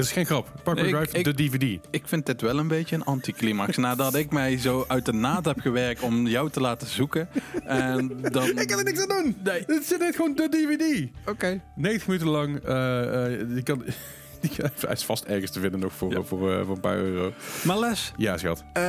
Het 0.01 0.09
is 0.09 0.15
geen 0.15 0.27
grap. 0.27 0.53
Parkway 0.63 0.87
Ik- 0.87 0.95
Drive, 0.95 1.19
ik- 1.19 1.25
de 1.25 1.35
DVD. 1.35 1.87
Ik 1.91 2.03
vind 2.07 2.27
dit 2.27 2.41
wel 2.41 2.59
een 2.59 2.69
beetje 2.69 2.97
een 2.97 3.05
anticlimax. 3.05 3.77
Nadat 3.77 4.15
ik 4.15 4.31
mij 4.31 4.59
zo 4.59 4.85
uit 4.89 5.05
de 5.05 5.13
naad 5.13 5.45
heb 5.45 5.61
gewerkt 5.61 6.01
om 6.03 6.27
jou 6.27 6.51
te 6.51 6.61
laten 6.61 6.87
zoeken. 6.89 7.29
En 7.65 8.19
dan... 8.31 8.45
Ik 8.61 8.67
kan 8.69 8.79
er 8.79 8.85
niks 8.85 9.01
aan 9.01 9.09
doen. 9.23 9.37
Nee. 9.45 9.65
Het 9.67 9.85
zit 9.87 9.99
net 9.99 10.17
gewoon 10.17 10.35
de 10.35 10.49
DVD. 10.49 11.09
Oké. 11.27 11.61
90 11.77 12.07
minuten 12.07 12.29
lang. 12.29 12.59
eh, 12.65 13.41
eh, 13.41 13.49
die 13.49 13.63
kan, 13.63 13.85
die 14.41 14.51
kan, 14.57 14.71
hij 14.81 14.93
is 14.93 15.05
vast 15.05 15.25
ergens 15.25 15.51
te 15.51 15.61
vinden 15.61 15.81
nog 15.81 15.93
voor, 15.93 16.13
Ja. 16.13 16.23
voor, 16.23 16.53
eh, 16.53 16.65
voor 16.65 16.75
een 16.75 16.81
paar 16.81 16.97
euro. 16.99 17.33
Maar 17.65 17.79
Les, 17.79 18.13
Ja, 18.17 18.37
schat. 18.39 18.59
eh, 18.73 18.83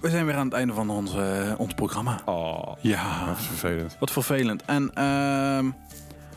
we 0.00 0.10
zijn 0.10 0.26
weer 0.26 0.34
aan 0.34 0.44
het 0.44 0.54
einde 0.54 0.72
van 0.74 0.90
ons, 0.90 1.12
ons 1.56 1.74
programma. 1.74 2.20
Oh, 2.24 2.72
Ja. 2.80 3.26
dat 3.26 3.36
is 3.38 3.46
vervelend. 3.46 3.96
Wat 4.00 4.10
vervelend. 4.10 4.62
En 4.64 4.90
ehm, 4.94 5.70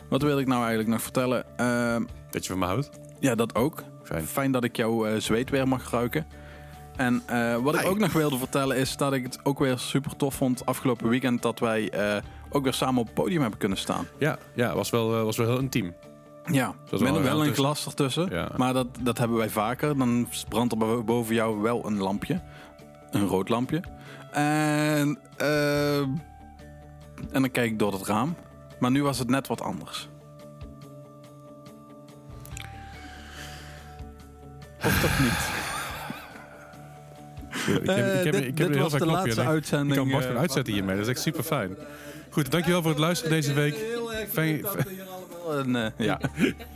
wat 0.08 0.22
wil 0.22 0.38
ik 0.38 0.46
nou 0.46 0.60
eigenlijk 0.60 0.88
nog 0.90 1.02
vertellen? 1.02 1.44
Ehm, 1.56 2.02
Dat 2.30 2.42
je 2.44 2.50
van 2.50 2.58
me 2.58 2.66
houdt. 2.66 2.90
ja, 3.20 3.34
dat 3.34 3.54
ook. 3.54 3.82
Fijn. 4.04 4.26
Fijn 4.26 4.52
dat 4.52 4.64
ik 4.64 4.76
jouw 4.76 5.06
eh, 5.06 5.20
zweet 5.20 5.50
weer 5.50 5.68
mag 5.68 5.90
ruiken. 5.90 6.26
En 6.96 7.22
eh, 7.26 7.56
wat 7.56 7.74
ik 7.74 7.86
ook 7.86 7.98
nog 7.98 8.12
wilde 8.12 8.38
vertellen 8.38 8.76
is 8.76 8.96
dat 8.96 9.12
ik 9.12 9.22
het 9.22 9.38
ook 9.42 9.58
weer 9.58 9.78
super 9.78 10.16
tof 10.16 10.34
vond 10.34 10.66
afgelopen 10.66 11.08
weekend 11.08 11.42
dat 11.42 11.58
wij 11.58 11.90
eh, 11.90 12.22
ook 12.50 12.64
weer 12.64 12.72
samen 12.72 13.00
op 13.00 13.06
het 13.06 13.14
podium 13.14 13.40
hebben 13.40 13.58
kunnen 13.58 13.78
staan. 13.78 14.06
Ja, 14.18 14.38
ja 14.54 14.74
was, 14.74 14.90
wel, 14.90 15.24
was 15.24 15.36
wel 15.36 15.46
heel 15.46 15.58
intiem. 15.58 15.94
Ja, 16.52 16.74
was 16.90 17.00
met 17.00 17.12
wel 17.12 17.22
wel, 17.22 17.46
een 17.46 17.54
glas 17.54 17.86
ertussen. 17.86 18.28
Ja. 18.30 18.48
Maar 18.56 18.72
dat, 18.72 18.86
dat 19.00 19.18
hebben 19.18 19.36
wij 19.36 19.50
vaker. 19.50 19.98
Dan 19.98 20.28
brandt 20.48 20.72
er 20.72 20.78
bo- 20.78 21.02
boven 21.02 21.34
jou 21.34 21.60
wel 21.60 21.86
een 21.86 21.98
lampje. 21.98 22.40
Een 23.10 23.26
rood 23.26 23.48
lampje. 23.48 23.82
En, 24.30 25.18
en 27.32 27.42
dan 27.42 27.50
kijk 27.50 27.70
ik 27.70 27.78
door 27.78 27.92
het 27.92 28.06
raam. 28.06 28.36
Maar 28.78 28.90
nu 28.90 29.02
was 29.02 29.18
het 29.18 29.28
net 29.28 29.46
wat 29.46 29.62
anders. 29.62 30.08
Of 34.86 35.00
toch 35.00 35.18
niet? 35.20 35.62
Ik 37.66 37.86
heb, 37.86 37.96
Eh, 37.96 38.18
ik 38.18 38.24
heb, 38.24 38.32
dit- 38.34 38.44
ik 38.44 38.58
heb 38.58 38.68
dit 38.68 38.76
was 38.78 38.92
de 38.92 39.06
laatste 39.06 39.40
en 39.40 39.46
uitzending, 39.46 39.90
Ik 39.92 39.96
kan 39.98 40.08
Bart 40.08 40.20
eh, 40.22 40.26
gewoon 40.26 40.40
uitzetten 40.42 40.72
hiermee. 40.74 40.96
Dat 40.96 41.04
is 41.04 41.10
echt 41.10 41.20
super 41.20 41.42
fijn. 41.42 41.76
Goed, 42.30 42.50
dankjewel 42.50 42.80
voor 42.82 42.90
het 42.90 43.00
luisteren 43.00 43.32
deze 43.32 43.52
week. 43.52 43.76
Fijn, 44.32 44.64
En, 45.50 45.76
eh, 45.76 45.90
ja. 46.06 46.20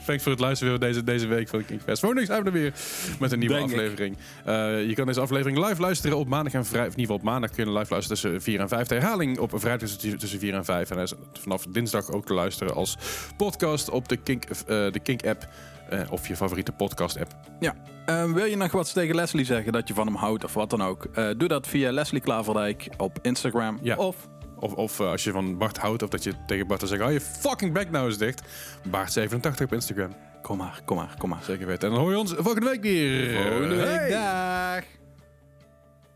Thanks 0.06 0.22
voor 0.22 0.32
het 0.32 0.40
luisteren 0.40 0.78
weer 0.78 0.88
deze, 0.88 1.04
deze 1.04 1.26
week 1.26 1.48
van 1.48 1.64
Kingfest. 1.64 2.00
Volgende 2.00 2.14
week 2.26 2.30
zijn 2.30 2.42
we 2.42 2.46
er 2.50 2.54
weer 2.54 2.72
met 3.20 3.32
een 3.32 3.38
nieuwe 3.38 3.54
Denk 3.54 3.70
aflevering. 3.70 4.16
Eh, 4.44 4.86
je 4.88 4.94
kan 4.94 5.06
deze 5.06 5.20
aflevering 5.20 5.66
live 5.68 5.80
luisteren 5.80 6.16
op 6.16 6.28
maandag 6.28 6.52
en 6.52 6.66
vrijdag. 6.66 6.92
In 6.92 6.98
ieder 6.98 7.14
geval 7.14 7.16
op 7.16 7.22
maandag 7.32 7.50
kun 7.50 7.64
je 7.64 7.78
live 7.78 7.90
luisteren 7.90 8.08
tussen 8.22 8.42
4 8.42 8.60
en 8.60 8.68
5. 8.68 8.86
De 8.86 8.94
herhaling 8.94 9.38
op 9.38 9.50
vrijdag 9.54 9.88
tussen, 9.88 10.18
tussen 10.18 10.38
4 10.38 10.54
en 10.54 10.64
5. 10.64 10.88
En 10.90 10.94
hij 10.94 11.04
is 11.04 11.12
vanaf 11.40 11.66
dinsdag 11.68 12.10
ook 12.10 12.26
te 12.26 12.34
luisteren 12.34 12.74
als 12.74 12.96
podcast 13.36 13.90
op 13.90 14.08
de 14.08 14.16
Kink, 14.16 14.44
eh, 14.44 14.52
de 14.66 15.00
Kink 15.02 15.26
app. 15.26 15.48
Eh, 15.88 16.00
of 16.10 16.28
je 16.28 16.36
favoriete 16.36 16.72
podcast 16.72 17.18
app. 17.20 17.34
Ja. 17.60 17.74
Eh, 18.06 18.32
wil 18.32 18.44
je 18.44 18.56
nog 18.56 18.72
wat 18.72 18.92
tegen 18.92 19.14
Leslie 19.14 19.44
zeggen 19.44 19.72
dat 19.72 19.88
je 19.88 19.94
van 19.94 20.06
hem 20.06 20.16
houdt 20.16 20.44
of 20.44 20.54
wat 20.54 20.70
dan 20.70 20.82
ook? 20.82 21.04
Eh, 21.04 21.28
doe 21.36 21.48
dat 21.48 21.66
via 21.66 21.92
Leslie 21.92 22.20
Klaverdijk 22.20 22.88
op 22.96 23.18
Instagram. 23.22 23.78
Ja. 23.82 23.96
Of 23.96 24.16
Of, 24.60 24.72
of 24.74 25.00
eh, 25.00 25.10
als 25.10 25.24
je 25.24 25.30
van 25.30 25.58
Bart 25.58 25.78
houdt, 25.78 26.02
of 26.02 26.08
dat 26.08 26.22
je 26.24 26.32
tegen 26.46 26.66
Bart 26.66 26.88
zegt: 26.88 27.00
hou 27.00 27.12
je 27.12 27.20
fucking 27.20 27.72
back 27.72 27.90
nou 27.90 28.06
eens 28.06 28.18
dicht. 28.18 28.42
Bart87 28.88 29.62
op 29.62 29.72
Instagram. 29.72 30.10
kom 30.42 30.56
maar, 30.56 30.80
kom 30.84 30.96
maar, 30.96 31.14
kom 31.18 31.28
maar. 31.28 31.42
Zeker 31.42 31.66
weten. 31.66 31.88
En 31.88 31.94
dan 31.94 32.02
hoor 32.02 32.10
je 32.12 32.18
ons 32.18 32.32
volgende 32.36 32.68
week 32.70 32.82
weer. 32.82 33.42
Volgende 33.42 33.74
week. 33.74 33.86
Hey. 33.86 34.10
Dag. 34.10 34.84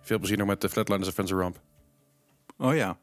Veel 0.01 0.19
plezier 0.19 0.39
nog 0.39 0.47
met 0.47 0.61
de 0.61 0.69
Flatliners 0.69 1.09
of 1.09 1.15
Fencer 1.15 1.39
Ramp. 1.39 1.61
Oh 2.59 2.75
ja. 2.75 2.99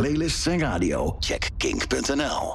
Playlists 0.00 0.46
en 0.46 0.62
radio, 0.62 1.14
check 1.20 1.52
kink.nl. 1.58 2.48